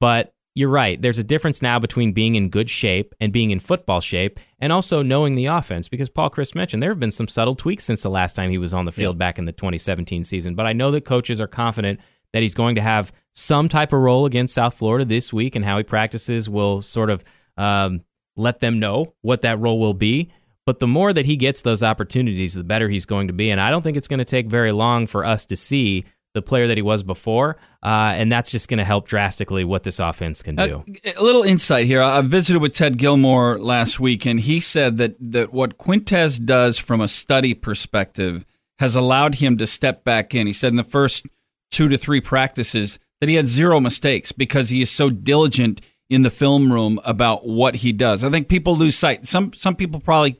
But 0.00 0.34
you're 0.54 0.68
right. 0.68 1.00
There's 1.00 1.18
a 1.18 1.24
difference 1.24 1.62
now 1.62 1.78
between 1.78 2.12
being 2.12 2.34
in 2.34 2.50
good 2.50 2.68
shape 2.68 3.14
and 3.20 3.32
being 3.32 3.50
in 3.50 3.60
football 3.60 4.00
shape, 4.00 4.38
and 4.58 4.72
also 4.72 5.02
knowing 5.02 5.34
the 5.34 5.46
offense. 5.46 5.88
Because 5.88 6.10
Paul 6.10 6.30
Chryst 6.30 6.54
mentioned 6.54 6.82
there 6.82 6.90
have 6.90 7.00
been 7.00 7.10
some 7.10 7.28
subtle 7.28 7.54
tweaks 7.54 7.84
since 7.84 8.02
the 8.02 8.10
last 8.10 8.36
time 8.36 8.50
he 8.50 8.58
was 8.58 8.74
on 8.74 8.84
the 8.84 8.92
field 8.92 9.18
back 9.18 9.38
in 9.38 9.46
the 9.46 9.52
2017 9.52 10.24
season. 10.24 10.54
But 10.54 10.66
I 10.66 10.72
know 10.72 10.90
that 10.90 11.04
coaches 11.04 11.40
are 11.40 11.46
confident 11.46 12.00
that 12.32 12.42
he's 12.42 12.54
going 12.54 12.74
to 12.74 12.82
have 12.82 13.12
some 13.34 13.68
type 13.68 13.92
of 13.92 14.00
role 14.00 14.26
against 14.26 14.54
South 14.54 14.74
Florida 14.74 15.04
this 15.04 15.32
week, 15.32 15.56
and 15.56 15.64
how 15.64 15.78
he 15.78 15.84
practices 15.84 16.50
will 16.50 16.82
sort 16.82 17.08
of 17.08 17.24
um, 17.56 18.02
let 18.36 18.60
them 18.60 18.78
know 18.78 19.14
what 19.22 19.42
that 19.42 19.58
role 19.58 19.78
will 19.78 19.94
be. 19.94 20.32
But 20.64 20.78
the 20.78 20.86
more 20.86 21.12
that 21.12 21.26
he 21.26 21.36
gets 21.36 21.62
those 21.62 21.82
opportunities, 21.82 22.54
the 22.54 22.64
better 22.64 22.88
he's 22.88 23.04
going 23.04 23.26
to 23.26 23.32
be. 23.32 23.50
And 23.50 23.60
I 23.60 23.70
don't 23.70 23.82
think 23.82 23.96
it's 23.96 24.08
going 24.08 24.18
to 24.18 24.24
take 24.24 24.46
very 24.46 24.72
long 24.72 25.06
for 25.06 25.24
us 25.24 25.44
to 25.46 25.56
see 25.56 26.04
the 26.34 26.42
player 26.42 26.66
that 26.66 26.78
he 26.78 26.82
was 26.82 27.02
before. 27.02 27.56
Uh, 27.82 28.14
and 28.16 28.30
that's 28.30 28.50
just 28.50 28.68
going 28.68 28.78
to 28.78 28.84
help 28.84 29.06
drastically 29.06 29.64
what 29.64 29.82
this 29.82 29.98
offense 29.98 30.42
can 30.42 30.56
do. 30.56 30.84
Uh, 31.04 31.10
a 31.16 31.22
little 31.22 31.42
insight 31.42 31.86
here. 31.86 32.00
I 32.00 32.20
visited 32.22 32.62
with 32.62 32.72
Ted 32.72 32.96
Gilmore 32.96 33.58
last 33.58 34.00
week, 34.00 34.24
and 34.24 34.40
he 34.40 34.60
said 34.60 34.98
that, 34.98 35.16
that 35.20 35.52
what 35.52 35.78
Quintez 35.78 36.44
does 36.44 36.78
from 36.78 37.00
a 37.00 37.08
study 37.08 37.54
perspective 37.54 38.46
has 38.78 38.96
allowed 38.96 39.36
him 39.36 39.58
to 39.58 39.66
step 39.66 40.04
back 40.04 40.34
in. 40.34 40.46
He 40.46 40.52
said 40.52 40.68
in 40.68 40.76
the 40.76 40.84
first 40.84 41.26
two 41.70 41.88
to 41.88 41.98
three 41.98 42.20
practices 42.20 42.98
that 43.20 43.28
he 43.28 43.34
had 43.34 43.46
zero 43.46 43.80
mistakes 43.80 44.32
because 44.32 44.70
he 44.70 44.80
is 44.80 44.90
so 44.90 45.10
diligent 45.10 45.80
in 46.08 46.22
the 46.22 46.30
film 46.30 46.72
room 46.72 47.00
about 47.04 47.46
what 47.46 47.76
he 47.76 47.92
does. 47.92 48.24
I 48.24 48.30
think 48.30 48.48
people 48.48 48.76
lose 48.76 48.96
sight. 48.96 49.26
Some 49.26 49.52
some 49.54 49.76
people 49.76 50.00
probably 50.00 50.36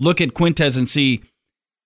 look 0.00 0.20
at 0.20 0.30
Quintez 0.30 0.76
and 0.76 0.88
see 0.88 1.22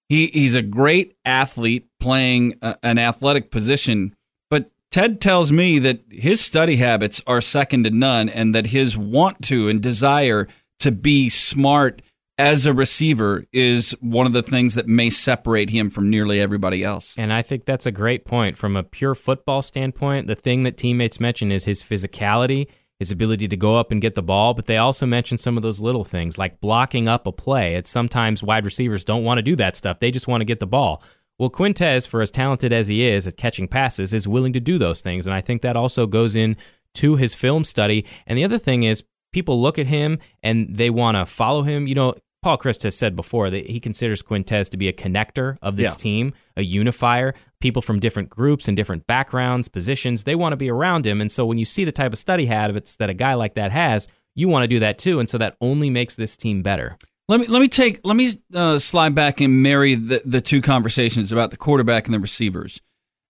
he, 0.08 0.26
he's 0.28 0.54
a 0.54 0.62
great 0.62 1.16
athlete 1.24 1.86
playing 2.00 2.58
a, 2.62 2.76
an 2.82 2.98
athletic 2.98 3.50
position. 3.50 4.14
But 4.50 4.70
Ted 4.90 5.20
tells 5.20 5.52
me 5.52 5.78
that 5.78 6.00
his 6.10 6.40
study 6.40 6.76
habits 6.76 7.22
are 7.26 7.40
second 7.40 7.84
to 7.84 7.90
none 7.90 8.28
and 8.28 8.54
that 8.54 8.66
his 8.66 8.98
want 8.98 9.42
to 9.42 9.68
and 9.68 9.80
desire 9.80 10.48
to 10.80 10.90
be 10.90 11.28
smart 11.28 12.02
as 12.40 12.64
a 12.64 12.72
receiver 12.72 13.44
is 13.52 13.94
one 14.00 14.26
of 14.26 14.32
the 14.32 14.42
things 14.42 14.74
that 14.74 14.88
may 14.88 15.10
separate 15.10 15.68
him 15.68 15.90
from 15.90 16.08
nearly 16.08 16.40
everybody 16.40 16.82
else. 16.82 17.14
And 17.18 17.32
I 17.32 17.42
think 17.42 17.66
that's 17.66 17.84
a 17.84 17.92
great 17.92 18.24
point. 18.24 18.56
From 18.56 18.76
a 18.76 18.82
pure 18.82 19.14
football 19.14 19.60
standpoint, 19.60 20.26
the 20.26 20.34
thing 20.34 20.62
that 20.62 20.78
teammates 20.78 21.20
mention 21.20 21.52
is 21.52 21.66
his 21.66 21.82
physicality 21.82 22.66
his 23.00 23.11
ability 23.11 23.49
to 23.49 23.57
go 23.57 23.76
up 23.76 23.90
and 23.90 24.00
get 24.00 24.14
the 24.14 24.23
ball, 24.23 24.54
but 24.54 24.66
they 24.66 24.76
also 24.76 25.07
mentioned 25.07 25.40
some 25.40 25.57
of 25.57 25.62
those 25.64 25.80
little 25.80 26.04
things 26.04 26.38
like 26.38 26.61
blocking 26.61 27.09
up 27.09 27.26
a 27.26 27.33
play. 27.33 27.75
It's 27.75 27.90
sometimes 27.90 28.42
wide 28.42 28.64
receivers 28.64 29.04
don't 29.04 29.25
want 29.25 29.38
to 29.38 29.42
do 29.42 29.57
that 29.57 29.75
stuff. 29.76 29.99
They 29.99 30.11
just 30.12 30.28
want 30.28 30.42
to 30.42 30.45
get 30.45 30.61
the 30.61 30.66
ball. 30.66 31.02
Well, 31.38 31.50
Quintez, 31.50 32.07
for 32.07 32.21
as 32.21 32.30
talented 32.30 32.73
as 32.73 32.88
he 32.88 33.09
is 33.09 33.26
at 33.26 33.38
catching 33.38 33.66
passes, 33.66 34.12
is 34.12 34.28
willing 34.28 34.52
to 34.52 34.61
do 34.61 34.78
those 34.78 35.00
things. 35.00 35.26
And 35.26 35.35
I 35.35 35.40
think 35.40 35.62
that 35.62 35.75
also 35.75 36.07
goes 36.07 36.37
in 36.37 36.57
to 36.97 37.16
his 37.16 37.35
film 37.35 37.64
study. 37.64 38.04
And 38.26 38.37
the 38.37 38.45
other 38.45 38.59
thing 38.59 38.83
is 38.83 39.02
people 39.33 39.61
look 39.61 39.78
at 39.78 39.87
him 39.87 40.19
and 40.42 40.76
they 40.76 40.90
want 40.90 41.16
to 41.16 41.25
follow 41.25 41.62
him. 41.62 41.87
You 41.87 41.95
know, 41.95 42.14
Paul 42.42 42.59
Chryst 42.59 42.83
has 42.83 42.95
said 42.97 43.16
before 43.16 43.49
that 43.49 43.71
he 43.71 43.80
considers 43.80 44.23
Quintez 44.23 44.69
to 44.71 44.76
be 44.76 44.88
a 44.88 44.92
connector 44.92 45.57
of 45.62 45.76
this 45.76 45.92
Yeah. 45.92 45.97
team, 45.97 46.35
a 46.57 46.62
unifier. 46.62 47.35
People 47.60 47.82
from 47.82 48.00
different 48.00 48.30
groups 48.30 48.68
and 48.68 48.76
different 48.76 49.06
backgrounds, 49.06 49.68
positions, 49.68 50.24
they 50.24 50.34
want 50.34 50.52
to 50.52 50.56
be 50.56 50.70
around 50.70 51.06
him. 51.06 51.20
And 51.20 51.30
so 51.30 51.44
when 51.44 51.58
you 51.58 51.64
see 51.64 51.84
the 51.84 51.92
type 51.92 52.12
of 52.12 52.18
study 52.18 52.46
habits 52.46 52.96
that 52.96 53.10
a 53.10 53.14
guy 53.14 53.34
like 53.34 53.54
that 53.54 53.70
has, 53.70 54.08
you 54.34 54.48
want 54.48 54.62
to 54.64 54.68
do 54.68 54.78
that 54.80 54.98
too. 54.98 55.20
And 55.20 55.28
so 55.28 55.38
that 55.38 55.56
only 55.60 55.90
makes 55.90 56.14
this 56.14 56.36
team 56.36 56.62
better. 56.62 56.96
Let 57.28 57.40
me 57.40 57.46
let 57.46 57.60
me 57.60 57.68
take 57.68 58.00
let 58.02 58.16
me 58.16 58.32
uh, 58.52 58.78
slide 58.78 59.14
back 59.14 59.40
and 59.40 59.62
marry 59.62 59.94
the, 59.94 60.20
the 60.24 60.40
two 60.40 60.60
conversations 60.60 61.30
about 61.30 61.52
the 61.52 61.56
quarterback 61.56 62.06
and 62.06 62.14
the 62.14 62.18
receivers. 62.18 62.80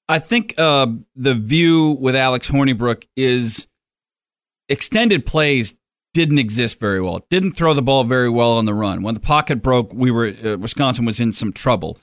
I 0.08 0.18
think 0.18 0.54
uh, 0.58 0.86
the 1.14 1.34
view 1.34 1.98
with 2.00 2.16
Alex 2.16 2.50
Hornibrook 2.50 3.06
is 3.16 3.68
extended 4.70 5.26
plays 5.26 5.76
didn't 6.14 6.38
exist 6.38 6.80
very 6.80 7.00
well. 7.00 7.24
Didn't 7.30 7.52
throw 7.52 7.74
the 7.74 7.82
ball 7.82 8.04
very 8.04 8.30
well 8.30 8.52
on 8.52 8.64
the 8.64 8.74
run. 8.74 9.02
When 9.02 9.14
the 9.14 9.20
pocket 9.20 9.62
broke, 9.62 9.92
we 9.92 10.10
were 10.10 10.34
uh, 10.44 10.56
Wisconsin 10.56 11.04
was 11.04 11.20
in 11.20 11.32
some 11.32 11.52
trouble. 11.52 11.98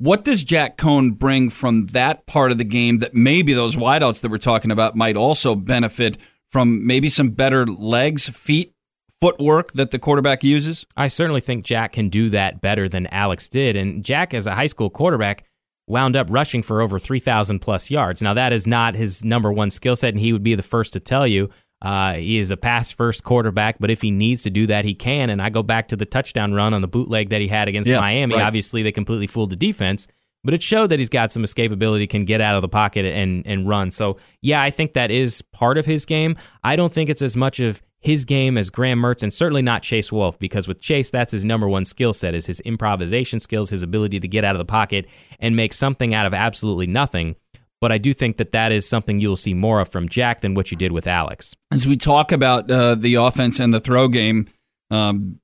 What 0.00 0.24
does 0.24 0.44
Jack 0.44 0.76
Coan 0.76 1.18
bring 1.18 1.50
from 1.50 1.86
that 1.86 2.24
part 2.26 2.52
of 2.52 2.58
the 2.58 2.64
game 2.64 2.98
that 2.98 3.14
maybe 3.14 3.52
those 3.52 3.74
wideouts 3.74 4.20
that 4.20 4.30
we're 4.30 4.38
talking 4.38 4.70
about 4.70 4.94
might 4.94 5.16
also 5.16 5.56
benefit 5.56 6.16
from 6.52 6.86
maybe 6.86 7.08
some 7.08 7.30
better 7.30 7.66
legs, 7.66 8.28
feet, 8.28 8.72
footwork 9.20 9.72
that 9.72 9.90
the 9.90 9.98
quarterback 9.98 10.44
uses? 10.44 10.86
I 10.96 11.08
certainly 11.08 11.40
think 11.40 11.64
Jack 11.64 11.94
can 11.94 12.10
do 12.10 12.30
that 12.30 12.60
better 12.60 12.88
than 12.88 13.08
Alex 13.08 13.48
did. 13.48 13.74
And 13.74 14.04
Jack, 14.04 14.34
as 14.34 14.46
a 14.46 14.54
high 14.54 14.68
school 14.68 14.88
quarterback, 14.88 15.44
wound 15.88 16.14
up 16.14 16.28
rushing 16.30 16.62
for 16.62 16.80
over 16.80 17.00
3,000 17.00 17.58
plus 17.58 17.90
yards. 17.90 18.22
Now, 18.22 18.34
that 18.34 18.52
is 18.52 18.68
not 18.68 18.94
his 18.94 19.24
number 19.24 19.52
one 19.52 19.70
skill 19.70 19.96
set, 19.96 20.14
and 20.14 20.20
he 20.20 20.32
would 20.32 20.44
be 20.44 20.54
the 20.54 20.62
first 20.62 20.92
to 20.92 21.00
tell 21.00 21.26
you. 21.26 21.50
Uh, 21.80 22.14
he 22.14 22.38
is 22.38 22.50
a 22.50 22.56
pass 22.56 22.90
first 22.90 23.22
quarterback, 23.24 23.78
but 23.78 23.90
if 23.90 24.02
he 24.02 24.10
needs 24.10 24.42
to 24.42 24.50
do 24.50 24.66
that, 24.66 24.84
he 24.84 24.94
can. 24.94 25.30
And 25.30 25.40
I 25.40 25.48
go 25.48 25.62
back 25.62 25.88
to 25.88 25.96
the 25.96 26.04
touchdown 26.06 26.52
run 26.52 26.74
on 26.74 26.80
the 26.82 26.88
bootleg 26.88 27.28
that 27.30 27.40
he 27.40 27.48
had 27.48 27.68
against 27.68 27.88
Yeah, 27.88 28.00
Miami. 28.00 28.34
right. 28.34 28.44
Obviously, 28.44 28.82
they 28.82 28.90
completely 28.92 29.28
fooled 29.28 29.50
the 29.50 29.56
defense, 29.56 30.08
but 30.42 30.54
it 30.54 30.62
showed 30.62 30.88
that 30.88 30.98
he's 30.98 31.08
got 31.08 31.30
some 31.30 31.44
escapability, 31.44 32.08
can 32.08 32.24
get 32.24 32.40
out 32.40 32.56
of 32.56 32.62
the 32.62 32.68
pocket 32.68 33.04
and, 33.04 33.46
and 33.46 33.68
run. 33.68 33.90
So, 33.92 34.16
yeah, 34.42 34.60
I 34.60 34.70
think 34.70 34.94
that 34.94 35.10
is 35.12 35.40
part 35.52 35.78
of 35.78 35.86
his 35.86 36.04
game. 36.04 36.36
I 36.64 36.74
don't 36.74 36.92
think 36.92 37.10
it's 37.10 37.22
as 37.22 37.36
much 37.36 37.60
of 37.60 37.80
his 38.00 38.24
game 38.24 38.56
as 38.56 38.70
Graham 38.70 39.00
Mertz, 39.00 39.22
and 39.24 39.32
certainly 39.32 39.62
not 39.62 39.82
Chase 39.82 40.12
Wolf, 40.12 40.38
because 40.38 40.68
with 40.68 40.80
Chase, 40.80 41.10
that's 41.10 41.32
his 41.32 41.44
number 41.44 41.68
one 41.68 41.84
skill 41.84 42.12
set 42.12 42.32
is 42.34 42.46
his 42.46 42.60
improvisation 42.60 43.40
skills, 43.40 43.70
his 43.70 43.82
ability 43.82 44.20
to 44.20 44.28
get 44.28 44.44
out 44.44 44.54
of 44.54 44.58
the 44.60 44.64
pocket 44.64 45.06
and 45.40 45.56
make 45.56 45.72
something 45.72 46.14
out 46.14 46.24
of 46.26 46.32
absolutely 46.34 46.86
nothing. 46.86 47.34
But 47.80 47.92
I 47.92 47.98
do 47.98 48.12
think 48.12 48.38
that 48.38 48.52
that 48.52 48.72
is 48.72 48.88
something 48.88 49.20
you'll 49.20 49.36
see 49.36 49.54
more 49.54 49.80
of 49.80 49.88
from 49.88 50.08
Jack 50.08 50.40
than 50.40 50.54
what 50.54 50.70
you 50.70 50.76
did 50.76 50.92
with 50.92 51.06
Alex. 51.06 51.54
as 51.70 51.86
we 51.86 51.96
talk 51.96 52.32
about 52.32 52.70
uh, 52.70 52.94
the 52.96 53.14
offense 53.14 53.60
and 53.60 53.72
the 53.72 53.80
throw 53.80 54.08
game, 54.08 54.48
um, 54.90 55.40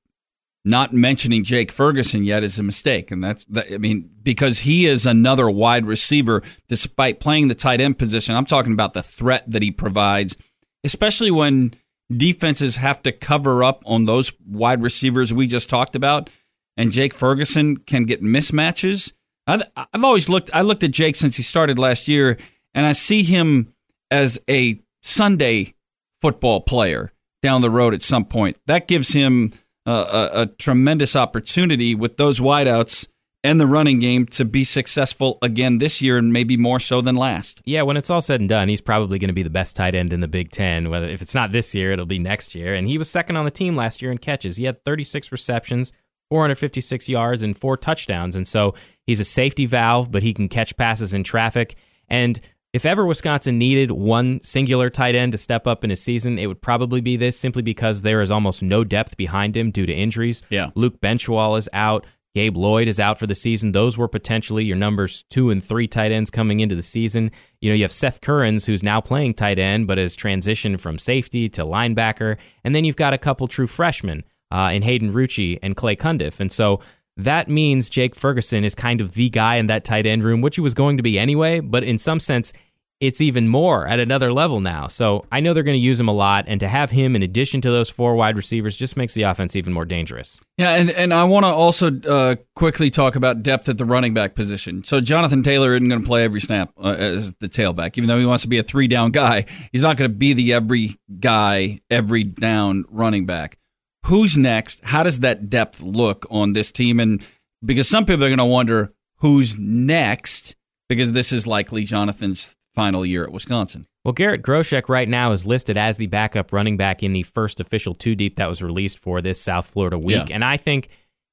not 0.65 0.93
mentioning 0.93 1.45
Jake 1.45 1.71
Ferguson 1.71 2.25
yet 2.25 2.43
is 2.43 2.59
a 2.59 2.63
mistake, 2.63 3.11
and 3.11 3.23
that's 3.23 3.45
that, 3.45 3.73
I 3.73 3.79
mean 3.79 4.11
because 4.23 4.61
he 4.61 4.87
is 4.87 5.05
another 5.05 5.49
wide 5.51 5.87
receiver. 5.87 6.43
Despite 6.69 7.21
playing 7.21 7.49
the 7.49 7.55
tight 7.55 7.81
end 7.81 7.99
position, 7.99 8.35
I'm 8.35 8.47
talking 8.47 8.73
about 8.73 8.95
the 8.95 9.03
threat 9.03 9.45
that 9.47 9.63
he 9.63 9.71
provides, 9.71 10.37
especially 10.83 11.31
when 11.31 11.75
defenses 12.11 12.77
have 12.77 13.03
to 13.03 13.13
cover 13.13 13.63
up 13.63 13.83
on 13.85 14.07
those 14.07 14.33
wide 14.47 14.83
receivers 14.83 15.35
we 15.35 15.47
just 15.47 15.69
talked 15.69 15.95
about, 15.95 16.31
and 16.77 16.91
Jake 16.91 17.13
Ferguson 17.13 17.77
can 17.77 18.05
get 18.05 18.23
mismatches. 18.23 19.13
I've, 19.47 19.63
I've 19.77 20.05
always 20.05 20.29
looked. 20.29 20.51
I 20.55 20.63
looked 20.63 20.83
at 20.83 20.91
Jake 20.91 21.17
since 21.17 21.37
he 21.37 21.43
started 21.43 21.79
last 21.79 22.09
year, 22.09 22.39
and 22.75 22.87
I 22.87 22.93
see 22.93 23.23
him 23.23 23.73
as 24.11 24.39
a 24.49 24.81
Sunday 25.03 25.75
football 26.21 26.61
player 26.61 27.13
down 27.43 27.61
the 27.61 27.71
road 27.71 27.95
at 27.95 28.03
some 28.03 28.25
point. 28.25 28.59
That 28.67 28.89
gives 28.89 29.13
him 29.13 29.53
uh, 29.87 30.31
a, 30.33 30.41
a 30.43 30.47
tremendous 30.47 31.15
opportunity 31.15 31.95
with 31.95 32.17
those 32.17 32.41
wideouts 32.41 33.09
and 33.45 33.61
the 33.61 33.67
running 33.67 33.99
game 33.99 34.25
to 34.25 34.47
be 34.47 34.65
successful 34.65 35.37
again 35.43 35.77
this 35.77 36.01
year, 36.01 36.17
and 36.17 36.33
maybe 36.33 36.57
more 36.57 36.81
so 36.81 37.03
than 37.03 37.15
last. 37.15 37.61
Yeah, 37.67 37.83
when 37.83 37.99
it's 37.99 38.09
all 38.09 38.23
said 38.23 38.41
and 38.41 38.49
done, 38.49 38.71
he's 38.71 38.81
probably 38.81 39.19
going 39.19 39.29
to 39.29 39.35
be 39.35 39.43
the 39.43 39.51
best 39.51 39.77
tight 39.77 39.95
end 39.95 40.15
in 40.15 40.21
the 40.21 40.29
Big 40.29 40.51
Ten. 40.51 40.89
Whether 40.89 41.07
if 41.07 41.21
it's 41.21 41.35
not 41.35 41.53
this 41.53 41.75
year, 41.75 41.93
it'll 41.93 42.07
be 42.07 42.19
next 42.19 42.55
year. 42.55 42.75
And 42.75 42.89
he 42.89 42.97
was 42.97 43.11
second 43.11 43.37
on 43.37 43.45
the 43.45 43.51
team 43.51 43.77
last 43.77 44.01
year 44.01 44.11
in 44.11 44.17
catches. 44.17 44.57
He 44.57 44.65
had 44.65 44.83
36 44.83 45.31
receptions, 45.31 45.93
456 46.35 47.09
yards, 47.09 47.45
and 47.45 47.57
four 47.57 47.77
touchdowns. 47.77 48.35
And 48.35 48.49
so 48.49 48.75
he's 49.07 49.21
a 49.21 49.25
safety 49.25 49.67
valve, 49.67 50.11
but 50.11 50.25
he 50.25 50.35
can 50.35 50.49
catch 50.49 50.77
passes 50.77 51.15
in 51.15 51.23
traffic. 51.23 51.77
And 52.09 52.41
if 52.73 52.85
ever 52.85 53.07
Wisconsin 53.07 53.57
needed 53.57 53.93
one 53.93 54.43
singular 54.43 54.91
tight 54.91 55.15
end 55.15 55.31
to 55.31 55.39
step 55.39 55.69
up 55.69 55.85
in 55.85 55.93
a 55.93 55.97
season, 55.97 56.41
it 56.41 56.49
would 56.49 56.61
probably 56.61 57.01
be 57.01 57.17
this, 57.17 57.39
simply 57.39 57.63
because 57.63 58.03
there 58.03 58.21
is 58.21 58.33
almost 58.33 58.65
no 58.65 58.83
depth 58.83 59.17
behind 59.17 59.57
him 59.57 59.71
due 59.71 59.87
to 59.87 59.93
injuries. 59.93 60.43
Yeah. 60.51 60.71
Luke 60.75 61.01
Benzschawel 61.01 61.57
is 61.57 61.69
out. 61.73 62.05
Gabe 62.35 62.57
Lloyd 62.57 62.89
is 62.89 62.99
out 62.99 63.21
for 63.21 63.29
the 63.29 63.37
season. 63.37 63.71
Those 63.71 63.97
were 63.97 64.09
potentially 64.09 64.65
your 64.65 64.77
numbers 64.77 65.23
two 65.31 65.51
and 65.51 65.63
three 65.63 65.87
tight 65.87 66.11
ends 66.11 66.33
coming 66.33 66.59
into 66.59 66.75
the 66.75 66.83
season. 66.83 67.31
You 67.61 67.71
know, 67.71 67.77
you 67.77 67.85
have 67.85 67.93
Seth 67.93 68.21
Currens, 68.23 68.67
who's 68.67 68.83
now 68.83 69.01
playing 69.01 69.35
tight 69.35 69.61
end, 69.61 69.87
but 69.87 69.99
has 69.99 70.17
transitioned 70.17 70.81
from 70.81 70.99
safety 70.99 71.49
to 71.51 71.63
linebacker. 71.65 72.39
And 72.65 72.75
then 72.75 72.85
you've 72.85 72.97
got 72.97 73.13
a 73.13 73.19
couple 73.19 73.47
true 73.47 73.69
freshmen 73.69 74.25
uh, 74.51 74.71
in 74.73 74.83
Hayden 74.83 75.13
Rucci 75.13 75.59
and 75.63 75.77
Clay 75.77 75.97
Cundiff. 75.97 76.41
And 76.41 76.51
so 76.51 76.81
that 77.17 77.49
means 77.49 77.91
Jake 77.91 78.15
Ferguson 78.15 78.65
is 78.65 78.75
kind 78.75 79.01
of 79.01 79.15
the 79.15 79.31
guy 79.31 79.57
in 79.57 79.67
that 79.69 79.85
tight 79.85 80.07
end 80.07 80.25
room, 80.25 80.41
which 80.41 80.57
he 80.57 80.61
was 80.61 80.75
going 80.75 80.97
to 80.97 81.03
be 81.03 81.19
anyway. 81.19 81.61
But 81.61 81.85
in 81.85 81.99
some 81.99 82.21
sense, 82.21 82.53
it's 83.01 83.21
even 83.21 83.49
more 83.49 83.87
at 83.87 83.99
another 83.99 84.33
level 84.33 84.61
now. 84.61 84.87
So 84.87 85.27
I 85.31 85.41
know 85.41 85.53
they're 85.53 85.63
going 85.63 85.79
to 85.79 85.85
use 85.85 85.99
him 86.01 86.09
a 86.09 86.13
lot. 86.13 86.45
And 86.47 86.61
to 86.61 86.69
have 86.69 86.91
him 86.91 87.15
in 87.15 87.23
addition 87.23 87.61
to 87.63 87.71
those 87.71 87.91
four 87.91 88.15
wide 88.15 88.37
receivers 88.37 88.77
just 88.77 88.97
makes 88.97 89.15
the 89.15 89.23
offense 89.23 89.57
even 89.57 89.73
more 89.73 89.85
dangerous. 89.85 90.41
Yeah, 90.57 90.71
and, 90.71 90.91
and 90.91 91.13
I 91.13 91.25
want 91.25 91.45
to 91.45 91.49
also 91.49 91.91
uh, 92.01 92.37
quickly 92.55 92.91
talk 92.91 93.17
about 93.17 93.43
depth 93.43 93.69
at 93.69 93.79
the 93.79 93.85
running 93.85 94.15
back 94.15 94.35
position. 94.35 94.85
So 94.85 95.01
Jonathan 95.01 95.43
Taylor 95.43 95.75
isn't 95.75 95.89
going 95.89 96.01
to 96.01 96.07
play 96.07 96.25
every 96.25 96.41
snap 96.41 96.73
uh, 96.79 96.95
as 96.97 97.35
the 97.35 97.49
tailback, 97.49 97.99
even 97.99 98.09
though 98.09 98.19
he 98.19 98.27
wants 98.27 98.43
to 98.43 98.49
be 98.49 98.59
a 98.59 98.63
three 98.63 98.89
down 98.89 99.11
guy. 99.11 99.45
He's 99.73 99.83
not 99.83 99.97
going 99.97 100.11
to 100.11 100.17
be 100.17 100.33
the 100.33 100.53
every 100.53 100.97
guy, 101.21 101.81
every 101.91 102.25
down 102.25 102.85
running 102.89 103.27
back. 103.27 103.59
Who's 104.05 104.37
next? 104.37 104.81
How 104.85 105.03
does 105.03 105.21
that 105.21 105.49
depth 105.49 105.81
look 105.81 106.27
on 106.31 106.53
this 106.53 106.71
team? 106.71 107.01
And 107.01 107.25
because 107.65 107.89
some 107.89 108.05
people 108.05 108.25
are 108.25 108.29
going 108.29 108.39
to 108.39 108.45
wonder 108.45 108.91
who's 109.19 109.59
next, 109.59 110.57
because 110.89 111.13
this 111.13 111.33
is 111.33 111.47
likely 111.47 111.85
Jonathan's 111.85 112.57
final 112.75 113.07
year 113.07 113.25
at 113.25 113.33
Wisconsin. 113.33 113.87
Well, 114.05 114.13
Garrett 114.13 114.43
Groshek 114.43 114.89
right 114.89 115.09
now 115.09 115.33
is 115.33 115.47
listed 115.47 115.79
as 115.79 115.97
the 115.97 116.07
backup 116.09 116.53
running 116.53 116.77
back 116.77 117.03
in 117.03 117.15
the 117.15 117.23
first 117.23 117.61
official 117.61 117.95
two 117.95 118.15
deep 118.15 118.37
that 118.37 118.49
was 118.49 118.63
released 118.63 118.99
for 118.99 119.23
this 119.23 119.41
South 119.41 119.67
Florida 119.67 119.97
week. 119.97 120.29
Yeah. 120.29 120.35
And 120.35 120.45
I 120.45 120.59
think 120.59 120.89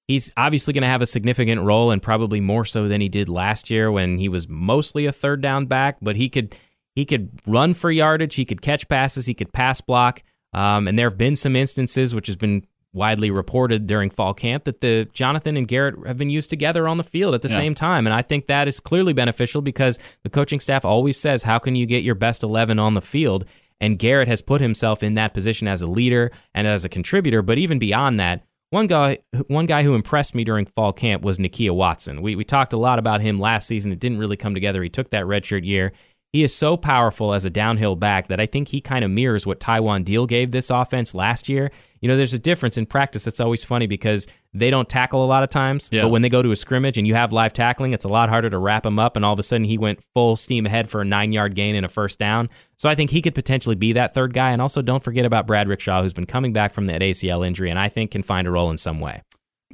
he's 0.07 0.31
obviously 0.38 0.73
going 0.73 0.84
to 0.84 0.88
have 0.88 1.01
a 1.01 1.07
significant 1.07 1.62
role 1.62 1.91
and 1.91 2.01
probably 2.01 2.39
more 2.39 2.63
so 2.63 2.88
than 2.88 3.01
he 3.01 3.10
did 3.10 3.27
last 3.27 3.69
year 3.69 3.91
when 3.91 4.17
he 4.17 4.29
was 4.29 4.47
mostly 4.47 5.05
a 5.05 5.12
third 5.12 5.41
down 5.41 5.65
back, 5.65 5.97
but 6.01 6.15
he 6.15 6.29
could 6.29 6.55
he 6.95 7.05
could 7.05 7.29
run 7.45 7.73
for 7.73 7.91
yardage, 7.91 8.36
he 8.36 8.45
could 8.45 8.62
catch 8.62 8.88
passes, 8.88 9.25
he 9.25 9.34
could 9.34 9.51
pass 9.51 9.81
block. 9.81 10.23
Um, 10.53 10.87
and 10.87 10.97
there 10.99 11.09
have 11.09 11.17
been 11.17 11.35
some 11.35 11.55
instances, 11.55 12.13
which 12.13 12.27
has 12.27 12.35
been 12.35 12.65
widely 12.93 13.31
reported 13.31 13.87
during 13.87 14.09
fall 14.09 14.33
camp, 14.33 14.65
that 14.65 14.81
the 14.81 15.07
Jonathan 15.13 15.55
and 15.55 15.65
Garrett 15.67 15.95
have 16.05 16.17
been 16.17 16.29
used 16.29 16.49
together 16.49 16.87
on 16.89 16.97
the 16.97 17.03
field 17.05 17.33
at 17.33 17.41
the 17.41 17.47
Yeah. 17.47 17.55
same 17.55 17.73
time. 17.73 18.05
And 18.05 18.13
I 18.13 18.21
think 18.21 18.47
that 18.47 18.67
is 18.67 18.81
clearly 18.81 19.13
beneficial 19.13 19.61
because 19.61 19.97
the 20.23 20.29
coaching 20.29 20.59
staff 20.59 20.83
always 20.83 21.17
says, 21.17 21.43
how 21.43 21.57
can 21.57 21.75
you 21.77 21.85
get 21.85 22.03
your 22.03 22.15
best 22.15 22.43
11 22.43 22.79
on 22.79 22.93
the 22.93 23.01
field? 23.01 23.45
And 23.79 23.97
Garrett 23.97 24.27
has 24.27 24.41
put 24.41 24.59
himself 24.61 25.01
in 25.03 25.13
that 25.15 25.33
position 25.33 25.67
as 25.69 25.81
a 25.81 25.87
leader 25.87 26.31
and 26.53 26.67
as 26.67 26.83
a 26.83 26.89
contributor. 26.89 27.41
But 27.41 27.57
even 27.57 27.79
beyond 27.79 28.19
that, 28.19 28.43
one 28.71 28.87
guy, 28.87 29.19
one 29.47 29.65
guy 29.65 29.83
who 29.83 29.95
impressed 29.95 30.35
me 30.35 30.43
during 30.43 30.65
fall 30.65 30.93
camp 30.93 31.23
was 31.23 31.37
Nakia 31.37 31.71
Watson. 31.71 32.21
We, 32.21 32.35
we 32.35 32.43
talked 32.43 32.73
a 32.73 32.77
lot 32.77 32.99
about 32.99 33.21
him 33.21 33.39
last 33.39 33.67
season. 33.67 33.91
It 33.91 33.99
didn't 33.99 34.17
really 34.19 34.37
come 34.37 34.53
together. 34.53 34.83
He 34.83 34.89
took 34.89 35.09
that 35.09 35.25
redshirt 35.25 35.65
year. 35.65 35.93
He 36.33 36.43
is 36.45 36.55
so 36.55 36.77
powerful 36.77 37.33
as 37.33 37.43
a 37.43 37.49
downhill 37.49 37.97
back 37.97 38.27
that 38.29 38.39
I 38.39 38.45
think 38.45 38.69
he 38.69 38.79
kind 38.79 39.03
of 39.03 39.11
mirrors 39.11 39.45
what 39.45 39.59
Taiwan 39.59 40.03
Deal 40.05 40.25
gave 40.25 40.51
this 40.51 40.69
offense 40.69 41.13
last 41.13 41.49
year. 41.49 41.71
You 41.99 42.07
know, 42.07 42.15
there's 42.15 42.33
a 42.33 42.39
difference 42.39 42.77
in 42.77 42.85
practice. 42.85 43.27
It's 43.27 43.41
always 43.41 43.65
funny 43.65 43.85
because 43.85 44.27
they 44.53 44.69
don't 44.69 44.87
tackle 44.87 45.25
a 45.25 45.27
lot 45.27 45.43
of 45.43 45.49
times, 45.49 45.89
Yeah. 45.91 46.03
but 46.03 46.09
when 46.09 46.21
they 46.21 46.29
go 46.29 46.41
to 46.41 46.51
a 46.51 46.55
scrimmage 46.55 46.97
and 46.97 47.05
you 47.05 47.15
have 47.15 47.33
live 47.33 47.51
tackling, 47.51 47.91
it's 47.91 48.05
a 48.05 48.09
lot 48.09 48.29
harder 48.29 48.49
to 48.49 48.57
wrap 48.57 48.85
him 48.85 48.97
up. 48.97 49.17
And 49.17 49.25
all 49.25 49.33
of 49.33 49.39
a 49.39 49.43
sudden, 49.43 49.65
he 49.65 49.77
went 49.77 49.99
full 50.13 50.37
steam 50.37 50.65
ahead 50.65 50.89
for 50.89 51.01
a 51.01 51.05
nine 51.05 51.33
yard 51.33 51.53
gain 51.53 51.75
and 51.75 51.85
a 51.85 51.89
first 51.89 52.17
down. 52.17 52.47
So 52.77 52.87
I 52.87 52.95
think 52.95 53.09
he 53.09 53.21
could 53.21 53.35
potentially 53.35 53.75
be 53.75 53.91
that 53.93 54.13
third 54.13 54.33
guy. 54.33 54.51
And 54.51 54.61
also, 54.61 54.81
don't 54.81 55.03
forget 55.03 55.25
about 55.25 55.47
Bradrick 55.47 55.81
Shaw, 55.81 56.01
who's 56.01 56.13
been 56.13 56.25
coming 56.25 56.53
back 56.53 56.71
from 56.71 56.85
that 56.85 57.01
ACL 57.01 57.45
injury 57.45 57.69
and 57.69 57.77
I 57.77 57.89
think 57.89 58.11
can 58.11 58.23
find 58.23 58.47
a 58.47 58.51
role 58.51 58.71
in 58.71 58.77
some 58.77 59.01
way. 59.01 59.21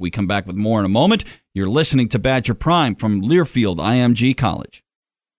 We 0.00 0.10
come 0.10 0.26
back 0.26 0.44
with 0.46 0.56
more 0.56 0.80
in 0.80 0.84
a 0.86 0.88
moment. 0.88 1.22
You're 1.54 1.68
listening 1.68 2.08
to 2.10 2.18
Badger 2.18 2.54
Prime 2.54 2.96
from 2.96 3.22
Learfield 3.22 3.76
IMG 3.76 4.36
College. 4.36 4.82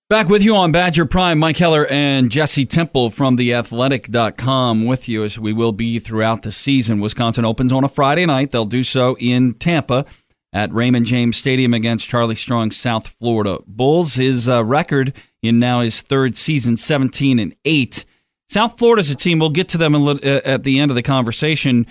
Back 0.09 0.27
with 0.27 0.41
you 0.41 0.55
on 0.55 0.71
Badger 0.71 1.05
Prime, 1.05 1.37
Mike 1.37 1.57
Heller 1.57 1.85
and 1.85 2.31
Jesse 2.31 2.65
Temple 2.65 3.11
from 3.11 3.37
theathletic.com 3.37 4.87
with 4.87 5.07
you 5.07 5.23
as 5.23 5.37
we 5.37 5.53
will 5.53 5.71
be 5.71 5.99
throughout 5.99 6.41
the 6.41 6.51
season. 6.51 6.99
Wisconsin 6.99 7.45
opens 7.45 7.71
on 7.71 7.83
a 7.83 7.87
Friday 7.87 8.25
night. 8.25 8.49
They'll 8.49 8.65
do 8.65 8.81
so 8.81 9.15
in 9.19 9.53
Tampa 9.53 10.07
at 10.51 10.73
Raymond 10.73 11.05
James 11.05 11.37
Stadium 11.37 11.75
against 11.75 12.07
Charlie 12.07 12.33
Strong's 12.33 12.75
South 12.75 13.07
Florida 13.07 13.59
Bulls. 13.67 14.15
His 14.15 14.49
uh, 14.49 14.65
record 14.65 15.13
in 15.43 15.59
now 15.59 15.81
his 15.81 16.01
third 16.01 16.35
season, 16.35 16.75
17 16.75 17.37
and 17.37 17.55
8. 17.63 18.03
South 18.49 18.79
Florida's 18.79 19.11
a 19.11 19.15
team, 19.15 19.37
we'll 19.37 19.51
get 19.51 19.69
to 19.69 19.77
them 19.77 19.93
uh, 19.93 20.17
at 20.23 20.63
the 20.63 20.79
end 20.79 20.89
of 20.89 20.95
the 20.95 21.03
conversation, 21.03 21.85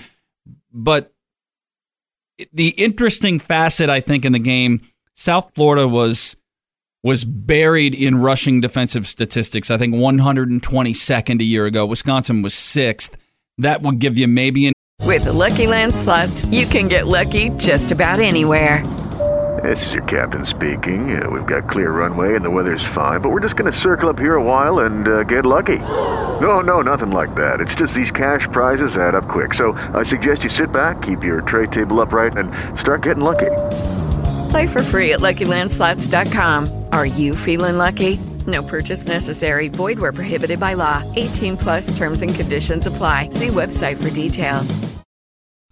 but 0.73 1.13
the 2.53 2.71
interesting 2.71 3.39
facet 3.39 3.89
I 3.89 4.01
think 4.01 4.25
in 4.25 4.33
the 4.33 4.41
game, 4.41 4.81
South 5.15 5.53
Florida 5.55 5.87
was 5.87 6.35
was 7.03 7.25
buried 7.25 7.95
in 7.95 8.21
rushing 8.21 8.61
defensive 8.61 9.07
statistics. 9.07 9.71
I 9.71 9.79
think 9.79 9.95
122nd 9.95 11.41
a 11.41 11.45
year 11.45 11.67
ago. 11.67 11.87
Wisconsin 11.87 12.43
was 12.43 12.55
sixth. 12.55 13.17
That 13.59 13.83
would 13.83 13.99
give 13.99 14.19
you 14.19 14.29
maybe 14.29 14.67
an 14.67 14.73
With 15.05 15.25
the 15.25 15.33
Lucky 15.33 15.67
Land 15.67 15.95
slots, 15.95 16.45
you 16.47 16.67
can 16.67 16.89
get 16.89 17.07
lucky 17.07 17.51
just 17.51 17.93
about 17.93 18.21
anywhere. 18.21 18.85
This 19.63 19.85
is 19.87 19.93
your 19.93 20.05
captain 20.05 20.47
speaking. 20.47 21.21
Uh, 21.21 21.29
we've 21.31 21.47
got 21.47 21.69
clear 21.69 21.91
runway 21.91 22.37
and 22.37 22.45
the 22.45 22.51
weather's 22.51 22.85
fine, 22.95 23.21
but 23.21 23.31
we're 23.31 23.41
just 23.41 23.57
going 23.57 23.71
to 23.73 23.77
circle 23.77 24.09
up 24.09 24.19
here 24.19 24.37
a 24.37 24.43
while 24.43 24.81
and 24.81 25.09
uh, 25.09 25.23
get 25.25 25.45
lucky. 25.45 25.79
No, 25.79 26.61
no, 26.61 26.81
nothing 26.81 27.11
like 27.11 27.35
that. 27.35 27.61
It's 27.61 27.75
just 27.75 27.93
these 27.93 28.13
cash 28.13 28.47
prizes 28.53 28.97
add 28.97 29.17
up 29.17 29.29
quick. 29.29 29.55
So 29.55 29.73
I 29.95 30.05
suggest 30.05 30.45
you 30.45 30.51
sit 30.51 30.71
back, 30.71 31.03
keep 31.03 31.25
your 31.25 31.41
tray 31.41 31.67
table 31.67 32.01
upright, 32.01 32.37
and 32.37 32.53
start 32.79 33.03
getting 33.03 33.25
lucky. 33.25 33.51
Play 34.51 34.67
for 34.67 34.83
free 34.83 35.13
at 35.13 35.21
LuckyLandSlots.com. 35.21 36.85
Are 36.93 37.07
you 37.07 37.35
feeling 37.37 37.79
lucky? 37.79 38.19
No 38.47 38.63
purchase 38.63 39.07
necessary. 39.07 39.69
Void 39.69 39.99
where 39.99 40.13
prohibited 40.13 40.59
by 40.61 40.75
law. 40.75 41.03
18 41.17 41.57
plus 41.57 41.97
terms 41.97 42.23
and 42.23 42.35
conditions 42.35 42.87
apply. 42.87 43.31
See 43.31 43.49
website 43.49 44.03
for 44.03 44.11
details. 44.11 44.79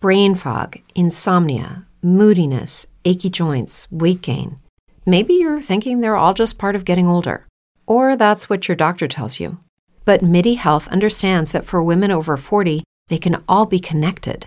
brain 0.00 0.34
fog, 0.34 0.76
insomnia, 0.94 1.86
moodiness, 2.02 2.86
achy 3.04 3.30
joints, 3.30 3.88
weight 3.90 4.20
gain. 4.22 4.58
Maybe 5.06 5.34
you're 5.34 5.60
thinking 5.60 6.00
they're 6.00 6.16
all 6.16 6.34
just 6.34 6.58
part 6.58 6.76
of 6.76 6.84
getting 6.84 7.06
older, 7.08 7.46
or 7.86 8.16
that's 8.16 8.48
what 8.50 8.68
your 8.68 8.76
doctor 8.76 9.08
tells 9.08 9.40
you. 9.40 9.58
But 10.04 10.22
MIDI 10.22 10.54
Health 10.54 10.86
understands 10.88 11.52
that 11.52 11.64
for 11.64 11.82
women 11.82 12.10
over 12.10 12.36
40, 12.36 12.84
they 13.08 13.18
can 13.18 13.42
all 13.48 13.66
be 13.66 13.80
connected. 13.80 14.46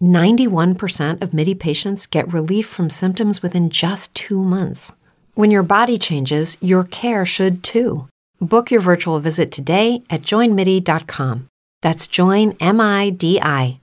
91% 0.00 1.22
of 1.22 1.34
MIDI 1.34 1.54
patients 1.54 2.06
get 2.06 2.32
relief 2.32 2.66
from 2.66 2.90
symptoms 2.90 3.42
within 3.42 3.70
just 3.70 4.14
two 4.14 4.42
months. 4.42 4.92
When 5.34 5.50
your 5.50 5.62
body 5.62 5.98
changes, 5.98 6.56
your 6.60 6.84
care 6.84 7.24
should 7.24 7.62
too. 7.62 8.08
Book 8.40 8.70
your 8.70 8.80
virtual 8.80 9.20
visit 9.20 9.52
today 9.52 10.02
at 10.08 10.22
joinmidi.com. 10.22 11.48
That's 11.82 12.06
joinmidi.com. 12.06 13.78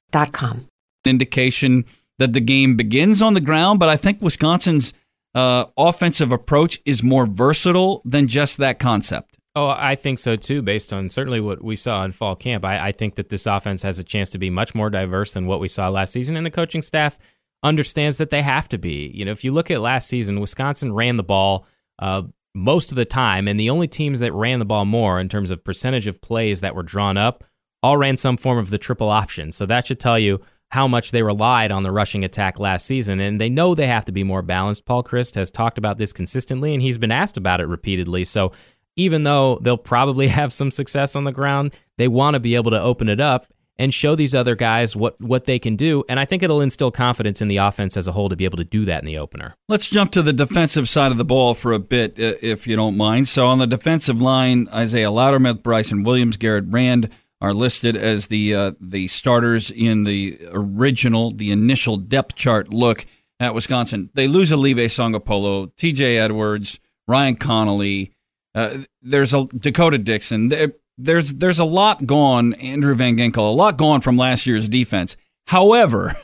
indication 1.06 1.86
that 2.20 2.34
the 2.34 2.42
game 2.42 2.76
begins 2.76 3.22
on 3.22 3.34
the 3.34 3.42
ground, 3.42 3.80
but 3.80 3.90
I 3.90 3.96
think 3.96 4.22
Wisconsin's 4.22 4.94
uh, 5.36 5.66
offensive 5.78 6.32
approach 6.32 6.80
is 6.86 7.04
more 7.04 7.28
versatile 7.28 8.02
than 8.04 8.28
just 8.28 8.58
that 8.58 8.80
concept. 8.80 9.37
Oh, 9.58 9.74
I 9.76 9.96
think 9.96 10.20
so 10.20 10.36
too, 10.36 10.62
based 10.62 10.93
on 10.93 11.10
certainly 11.10 11.39
what 11.41 11.63
we 11.63 11.76
saw 11.76 12.04
in 12.04 12.12
fall 12.12 12.36
camp. 12.36 12.63
I, 12.63 12.89
I 12.89 12.91
think 12.91 13.15
that 13.15 13.30
this 13.30 13.48
offense 13.48 13.82
has 13.82 13.98
a 13.98 14.04
chance 14.04 14.30
to 14.30 14.38
be 14.38 14.52
much 14.52 14.76
more 14.76 14.91
diverse 14.91 15.34
than 15.34 15.48
what 15.48 15.60
we 15.60 15.67
saw 15.67 15.89
last 15.89 16.13
season, 16.13 16.38
and 16.38 16.46
the 16.46 16.52
coaching 16.52 16.84
staff 16.84 17.17
understands 17.63 18.20
that 18.20 18.30
they 18.30 18.43
have 18.43 18.70
to 18.70 18.78
be. 18.78 19.12
You 19.15 19.26
know, 19.26 19.32
if 19.32 19.43
you 19.43 19.52
look 19.52 19.72
at 19.72 19.82
last 19.82 20.10
season, 20.10 20.39
Wisconsin 20.39 20.93
ran 20.93 21.17
the 21.17 21.24
ball 21.24 21.65
uh, 21.98 22.22
most 22.54 22.91
of 22.91 22.98
the 22.98 23.06
time, 23.06 23.48
and 23.48 23.60
the 23.60 23.72
only 23.72 23.88
teams 23.88 24.20
that 24.20 24.32
ran 24.32 24.60
the 24.60 24.65
ball 24.65 24.86
more 24.86 25.20
in 25.20 25.28
terms 25.28 25.50
of 25.50 25.63
percentage 25.63 26.06
of 26.06 26.22
plays 26.22 26.62
that 26.62 26.76
were 26.76 26.84
drawn 26.84 27.17
up 27.17 27.43
all 27.82 27.98
ran 27.98 28.15
some 28.15 28.38
form 28.38 28.60
of 28.60 28.70
the 28.70 28.78
triple 28.78 29.10
option. 29.10 29.52
So 29.52 29.65
that 29.65 29.88
should 29.88 30.00
tell 30.00 30.20
you 30.20 30.39
how 30.70 30.88
much 30.88 31.10
they 31.10 31.24
relied 31.24 31.72
on 31.72 31.82
the 31.82 31.91
rushing 31.91 32.24
attack 32.24 32.60
last 32.60 32.86
season, 32.86 33.20
and 33.20 33.41
they 33.41 33.50
know 33.50 33.74
they 33.74 33.88
have 33.88 34.06
to 34.06 34.12
be 34.12 34.24
more 34.24 34.43
balanced. 34.43 34.86
Paul 34.86 35.04
Chryst 35.04 35.34
has 35.34 35.50
talked 35.50 35.80
about 35.80 35.98
this 35.98 36.13
consistently, 36.13 36.74
and 36.74 36.84
he's 36.84 37.00
been 37.00 37.12
asked 37.12 37.38
about 37.38 37.60
it 37.60 37.67
repeatedly. 37.67 38.24
So 38.24 38.52
even 38.98 39.24
though 39.24 39.60
they'll 39.62 39.78
probably 39.78 40.28
have 40.40 40.52
some 40.52 40.72
success 40.72 41.16
on 41.16 41.24
the 41.24 41.32
ground, 41.32 41.74
they 41.98 42.08
want 42.08 42.34
to 42.34 42.40
be 42.40 42.56
able 42.56 42.72
to 42.72 42.82
open 42.82 43.08
it 43.08 43.22
up 43.22 43.48
and 43.80 43.94
show 43.94 44.16
these 44.16 44.34
other 44.34 44.56
guys 44.56 44.96
what, 44.96 45.20
what 45.22 45.46
they 45.46 45.60
can 45.60 45.76
do. 45.76 46.04
And 46.10 46.20
I 46.20 46.26
think 46.26 46.44
it'll 46.44 46.62
instill 46.62 46.92
confidence 46.92 47.42
in 47.42 47.48
the 47.48 47.58
offense 47.58 47.96
as 47.96 48.08
a 48.08 48.12
whole 48.12 48.28
to 48.30 48.36
be 48.36 48.46
able 48.46 48.58
to 48.58 48.64
do 48.64 48.86
that 48.86 49.02
in 49.02 49.06
the 49.06 49.18
opener. 49.18 49.54
Let's 49.70 49.88
jump 49.88 50.12
to 50.14 50.22
the 50.22 50.34
defensive 50.34 50.90
side 50.90 51.12
of 51.12 51.18
the 51.18 51.26
ball 51.26 51.54
for 51.54 51.74
a 51.74 51.80
bit, 51.80 52.20
uh, 52.20 52.34
if 52.42 52.66
you 52.66 52.76
don't 52.76 52.98
mind. 52.98 53.28
So 53.28 53.48
on 53.48 53.60
the 53.60 53.68
defensive 53.68 54.20
line, 54.20 54.68
Isaiah 54.74 55.12
Loudermilk, 55.12 55.62
Bryson 55.62 56.04
Williams, 56.04 56.38
Garrett 56.38 56.66
Rand 56.68 57.10
are 57.40 57.54
listed 57.54 57.96
as 57.96 58.28
the 58.28 58.56
uh, 58.56 58.72
the 58.82 59.08
starters 59.08 59.70
in 59.70 60.06
the 60.06 60.40
original, 60.52 61.32
the 61.32 61.52
initial 61.52 61.98
depth 61.98 62.36
chart 62.36 62.74
look 62.74 63.06
at 63.40 63.54
Wisconsin. 63.54 64.10
They 64.16 64.28
lose 64.28 64.52
Olive 64.52 64.78
Sagapolu, 64.78 65.76
T.J. 65.76 66.18
Edwards, 66.18 66.80
Ryan 67.08 67.36
Connelly. 67.36 68.12
Uh, 68.58 68.80
there's 69.04 69.36
a 69.36 69.43
D'Cota 69.43 70.04
Dixon. 70.04 70.48
There, 70.50 70.74
there's 70.98 71.36
there's 71.36 71.60
a 71.60 71.65
lot 71.65 72.08
gone. 72.08 72.54
Andrew 72.56 72.96
Van 72.96 73.15
Ginkel, 73.15 73.38
a 73.38 73.54
lot 73.54 73.78
gone 73.78 74.02
from 74.02 74.17
last 74.17 74.48
year's 74.48 74.67
defense. 74.67 75.15
However, 75.46 76.15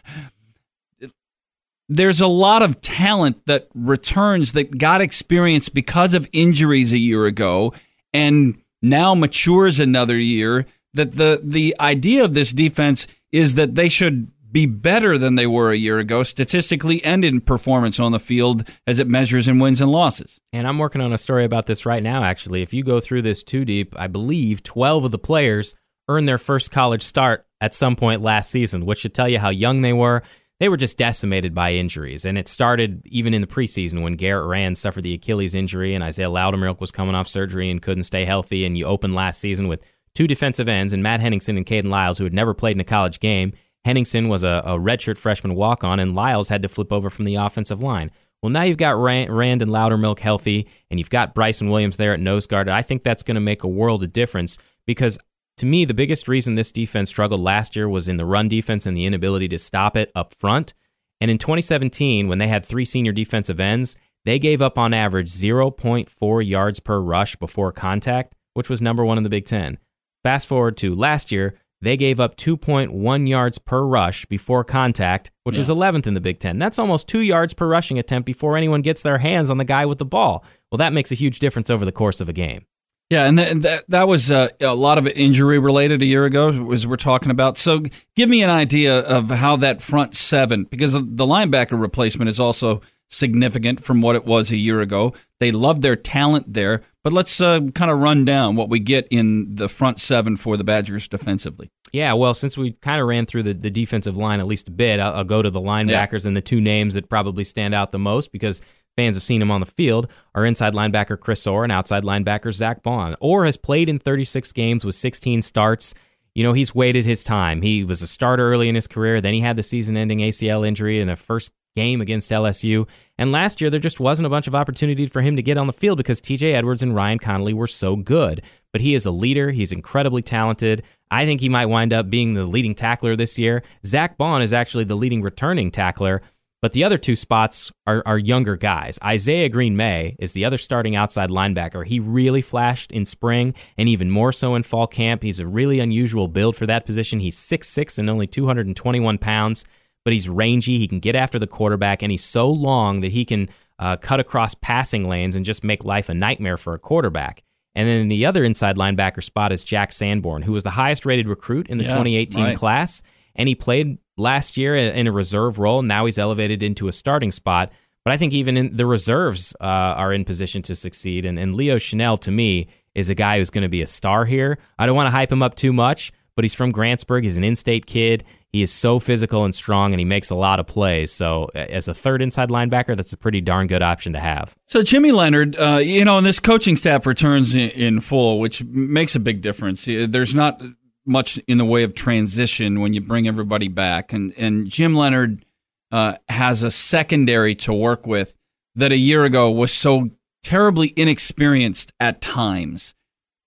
there's 1.90 2.22
a 2.22 2.28
lot 2.28 2.64
of 2.64 2.82
talent 2.82 3.46
that 3.46 3.68
returns 3.76 4.54
that 4.54 4.80
got 4.80 5.00
experience 5.00 5.70
because 5.70 6.16
of 6.16 6.28
injuries 6.34 6.92
a 6.92 6.98
year 6.98 7.28
ago 7.28 7.72
and 8.14 8.60
now 8.82 9.14
matures 9.14 9.80
another 9.80 10.18
year 10.18 10.66
that 10.96 11.12
the 11.12 11.40
the 11.44 11.76
idea 11.80 12.24
of 12.24 12.34
this 12.34 12.52
defense 12.52 13.06
is 13.32 13.54
that 13.56 13.76
they 13.76 13.90
should 13.90 14.32
be 14.54 14.68
better 14.68 15.18
than 15.18 15.34
they 15.36 15.48
were 15.48 15.72
a 15.72 15.78
year 15.78 15.98
ago, 15.98 16.22
statistically 16.22 17.04
and 17.04 17.26
in 17.26 17.42
performance 17.42 18.00
on 18.00 18.12
the 18.12 18.20
field 18.20 18.70
as 18.86 19.00
it 19.00 19.08
measures 19.08 19.48
in 19.48 19.58
wins 19.58 19.82
and 19.82 19.92
losses. 19.92 20.40
And 20.54 20.68
I'm 20.68 20.78
working 20.78 21.02
on 21.02 21.12
a 21.12 21.18
story 21.18 21.44
about 21.44 21.66
this 21.66 21.86
right 21.86 22.04
now, 22.04 22.24
actually. 22.24 22.62
If 22.62 22.72
you 22.72 22.84
go 22.84 23.00
through 23.00 23.24
this 23.24 23.44
two 23.44 23.66
deep, 23.66 23.96
I 23.98 24.08
believe 24.08 24.62
12 24.62 25.06
of 25.06 25.12
the 25.12 25.18
players 25.18 25.76
earned 26.08 26.28
their 26.28 26.38
first 26.38 26.70
college 26.72 27.02
start 27.02 27.48
at 27.60 27.74
some 27.74 27.96
point 27.96 28.22
last 28.22 28.52
season, 28.52 28.86
which 28.86 29.00
should 29.00 29.16
tell 29.16 29.28
you 29.28 29.40
how 29.40 29.50
young 29.50 29.82
they 29.82 29.94
were. 29.94 30.22
They 30.60 30.70
were 30.70 30.78
just 30.78 31.00
decimated 31.00 31.56
by 31.56 31.74
injuries. 31.74 32.24
And 32.24 32.38
it 32.38 32.48
started 32.48 33.02
even 33.06 33.34
in 33.34 33.42
the 33.42 33.48
preseason 33.48 34.04
when 34.04 34.16
Garrett 34.16 34.48
Rand 34.48 34.78
suffered 34.78 35.04
the 35.04 35.16
Achilles 35.16 35.56
injury 35.56 35.96
and 35.96 36.04
Isaiah 36.04 36.30
Loudermilk 36.30 36.80
was 36.80 36.92
coming 36.92 37.16
off 37.16 37.28
surgery 37.28 37.72
and 37.72 37.82
couldn't 37.82 38.04
stay 38.04 38.24
healthy. 38.24 38.66
And 38.66 38.78
you 38.78 38.86
opened 38.86 39.16
last 39.16 39.42
season 39.42 39.68
with 39.68 39.84
two 40.14 40.28
defensive 40.28 40.68
ends 40.68 40.94
and 40.94 41.02
Matt 41.02 41.22
Henningsen 41.22 41.58
and 41.58 41.66
Kayden 41.66 41.90
Lyles, 41.90 42.20
who 42.20 42.24
had 42.24 42.34
never 42.34 42.54
played 42.54 42.78
in 42.78 42.82
a 42.82 42.86
college 42.86 43.20
game. 43.20 43.54
Henningsen 43.86 44.30
was 44.30 44.44
a, 44.44 44.62
a 44.66 44.80
redshirt 44.80 45.18
freshman 45.18 45.56
walk 45.56 45.84
on, 45.84 46.00
and 46.00 46.16
Lyles 46.16 46.50
had 46.50 46.62
to 46.64 46.70
flip 46.70 46.92
over 46.92 47.10
from 47.10 47.26
the 47.26 47.36
offensive 47.36 47.82
line. 47.82 48.12
Well, 48.42 48.50
now 48.50 48.64
you've 48.64 48.78
got 48.78 48.98
Rand, 48.98 49.62
and 49.62 49.72
Loudermilk 49.72 50.20
healthy, 50.20 50.68
and 50.92 51.00
you've 51.00 51.10
got 51.10 51.34
Bryson 51.34 51.70
Williams 51.70 51.98
there 51.98 52.14
at 52.14 52.20
nose 52.20 52.46
guard. 52.46 52.68
I 52.68 52.82
think 52.82 53.04
that's 53.04 53.24
going 53.24 53.36
to 53.36 53.42
make 53.42 53.64
a 53.64 53.68
world 53.70 54.04
of 54.04 54.12
difference 54.12 54.58
because 54.86 55.18
to 55.58 55.66
me, 55.66 55.86
the 55.86 55.94
biggest 55.94 56.28
reason 56.28 56.56
this 56.56 56.72
defense 56.72 57.10
struggled 57.10 57.42
last 57.42 57.76
year 57.76 57.88
was 57.88 58.10
in 58.10 58.18
the 58.18 58.26
run 58.26 58.50
defense 58.50 58.86
and 58.86 58.98
the 58.98 59.06
inability 59.06 59.48
to 59.50 59.60
stop 59.60 59.96
it 59.96 60.12
up 60.16 60.34
front. 60.34 60.74
And 61.22 61.30
in 61.30 61.38
2017, 61.38 62.28
when 62.28 62.40
they 62.40 62.48
had 62.48 62.66
three 62.66 62.86
senior 62.86 63.12
defensive 63.12 63.60
ends, 63.60 63.96
they 64.26 64.40
gave 64.40 64.62
up 64.62 64.78
on 64.78 64.94
average 64.94 65.30
0.4 65.30 66.48
yards 66.48 66.80
per 66.80 67.00
rush 67.00 67.36
before 67.36 67.72
contact, 67.72 68.36
which 68.56 68.70
was 68.70 68.82
number 68.82 69.06
one 69.06 69.18
in 69.18 69.24
the 69.24 69.30
Big 69.30 69.46
Ten. 69.46 69.78
Fast 70.24 70.48
forward 70.48 70.76
to 70.78 70.96
last 70.96 71.32
year, 71.32 71.56
they 71.84 71.98
gave 71.98 72.20
up 72.20 72.38
2.1 72.38 73.28
yards 73.28 73.58
per 73.58 73.84
rush 73.84 74.26
before 74.26 74.64
contact, 74.64 75.32
which 75.44 75.56
yeah. 75.56 75.60
was 75.60 75.70
11th 75.70 76.08
in 76.08 76.14
the 76.14 76.22
Big 76.22 76.40
Ten. 76.40 76.58
That's 76.58 76.80
almost 76.80 77.08
two 77.08 77.20
yards 77.20 77.54
per 77.54 77.68
rushing 77.68 78.00
attempt 78.00 78.26
before 78.26 78.58
anyone 78.58 78.82
gets 78.82 79.02
their 79.02 79.18
hands 79.18 79.50
on 79.50 79.58
the 79.58 79.66
guy 79.66 79.86
with 79.86 79.98
the 79.98 80.06
ball. 80.06 80.46
Well, 80.72 80.78
that 80.78 80.94
makes 80.94 81.12
a 81.12 81.16
huge 81.16 81.40
difference 81.40 81.70
over 81.70 81.86
the 81.86 81.92
course 81.92 82.22
of 82.22 82.30
a 82.30 82.34
game. 82.34 82.66
Yeah, 83.10 83.26
and 83.26 83.38
th- 83.38 83.58
that 83.58 83.84
that 83.90 84.08
was 84.08 84.32
uh, 84.32 84.48
a 84.60 84.74
lot 84.74 84.98
of 84.98 85.06
injury 85.08 85.60
related 85.60 86.02
a 86.02 86.06
year 86.06 86.26
ago, 86.26 86.72
as 86.72 86.88
we're 86.88 86.96
talking 86.96 87.32
about. 87.32 87.58
So, 87.58 87.84
give 88.16 88.30
me 88.30 88.42
an 88.42 88.50
idea 88.50 89.02
of 89.02 89.30
how 89.30 89.58
that 89.58 89.82
front 89.82 90.16
seven, 90.16 90.64
because 90.64 90.94
the 90.94 91.26
linebacker 91.26 91.80
replacement 91.80 92.30
is 92.30 92.40
also 92.40 92.82
significant 93.10 93.84
from 93.84 94.02
what 94.02 94.16
it 94.16 94.26
was 94.26 94.52
a 94.52 94.58
year 94.58 94.82
ago. 94.82 95.14
They 95.40 95.52
love 95.52 95.82
their 95.82 95.96
talent 95.96 96.54
there, 96.54 96.82
but 97.04 97.14
let's 97.14 97.42
uh, 97.42 97.60
kind 97.76 97.92
of 97.92 98.00
run 98.00 98.26
down 98.26 98.56
what 98.56 98.70
we 98.70 98.80
get 98.80 99.08
in 99.10 99.56
the 99.56 99.68
front 99.68 100.00
seven 100.00 100.36
for 100.36 100.58
the 100.58 100.64
Badgers 100.64 101.08
defensively. 101.08 101.70
Yeah, 101.92 102.14
well, 102.14 102.34
since 102.34 102.58
we 102.58 102.72
kind 102.72 103.00
of 103.00 103.08
ran 103.08 103.26
through 103.26 103.44
the, 103.44 103.54
the 103.54 103.70
defensive 103.70 104.18
line 104.18 104.40
at 104.40 104.48
least 104.48 104.68
a 104.68 104.72
bit, 104.72 105.00
I'll, 105.00 105.14
I'll 105.14 105.24
go 105.24 105.42
to 105.42 105.50
the 105.50 105.62
linebackers 105.62 106.24
yeah. 106.24 106.30
and 106.30 106.38
the 106.38 106.42
two 106.42 106.60
names 106.60 106.96
that 106.96 107.10
probably 107.10 107.44
stand 107.44 107.76
out 107.76 107.92
the 107.92 108.00
most 108.00 108.32
because 108.32 108.62
fans 108.96 109.16
have 109.16 109.24
seen 109.24 109.42
him 109.42 109.52
on 109.52 109.60
the 109.60 109.68
field 109.68 110.08
are 110.34 110.46
inside 110.46 110.74
linebacker 110.74 111.20
Chris 111.20 111.46
Orr 111.46 111.64
and 111.64 111.72
outside 111.72 112.04
linebacker 112.04 112.52
Zack 112.52 112.82
Baun. 112.84 113.16
Orr 113.20 113.46
has 113.46 113.58
played 113.58 113.90
in 113.90 114.00
36 114.00 114.52
games 114.54 114.86
with 114.86 114.96
16 114.96 115.42
starts. 115.42 115.94
You 116.34 116.44
know, 116.44 116.54
he's 116.54 116.74
waited 116.74 117.06
his 117.06 117.24
time. 117.24 117.62
He 117.62 117.84
was 117.84 118.02
a 118.02 118.08
starter 118.08 118.52
early 118.52 118.70
in 118.70 118.76
his 118.76 118.88
career. 118.88 119.22
Then 119.22 119.36
he 119.36 119.42
had 119.42 119.56
the 119.56 119.64
season 119.64 119.96
ending 119.98 120.20
ACL 120.20 120.68
injury 120.68 121.00
in 121.00 121.10
a 121.10 121.16
first 121.16 121.52
game 121.76 122.02
against 122.02 122.32
LSU. 122.32 122.88
And 123.18 123.32
last 123.32 123.62
year, 123.62 123.70
there 123.70 123.80
just 123.80 124.00
wasn't 124.00 124.26
a 124.26 124.30
bunch 124.30 124.48
of 124.48 124.56
opportunity 124.56 125.08
for 125.08 125.22
him 125.22 125.36
to 125.36 125.42
get 125.42 125.58
on 125.58 125.68
the 125.68 125.74
field 125.74 125.98
because 125.98 126.22
TJ 126.22 126.54
Edwards 126.54 126.84
and 126.84 126.96
Ryan 126.96 127.20
Connelly 127.20 127.54
were 127.54 127.68
so 127.68 127.96
good. 127.96 128.42
But 128.72 128.82
he 128.82 128.94
is 128.96 129.06
a 129.06 129.12
leader. 129.12 129.52
He's 129.52 129.72
incredibly 129.72 130.22
talented. 130.22 130.84
I 131.12 131.26
think 131.26 131.42
he 131.42 131.50
might 131.50 131.68
wind 131.68 131.94
up 131.94 132.10
being 132.10 132.34
the 132.34 132.46
leading 132.46 132.76
tackler 132.76 133.16
this 133.16 133.38
year. 133.38 133.64
Zack 133.86 134.18
Baun 134.18 134.42
is 134.42 134.54
actually 134.54 134.86
the 134.86 134.96
leading 134.96 135.22
returning 135.22 135.72
tackler. 135.72 136.22
But 136.64 136.72
the 136.72 136.86
other 136.86 136.98
two 136.98 137.18
spots 137.18 137.74
are, 137.86 138.02
are 138.06 138.18
younger 138.18 138.56
guys. 138.56 138.98
Izayah 139.00 139.52
Green-May 139.52 140.16
is 140.18 140.32
the 140.32 140.46
other 140.46 140.58
starting 140.58 140.96
outside 140.96 141.30
linebacker. 141.30 141.86
He 141.86 142.00
really 142.00 142.42
flashed 142.42 142.90
in 142.94 143.06
spring 143.06 143.54
and 143.78 143.90
even 143.90 144.10
more 144.10 144.32
so 144.32 144.56
in 144.56 144.64
fall 144.64 144.88
camp. 144.88 145.24
He's 145.24 145.42
a 145.42 145.46
really 145.46 145.82
unusual 145.82 146.30
build 146.30 146.56
for 146.56 146.66
that 146.68 146.86
position. 146.86 147.20
He's 147.20 147.36
6'6 147.36 148.00
and 148.00 148.10
only 148.10 148.28
221 148.28 149.18
pounds 149.18 149.66
but 150.04 150.14
he's 150.14 150.30
rangy. 150.30 150.78
He 150.78 150.88
can 150.88 151.00
get 151.00 151.16
after 151.16 151.40
the 151.40 151.48
quarterback, 151.48 152.02
and 152.02 152.12
he's 152.12 152.24
so 152.24 152.50
long 152.50 153.02
that 153.02 153.12
he 153.12 153.26
can 153.26 153.50
uh, 153.80 153.98
cut 153.98 154.20
across 154.20 154.54
passing 154.56 155.08
lanes 155.08 155.36
and 155.36 155.46
just 155.46 155.64
make 155.64 155.84
life 155.84 156.10
a 156.10 156.14
nightmare 156.14 156.58
for 156.58 156.74
a 156.74 156.80
quarterback. 156.80 157.44
And 157.76 157.88
then 157.88 158.08
the 158.08 158.26
other 158.26 158.44
inside 158.44 158.76
linebacker 158.76 159.24
spot 159.24 159.52
is 159.52 159.64
Jack 159.64 159.92
Sanborn, 159.92 160.44
who 160.44 160.52
was 160.52 160.64
the 160.64 160.70
highest 160.70 161.06
rated 161.06 161.28
recruit 161.28 161.68
in 161.70 161.80
the 161.80 161.86
yeah, 161.86 161.92
2018 161.92 162.44
right. 162.44 162.58
class, 162.58 163.02
and 163.36 163.50
he 163.50 163.56
played 163.56 163.98
last 164.16 164.58
year 164.58 164.76
in 164.76 165.08
a 165.08 165.12
reserve 165.12 165.58
role. 165.58 165.82
Now 165.82 166.06
he's 166.06 166.20
elevated 166.20 166.62
into 166.62 166.88
a 166.88 166.94
starting 166.94 167.32
spot. 167.32 167.72
But 168.06 168.12
I 168.12 168.18
think 168.18 168.34
even 168.34 168.58
in 168.58 168.76
the 168.76 168.86
reserves 168.86 169.56
uh, 169.62 169.64
are 169.64 170.14
in 170.14 170.26
position 170.26 170.62
to 170.64 170.76
succeed. 170.76 171.26
And, 171.26 171.40
and 171.40 171.56
Leo 171.56 171.78
Chenal, 171.78 172.20
to 172.22 172.32
me, 172.32 172.68
is 172.96 173.10
a 173.10 173.16
guy 173.16 173.38
who's 173.38 173.50
going 173.50 173.64
to 173.64 173.70
be 173.70 173.82
a 173.82 173.88
star 173.88 174.26
here. 174.26 174.58
I 174.78 174.86
don't 174.86 174.96
want 174.96 175.08
to 175.08 175.12
hype 175.12 175.32
him 175.32 175.42
up 175.42 175.56
too 175.56 175.74
much, 175.74 176.12
but 176.36 176.44
he's 176.44 176.54
from 176.54 176.74
Grantsburg. 176.74 177.24
He's 177.24 177.38
an 177.38 177.44
in-state 177.44 177.86
kid. 177.86 178.24
He 178.50 178.62
is 178.62 178.72
so 178.72 179.00
physical 179.00 179.46
and 179.46 179.54
strong, 179.54 179.94
and 179.94 180.00
he 180.00 180.06
makes 180.06 180.30
a 180.30 180.36
lot 180.36 180.60
of 180.60 180.68
plays. 180.68 181.12
So, 181.12 181.50
as 181.56 181.88
a 181.88 181.94
third 181.94 182.22
inside 182.22 182.50
linebacker, 182.50 182.96
that's 182.96 183.12
a 183.12 183.18
pretty 183.18 183.42
darn 183.42 183.68
good 183.68 183.82
option 183.82 184.14
to 184.14 184.20
have. 184.20 184.56
So, 184.68 184.84
Jimmy 184.84 185.12
Leonhard, 185.12 185.56
uh, 185.56 185.78
you 185.78 186.06
know, 186.06 186.18
and 186.18 186.26
this 186.26 186.40
coaching 186.40 186.76
staff 186.76 187.06
returns 187.06 187.56
in, 187.56 187.70
in, 187.72 188.00
full, 188.00 188.40
which 188.40 188.64
makes 188.64 189.16
a 189.16 189.20
big 189.20 189.42
difference. 189.42 189.86
There's 189.86 190.36
not 190.36 190.62
much 191.06 191.38
in 191.48 191.58
the 191.58 191.66
way 191.66 191.84
of 191.84 191.96
transition 191.96 192.80
when 192.80 192.94
you 192.94 193.02
bring 193.02 193.28
everybody 193.28 193.68
back, 193.68 194.14
and 194.14 194.32
and 194.38 194.68
Jim 194.68 194.94
Leonhard 194.94 195.46
uh, 195.92 196.16
has 196.30 196.62
a 196.62 196.72
secondary 196.72 197.56
to 197.56 197.74
work 197.74 198.06
with 198.06 198.38
that 198.76 198.92
a 198.92 198.98
year 198.98 199.24
ago 199.24 199.50
was 199.50 199.72
so 199.72 200.10
terribly 200.44 200.94
inexperienced 200.96 201.92
at 202.00 202.22
times 202.22 202.94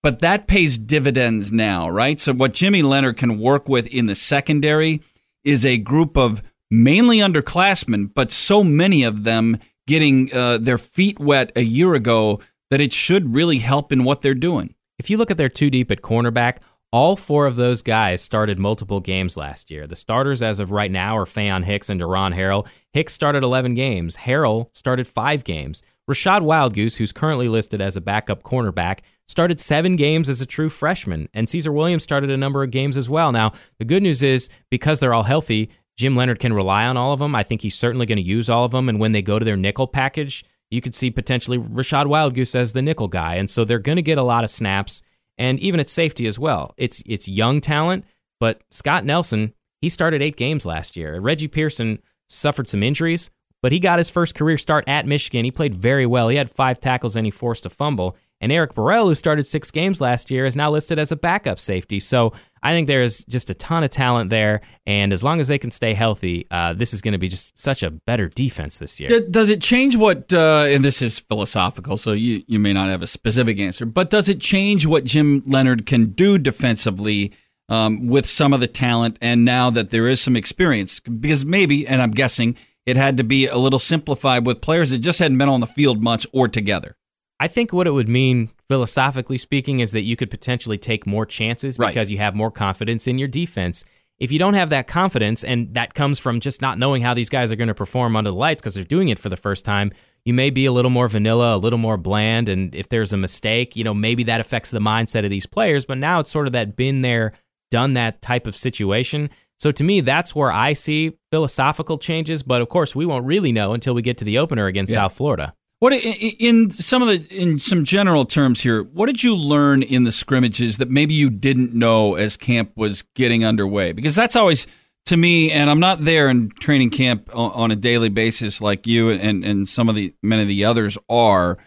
but 0.07 0.21
that 0.21 0.47
pays 0.47 0.77
dividends 0.77 1.51
now, 1.51 1.89
right? 1.89 2.17
So 2.17 2.31
what 2.31 2.53
Jimmy 2.53 2.81
Leonhard 2.81 3.17
can 3.17 3.39
work 3.39 3.67
with 3.67 3.87
in 3.87 4.05
the 4.05 4.15
secondary 4.15 5.01
is 5.43 5.65
a 5.65 5.77
group 5.77 6.15
of 6.15 6.41
mainly 6.71 7.17
underclassmen, 7.17 8.13
but 8.13 8.31
so 8.31 8.63
many 8.63 9.03
of 9.03 9.25
them 9.25 9.59
getting 9.85 10.33
uh, 10.33 10.59
their 10.59 10.77
feet 10.77 11.19
wet 11.19 11.51
a 11.57 11.61
year 11.61 11.93
ago 11.93 12.39
that 12.71 12.79
it 12.79 12.93
should 12.93 13.35
really 13.35 13.57
help 13.57 13.91
in 13.91 14.05
what 14.05 14.21
they're 14.21 14.33
doing. 14.33 14.73
If 14.97 15.09
you 15.09 15.17
look 15.17 15.29
at 15.29 15.35
their 15.35 15.49
two 15.49 15.69
deep 15.69 15.91
at 15.91 16.01
cornerback, 16.01 16.59
all 16.93 17.17
four 17.17 17.45
of 17.45 17.57
those 17.57 17.81
guys 17.81 18.21
started 18.21 18.57
multiple 18.57 19.01
games 19.01 19.35
last 19.35 19.69
year. 19.69 19.87
The 19.87 19.97
starters 19.97 20.41
as 20.41 20.61
of 20.61 20.71
right 20.71 20.89
now 20.89 21.17
are 21.17 21.25
Faion 21.25 21.65
Hicks 21.65 21.89
and 21.89 21.99
Deron 21.99 22.33
Harrell. 22.33 22.65
Hicks 22.93 23.11
started 23.11 23.43
11 23.43 23.73
games. 23.73 24.15
Harrell 24.15 24.69
started 24.73 25.05
five 25.05 25.43
games. 25.43 25.83
Rachad 26.09 26.43
Wildgoose, 26.43 26.95
who's 26.95 27.11
currently 27.11 27.49
listed 27.49 27.81
as 27.81 27.97
a 27.97 28.01
backup 28.01 28.41
cornerback, 28.41 28.99
started 29.27 29.59
seven 29.59 29.95
games 29.95 30.29
as 30.29 30.41
a 30.41 30.45
true 30.45 30.69
freshman, 30.69 31.27
and 31.33 31.47
Caesar 31.49 31.71
Williams 31.71 32.03
started 32.03 32.29
a 32.29 32.37
number 32.37 32.63
of 32.63 32.71
games 32.71 32.97
as 32.97 33.09
well. 33.09 33.31
Now, 33.31 33.53
the 33.77 33.85
good 33.85 34.03
news 34.03 34.23
is 34.23 34.49
because 34.69 34.99
they're 34.99 35.13
all 35.13 35.23
healthy, 35.23 35.69
Jim 35.97 36.15
Leonhard 36.15 36.39
can 36.39 36.53
rely 36.53 36.85
on 36.85 36.95
all 36.95 37.13
of 37.13 37.19
them. 37.19 37.35
I 37.35 37.43
think 37.43 37.61
he's 37.61 37.75
certainly 37.75 38.05
going 38.05 38.17
to 38.17 38.23
use 38.23 38.49
all 38.49 38.65
of 38.65 38.71
them, 38.71 38.87
and 38.87 38.99
when 38.99 39.11
they 39.11 39.21
go 39.21 39.39
to 39.39 39.45
their 39.45 39.57
nickel 39.57 39.87
package, 39.87 40.45
you 40.69 40.81
could 40.81 40.95
see 40.95 41.09
potentially 41.09 41.57
Rachad 41.57 42.05
Wildgoose 42.05 42.55
as 42.55 42.73
the 42.73 42.81
nickel 42.81 43.07
guy, 43.07 43.35
and 43.35 43.49
so 43.49 43.65
they're 43.65 43.79
going 43.79 43.95
to 43.95 44.01
get 44.01 44.17
a 44.17 44.23
lot 44.23 44.43
of 44.43 44.51
snaps, 44.51 45.01
and 45.37 45.59
even 45.59 45.79
at 45.79 45.89
safety 45.89 46.27
as 46.27 46.37
well. 46.37 46.73
It's 46.77 47.01
it's 47.05 47.27
young 47.27 47.61
talent, 47.61 48.05
but 48.39 48.61
Scott 48.69 49.05
Nelson 49.05 49.53
he 49.81 49.89
started 49.89 50.21
eight 50.21 50.35
games 50.35 50.65
last 50.65 50.95
year. 50.95 51.19
Reggie 51.19 51.47
Pearson 51.47 51.99
suffered 52.27 52.67
some 52.67 52.83
injuries, 52.83 53.29
but 53.61 53.71
he 53.71 53.79
got 53.79 53.99
his 53.99 54.09
first 54.09 54.35
career 54.35 54.57
start 54.57 54.83
at 54.87 55.05
Michigan. 55.05 55.45
He 55.45 55.51
played 55.51 55.75
very 55.75 56.05
well. 56.05 56.29
He 56.29 56.37
had 56.37 56.49
five 56.49 56.79
tackles 56.79 57.15
and 57.15 57.25
he 57.25 57.31
forced 57.31 57.65
a 57.65 57.69
fumble. 57.69 58.17
And 58.39 58.51
Eric 58.51 58.75
Burrell, 58.75 59.07
who 59.07 59.15
started 59.15 59.47
six 59.47 59.71
games 59.71 59.99
last 59.99 60.29
year, 60.29 60.45
is 60.45 60.55
now 60.55 60.69
listed 60.69 60.99
as 60.99 61.11
a 61.11 61.15
backup 61.15 61.59
safety. 61.59 61.99
So 61.99 62.33
I 62.61 62.71
think 62.71 62.87
there's 62.87 63.25
just 63.25 63.49
a 63.49 63.55
ton 63.55 63.83
of 63.83 63.89
talent 63.89 64.29
there. 64.29 64.61
And 64.85 65.11
as 65.11 65.23
long 65.23 65.39
as 65.39 65.47
they 65.47 65.57
can 65.57 65.71
stay 65.71 65.93
healthy, 65.93 66.45
uh, 66.51 66.73
this 66.73 66.93
is 66.93 67.01
going 67.01 67.13
to 67.13 67.17
be 67.17 67.29
just 67.29 67.57
such 67.57 67.81
a 67.81 67.89
better 67.89 68.27
defense 68.27 68.77
this 68.77 68.99
year. 68.99 69.21
Does 69.21 69.49
it 69.49 69.61
change 69.61 69.95
what, 69.95 70.31
uh, 70.31 70.65
and 70.67 70.85
this 70.85 71.01
is 71.01 71.19
philosophical, 71.19 71.97
so 71.97 72.11
you, 72.11 72.43
you 72.47 72.59
may 72.59 72.73
not 72.73 72.89
have 72.89 73.01
a 73.01 73.07
specific 73.07 73.59
answer, 73.59 73.85
but 73.85 74.09
does 74.11 74.29
it 74.29 74.39
change 74.39 74.85
what 74.85 75.03
Jim 75.03 75.41
Leonhard 75.45 75.85
can 75.85 76.11
do 76.11 76.37
defensively? 76.37 77.33
Um, 77.69 78.07
with 78.07 78.25
some 78.25 78.53
of 78.53 78.61
the 78.61 78.67
talent, 78.67 79.17
and 79.19 79.43
now 79.43 79.69
that 79.71 79.89
there 79.89 80.07
is 80.07 80.21
some 80.21 80.37
experience, 80.37 81.01
because 81.01 81.43
maybe, 81.43 81.85
and 81.85 82.01
I'm 82.01 82.11
guessing, 82.11 82.55
it 82.85 82.95
had 82.95 83.17
to 83.17 83.25
be 83.25 83.45
a 83.45 83.57
little 83.57 83.77
simplified 83.77 84.45
with 84.45 84.61
players 84.61 84.91
that 84.91 84.99
just 84.99 85.19
hadn't 85.19 85.37
been 85.37 85.49
on 85.49 85.59
the 85.59 85.67
field 85.67 86.01
much 86.01 86.25
or 86.31 86.47
together. 86.47 86.95
I 87.39 87.47
think 87.47 87.71
what 87.71 87.87
it 87.87 87.91
would 87.91 88.09
mean, 88.09 88.49
philosophically 88.67 89.37
speaking, 89.37 89.79
is 89.79 89.91
that 89.91 90.01
you 90.01 90.15
could 90.15 90.29
potentially 90.31 90.77
take 90.77 91.05
more 91.05 91.25
chances 91.25 91.77
right. 91.77 91.89
because 91.89 92.09
you 92.09 92.17
have 92.17 92.35
more 92.35 92.51
confidence 92.51 93.07
in 93.07 93.17
your 93.17 93.27
defense. 93.27 93.85
If 94.17 94.31
you 94.31 94.39
don't 94.39 94.55
have 94.55 94.71
that 94.71 94.87
confidence, 94.87 95.43
and 95.43 95.71
that 95.75 95.93
comes 95.93 96.17
from 96.17 96.39
just 96.39 96.61
not 96.61 96.79
knowing 96.79 97.03
how 97.03 97.13
these 97.13 97.29
guys 97.29 97.51
are 97.51 97.55
going 97.55 97.67
to 97.67 97.75
perform 97.75 98.15
under 98.15 98.31
the 98.31 98.35
lights 98.35 98.61
because 98.61 98.73
they're 98.73 98.83
doing 98.83 99.09
it 99.09 99.19
for 99.19 99.29
the 99.29 99.37
first 99.37 99.63
time, 99.63 99.91
you 100.25 100.33
may 100.33 100.49
be 100.49 100.65
a 100.65 100.71
little 100.71 100.89
more 100.89 101.07
vanilla, 101.07 101.55
a 101.55 101.59
little 101.59 101.77
more 101.77 101.97
bland. 101.97 102.49
And 102.49 102.73
if 102.73 102.89
there's 102.89 103.13
a 103.13 103.17
mistake, 103.17 103.75
you 103.75 103.83
know, 103.83 103.93
maybe 103.93 104.23
that 104.23 104.41
affects 104.41 104.71
the 104.71 104.79
mindset 104.79 105.23
of 105.23 105.29
these 105.29 105.45
players. 105.45 105.85
But 105.85 105.99
now 105.99 106.19
it's 106.19 106.31
sort 106.31 106.47
of 106.47 106.53
that 106.53 106.75
been 106.75 107.01
there, 107.01 107.33
done 107.69 107.93
that 107.93 108.23
type 108.23 108.47
of 108.47 108.55
situation 108.55 109.29
So 109.59 109.71
to 109.71 109.83
me, 109.83 110.01
that's 110.01 110.35
where 110.35 110.51
I 110.51 110.73
see 110.73 111.17
philosophical 111.31 111.97
changes. 111.97 112.43
But 112.43 112.61
of 112.61 112.69
course, 112.69 112.95
we 112.95 113.05
won't 113.05 113.25
really 113.25 113.51
know 113.51 113.73
until 113.73 113.93
we 113.93 114.01
get 114.01 114.17
to 114.19 114.25
the 114.25 114.37
opener 114.37 114.67
against 114.67 114.91
Yeah. 114.91 114.99
South 114.99 115.13
Florida. 115.13 115.53
What 115.79 115.93
in, 115.93 116.71
some 116.71 117.03
of 117.03 117.07
the 117.07 117.35
in 117.35 117.59
some 117.59 117.85
general 117.85 118.25
terms 118.25 118.61
here? 118.61 118.81
What 118.81 119.05
did 119.05 119.23
you 119.23 119.35
learn 119.35 119.83
in 119.83 120.05
the 120.05 120.11
scrimmages 120.11 120.77
that 120.77 120.89
maybe 120.89 121.13
you 121.13 121.29
didn't 121.29 121.75
know 121.75 122.15
as 122.15 122.35
camp 122.35 122.71
was 122.75 123.03
getting 123.13 123.45
underway? 123.45 123.91
Because 123.91 124.15
that's 124.15 124.35
always 124.35 124.65
to 125.05 125.17
me, 125.17 125.51
and 125.51 125.69
I'm 125.69 125.79
not 125.79 126.03
there 126.03 126.29
in 126.29 126.49
training 126.59 126.89
camp 126.89 127.29
on, 127.33 127.51
on 127.51 127.71
a 127.71 127.75
daily 127.75 128.09
basis 128.09 128.59
like 128.59 128.87
you 128.87 129.09
and 129.09 129.45
and 129.45 129.69
some 129.69 129.87
of 129.87 129.95
the 129.95 130.15
many 130.23 130.41
of 130.41 130.47
the 130.47 130.65
others 130.65 130.97
are. 131.09 131.57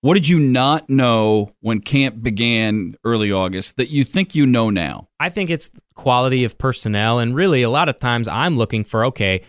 What 0.00 0.14
did 0.14 0.28
you 0.28 0.38
not 0.38 0.90
know 0.90 1.54
when 1.60 1.80
camp 1.80 2.22
began 2.22 2.94
early 3.04 3.32
August 3.32 3.78
that 3.78 3.88
you 3.88 4.04
think 4.04 4.34
you 4.34 4.46
know 4.46 4.68
now? 4.68 5.08
I 5.18 5.30
think 5.30 5.48
it's 5.48 5.70
quality 5.94 6.44
of 6.44 6.58
personnel, 6.58 7.18
and 7.18 7.34
really 7.34 7.62
a 7.62 7.70
lot 7.70 7.88
of 7.88 7.98
times 7.98 8.26
I'm 8.26 8.56
looking 8.56 8.84
for 8.84 9.04
okay, 9.06 9.42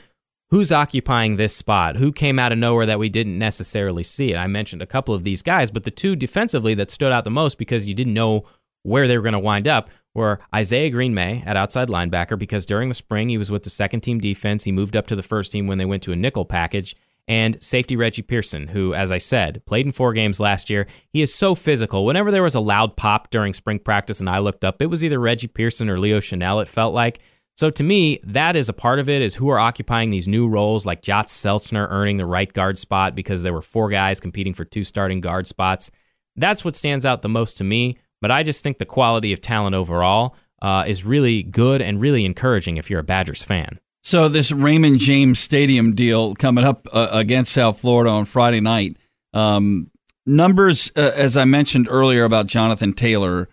who's 0.52 0.72
occupying 0.72 1.36
this 1.36 1.56
spot? 1.56 1.96
Who 1.96 2.12
came 2.12 2.40
out 2.40 2.52
of 2.52 2.58
nowhere 2.58 2.86
that 2.86 3.00
we 3.00 3.10
didn't 3.10 3.38
necessarily 3.38 4.04
see? 4.04 4.32
And 4.32 4.40
I 4.40 4.48
mentioned 4.48 4.82
a 4.82 4.88
couple 4.88 5.16
of 5.16 5.24
these 5.24 5.42
guys, 5.42 5.72
but 5.72 5.84
the 5.84 5.92
two 5.92 6.16
defensively 6.16 6.74
that 6.76 6.92
stood 6.92 7.12
out 7.12 7.24
the 7.24 7.32
most 7.32 7.58
because 7.58 7.88
you 7.88 7.94
didn't 7.94 8.14
know 8.14 8.46
where 8.84 9.08
they 9.08 9.18
were 9.18 9.24
going 9.24 9.34
to 9.34 9.40
wind 9.40 9.68
up 9.68 9.90
were 10.14 10.40
Izayah 10.54 10.92
Green-May 10.92 11.44
at 11.46 11.58
outside 11.58 11.90
linebacker 11.90 12.38
because 12.38 12.66
during 12.66 12.88
the 12.88 12.96
spring 12.96 13.30
he 13.30 13.38
was 13.38 13.52
with 13.52 13.64
the 13.64 13.70
second 13.70 14.02
team 14.02 14.20
defense. 14.20 14.64
He 14.64 14.72
moved 14.72 14.96
up 14.96 15.08
to 15.08 15.16
the 15.16 15.24
first 15.24 15.52
team 15.52 15.68
when 15.68 15.78
they 15.78 15.86
went 15.86 16.04
to 16.04 16.12
a 16.12 16.16
nickel 16.16 16.46
package. 16.46 16.96
And 17.28 17.62
safety 17.62 17.96
Reggie 17.96 18.22
Pearson, 18.22 18.68
who, 18.68 18.94
as 18.94 19.12
I 19.12 19.18
said, 19.18 19.66
played 19.66 19.88
in 19.88 19.92
four 19.92 20.14
games 20.14 20.40
last 20.40 20.70
year. 20.70 20.86
He 21.10 21.24
is 21.24 21.34
so 21.34 21.56
physical. 21.56 22.06
Whenever 22.06 22.30
there 22.30 22.44
was 22.44 22.54
a 22.54 22.60
loud 22.60 22.96
pop 22.96 23.32
during 23.32 23.56
spring 23.56 23.80
practice 23.80 24.20
and 24.20 24.30
I 24.30 24.38
looked 24.38 24.64
up, 24.64 24.80
it 24.80 24.86
was 24.86 25.04
either 25.04 25.20
Reggie 25.20 25.48
Pearson 25.48 25.90
or 25.90 25.98
Leo 25.98 26.20
Chenal, 26.20 26.62
it 26.62 26.68
felt 26.68 26.94
like. 26.94 27.20
So 27.56 27.70
to 27.70 27.84
me, 27.84 28.20
that 28.24 28.56
is 28.56 28.68
a 28.68 28.74
part 28.74 29.00
of 29.00 29.08
it 29.08 29.22
is 29.22 29.36
who 29.36 29.50
are 29.50 29.60
occupying 29.60 30.10
these 30.10 30.28
new 30.28 30.48
roles, 30.48 30.86
like 30.86 31.02
Josh 31.02 31.28
Seltzner 31.28 31.88
earning 31.90 32.18
the 32.18 32.26
right 32.26 32.52
guard 32.52 32.78
spot 32.78 33.16
because 33.16 33.44
there 33.44 33.54
were 33.54 33.62
four 33.62 33.90
guys 33.90 34.20
competing 34.20 34.54
for 34.54 34.66
two 34.66 34.84
starting 34.84 35.22
guard 35.22 35.48
spots. 35.48 35.90
That's 36.36 36.66
what 36.66 36.76
stands 36.76 37.06
out 37.06 37.22
the 37.22 37.30
most 37.30 37.58
to 37.58 37.64
me. 37.64 37.98
But 38.22 38.32
I 38.32 38.44
just 38.44 38.62
think 38.64 38.78
the 38.78 38.86
quality 38.86 39.32
of 39.32 39.40
talent 39.40 39.76
overall 39.76 40.36
uh, 40.62 40.84
is 40.88 41.06
really 41.06 41.44
good 41.44 41.82
and 41.82 42.02
really 42.02 42.26
encouraging 42.26 42.78
if 42.78 42.90
you're 42.90 43.00
a 43.00 43.04
Badgers 43.04 43.44
fan. 43.44 43.80
So 44.04 44.28
this 44.28 44.52
Raymond 44.52 45.00
James 45.00 45.40
Stadium 45.40 45.96
deal 45.96 46.36
coming 46.36 46.64
up 46.64 46.88
uh, 46.92 47.08
against 47.12 47.54
South 47.54 47.80
Florida 47.80 48.12
on 48.12 48.26
Friday 48.26 48.60
night. 48.60 48.98
Um, 49.34 49.92
numbers, 50.26 50.92
uh, 50.96 51.12
as 51.16 51.38
I 51.38 51.46
mentioned 51.46 51.88
earlier 51.90 52.24
about 52.24 52.48
Jonathan 52.48 52.94
Taylor 52.94 53.50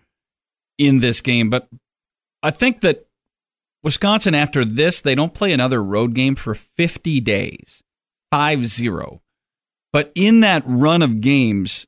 in 0.77 0.99
this 0.99 1.21
game, 1.21 1.51
but 1.51 1.69
I 2.43 2.51
think 2.51 2.81
that 2.81 3.07
Wisconsin 3.83 4.35
after 4.35 4.65
this 4.65 5.01
they 5.01 5.15
don't 5.15 5.35
play 5.35 5.53
another 5.53 5.83
road 5.83 6.15
game 6.15 6.35
for 6.35 6.55
50 6.55 7.21
days, 7.21 7.83
five 8.31 8.67
zero. 8.67 9.21
But 9.93 10.11
in 10.15 10.41
that 10.41 10.63
run 10.67 11.03
of 11.03 11.21
games, 11.21 11.87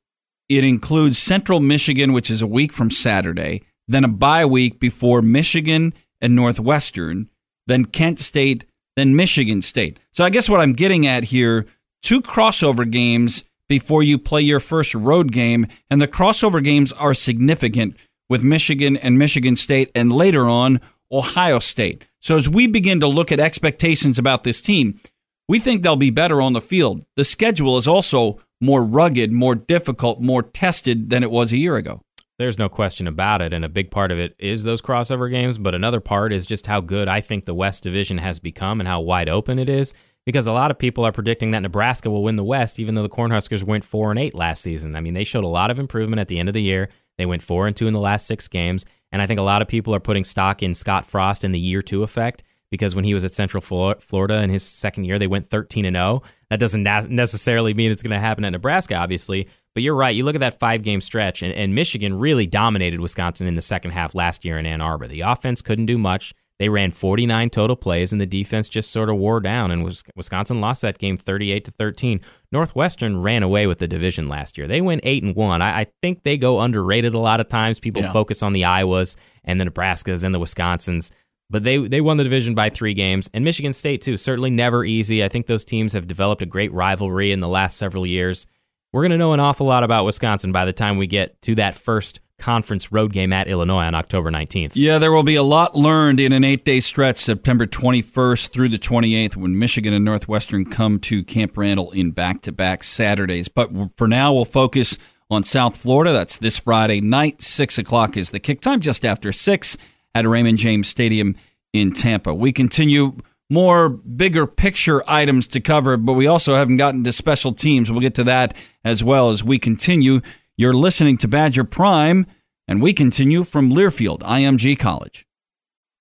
it 0.48 0.64
includes 0.64 1.18
Central 1.18 1.60
Michigan, 1.60 2.12
which 2.12 2.30
is 2.30 2.42
a 2.42 2.46
week 2.46 2.72
from 2.72 2.90
Saturday, 2.90 3.62
then 3.88 4.04
a 4.04 4.08
bye 4.08 4.44
week 4.44 4.78
before 4.78 5.22
Michigan 5.22 5.94
and 6.20 6.34
Northwestern 6.34 7.30
then 7.66 7.84
Kent 7.84 8.18
State, 8.18 8.64
then 8.96 9.16
Michigan 9.16 9.62
State. 9.62 9.98
So 10.12 10.24
I 10.24 10.30
guess 10.30 10.48
what 10.48 10.60
I'm 10.60 10.72
getting 10.72 11.06
at 11.06 11.24
here, 11.24 11.66
two 12.02 12.20
crossover 12.20 12.88
games 12.88 13.44
before 13.68 14.02
you 14.02 14.18
play 14.18 14.42
your 14.42 14.60
first 14.60 14.94
road 14.94 15.32
game, 15.32 15.66
and 15.90 16.00
the 16.00 16.08
crossover 16.08 16.62
games 16.62 16.92
are 16.92 17.14
significant 17.14 17.96
with 18.28 18.42
Michigan 18.42 18.96
and 18.96 19.18
Michigan 19.18 19.56
State, 19.56 19.90
and 19.94 20.12
later 20.12 20.48
on, 20.48 20.80
Ohio 21.10 21.58
State. 21.58 22.06
So 22.20 22.36
as 22.36 22.48
we 22.48 22.66
begin 22.66 23.00
to 23.00 23.06
look 23.06 23.30
at 23.30 23.40
expectations 23.40 24.18
about 24.18 24.42
this 24.42 24.62
team, 24.62 25.00
we 25.48 25.60
think 25.60 25.82
they'll 25.82 25.96
be 25.96 26.10
better 26.10 26.40
on 26.40 26.54
the 26.54 26.60
field. 26.60 27.04
The 27.16 27.24
schedule 27.24 27.76
is 27.76 27.86
also 27.86 28.40
more 28.60 28.82
rugged, 28.82 29.30
more 29.30 29.54
difficult, 29.54 30.20
more 30.20 30.42
tested 30.42 31.10
than 31.10 31.22
it 31.22 31.30
was 31.30 31.52
a 31.52 31.58
year 31.58 31.76
ago. 31.76 32.00
There's 32.38 32.58
no 32.58 32.68
question 32.68 33.06
about 33.06 33.42
it, 33.42 33.52
and 33.52 33.64
a 33.64 33.68
big 33.68 33.90
part 33.90 34.10
of 34.10 34.18
it 34.18 34.34
is 34.38 34.64
those 34.64 34.82
crossover 34.82 35.30
games. 35.30 35.56
But 35.56 35.74
another 35.74 36.00
part 36.00 36.32
is 36.32 36.46
just 36.46 36.66
how 36.66 36.80
good 36.80 37.08
I 37.08 37.20
think 37.20 37.44
the 37.44 37.54
West 37.54 37.82
Division 37.82 38.18
has 38.18 38.40
become 38.40 38.80
and 38.80 38.88
how 38.88 39.00
wide 39.00 39.28
open 39.28 39.58
it 39.58 39.68
is. 39.68 39.94
Because 40.26 40.46
a 40.46 40.52
lot 40.52 40.70
of 40.70 40.78
people 40.78 41.04
are 41.04 41.12
predicting 41.12 41.50
that 41.50 41.62
Nebraska 41.62 42.10
will 42.10 42.22
win 42.22 42.36
the 42.36 42.44
West, 42.44 42.80
even 42.80 42.94
though 42.94 43.02
the 43.02 43.08
Cornhuskers 43.08 43.62
went 43.62 43.84
four 43.84 44.10
and 44.10 44.18
eight 44.18 44.34
last 44.34 44.62
season. 44.62 44.96
I 44.96 45.00
mean, 45.00 45.14
they 45.14 45.24
showed 45.24 45.44
a 45.44 45.48
lot 45.48 45.70
of 45.70 45.78
improvement 45.78 46.20
at 46.20 46.28
the 46.28 46.38
end 46.38 46.48
of 46.48 46.54
the 46.54 46.62
year. 46.62 46.88
They 47.18 47.26
went 47.26 47.42
four 47.42 47.66
and 47.66 47.76
two 47.76 47.86
in 47.86 47.92
the 47.92 48.00
last 48.00 48.26
six 48.26 48.48
games, 48.48 48.86
and 49.12 49.20
I 49.20 49.26
think 49.26 49.38
a 49.38 49.44
lot 49.44 49.62
of 49.62 49.68
people 49.68 49.94
are 49.94 50.00
putting 50.00 50.24
stock 50.24 50.62
in 50.62 50.74
Scott 50.74 51.04
Frost 51.04 51.44
and 51.44 51.54
the 51.54 51.58
year 51.58 51.82
two 51.82 52.02
effect. 52.02 52.42
Because 52.70 52.94
when 52.96 53.04
he 53.04 53.14
was 53.14 53.24
at 53.24 53.30
Central 53.30 53.60
Florida 53.60 54.42
in 54.42 54.50
his 54.50 54.64
second 54.64 55.04
year, 55.04 55.16
they 55.16 55.28
went 55.28 55.46
13 55.46 55.84
and 55.84 55.94
0. 55.94 56.22
That 56.50 56.58
doesn't 56.58 56.82
necessarily 56.82 57.72
mean 57.72 57.92
it's 57.92 58.02
going 58.02 58.10
to 58.10 58.18
happen 58.18 58.44
at 58.44 58.50
Nebraska, 58.50 58.96
obviously. 58.96 59.46
But 59.74 59.84
you're 59.84 59.94
right. 59.94 60.14
You 60.14 60.24
look 60.24 60.34
at 60.34 60.40
that 60.40 60.58
five 60.58 60.82
game 60.82 61.00
stretch, 61.00 61.42
and, 61.42 61.52
and 61.52 61.74
Michigan 61.74 62.18
really 62.18 62.46
dominated 62.46 62.98
Wisconsin 62.98 63.46
in 63.46 63.54
the 63.54 63.62
second 63.62 63.92
half 63.92 64.14
last 64.14 64.44
year 64.44 64.58
in 64.58 64.66
Ann 64.66 64.80
Arbor. 64.80 65.06
The 65.06 65.20
offense 65.20 65.62
couldn't 65.62 65.86
do 65.86 65.98
much. 65.98 66.34
They 66.60 66.68
ran 66.68 66.92
49 66.92 67.50
total 67.50 67.74
plays, 67.74 68.12
and 68.12 68.20
the 68.20 68.26
defense 68.26 68.68
just 68.68 68.92
sort 68.92 69.10
of 69.10 69.16
wore 69.16 69.40
down. 69.40 69.72
And 69.72 69.82
Wisconsin 70.14 70.60
lost 70.60 70.82
that 70.82 70.98
game 70.98 71.16
38 71.16 71.64
to 71.64 71.70
13. 71.72 72.20
Northwestern 72.52 73.20
ran 73.22 73.42
away 73.42 73.66
with 73.66 73.78
the 73.78 73.88
division 73.88 74.28
last 74.28 74.56
year. 74.56 74.68
They 74.68 74.80
went 74.80 75.00
eight 75.04 75.24
and 75.24 75.34
one. 75.34 75.62
I, 75.62 75.80
I 75.80 75.86
think 76.00 76.22
they 76.22 76.36
go 76.38 76.60
underrated 76.60 77.12
a 77.12 77.18
lot 77.18 77.40
of 77.40 77.48
times. 77.48 77.80
People 77.80 78.02
Yeah. 78.02 78.12
focus 78.12 78.42
on 78.42 78.52
the 78.52 78.62
Iowas 78.62 79.16
and 79.42 79.60
the 79.60 79.64
Nebraskas 79.64 80.22
and 80.22 80.32
the 80.32 80.38
Wisconsins. 80.38 81.10
But 81.50 81.64
they, 81.64 81.76
they 81.78 82.00
won 82.00 82.16
the 82.18 82.24
division 82.24 82.54
by 82.54 82.70
three 82.70 82.94
games. 82.94 83.28
And 83.34 83.44
Michigan 83.44 83.74
State, 83.74 84.00
too, 84.02 84.16
certainly 84.16 84.50
never 84.50 84.84
easy. 84.84 85.24
I 85.24 85.28
think 85.28 85.46
those 85.46 85.64
teams 85.64 85.92
have 85.92 86.06
developed 86.06 86.40
a 86.40 86.46
great 86.46 86.72
rivalry 86.72 87.32
in 87.32 87.40
the 87.40 87.48
last 87.48 87.76
several 87.76 88.06
years. 88.06 88.46
We're 88.92 89.02
going 89.02 89.10
to 89.10 89.18
know 89.18 89.32
an 89.32 89.40
awful 89.40 89.66
lot 89.66 89.82
about 89.82 90.04
Wisconsin 90.04 90.52
by 90.52 90.64
the 90.64 90.72
time 90.72 90.98
we 90.98 91.08
get 91.08 91.42
to 91.42 91.56
that 91.56 91.74
first 91.74 92.20
conference 92.38 92.92
road 92.92 93.12
game 93.12 93.32
at 93.32 93.48
Illinois 93.48 93.84
on 93.84 93.94
October 93.94 94.30
19th. 94.30 94.72
Yeah, 94.74 94.98
there 94.98 95.12
will 95.12 95.22
be 95.22 95.36
a 95.36 95.42
lot 95.42 95.76
learned 95.76 96.20
in 96.20 96.32
an 96.32 96.44
eight 96.44 96.64
day 96.64 96.80
stretch, 96.80 97.16
September 97.16 97.66
21st 97.66 98.50
through 98.50 98.68
the 98.68 98.78
28th, 98.78 99.36
when 99.36 99.58
Michigan 99.58 99.94
and 99.94 100.04
Northwestern 100.04 100.64
come 100.64 100.98
to 101.00 101.24
Camp 101.24 101.56
Randall 101.56 101.90
in 101.92 102.10
back 102.10 102.42
to 102.42 102.52
back 102.52 102.82
Saturdays. 102.82 103.48
But 103.48 103.70
for 103.96 104.08
now, 104.08 104.32
we'll 104.32 104.44
focus 104.44 104.98
on 105.30 105.42
South 105.42 105.76
Florida. 105.76 106.12
That's 106.12 106.36
this 106.38 106.58
Friday 106.58 107.00
night. 107.00 107.42
6 107.42 107.78
o'clock 107.78 108.16
is 108.16 108.30
the 108.30 108.40
kick 108.40 108.60
time, 108.60 108.80
just 108.80 109.04
after 109.04 109.32
6 109.32 109.76
at 110.14 110.26
Raymond 110.26 110.58
James 110.58 110.88
Stadium 110.88 111.36
in 111.72 111.92
Tampa. 111.92 112.32
We 112.34 112.52
continue 112.52 113.16
more 113.50 113.88
bigger 113.88 114.46
picture 114.46 115.02
items 115.08 115.46
to 115.48 115.60
cover, 115.60 115.96
but 115.96 116.14
we 116.14 116.26
also 116.26 116.54
haven't 116.54 116.78
gotten 116.78 117.04
to 117.04 117.12
special 117.12 117.52
teams. 117.52 117.90
We'll 117.90 118.00
get 118.00 118.14
to 118.14 118.24
that 118.24 118.54
as 118.84 119.04
well 119.04 119.30
as 119.30 119.44
we 119.44 119.58
continue. 119.58 120.20
You're 120.56 120.72
listening 120.72 121.18
to 121.18 121.28
Badger 121.28 121.64
Prime, 121.64 122.26
and 122.68 122.80
we 122.80 122.92
continue 122.92 123.42
from 123.42 123.72
Learfield, 123.72 124.20
IMG 124.20 124.78
College. 124.78 125.26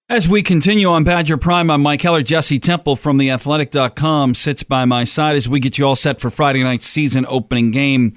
As 0.09 0.27
we 0.27 0.43
continue 0.43 0.87
on 0.89 1.03
Badger 1.03 1.37
Prime, 1.37 1.71
I'm 1.71 1.81
Mike 1.81 2.03
Heller. 2.03 2.21
Jesse 2.21 2.59
Temple 2.59 2.95
from 2.95 3.17
theathletic.com 3.17 4.35
sits 4.35 4.61
by 4.61 4.85
my 4.85 5.05
side 5.05 5.35
as 5.35 5.49
we 5.49 5.59
get 5.59 5.79
you 5.79 5.87
all 5.87 5.95
set 5.95 6.19
for 6.19 6.29
Friday 6.29 6.61
night's 6.61 6.85
season 6.85 7.25
opening 7.27 7.71
game. 7.71 8.15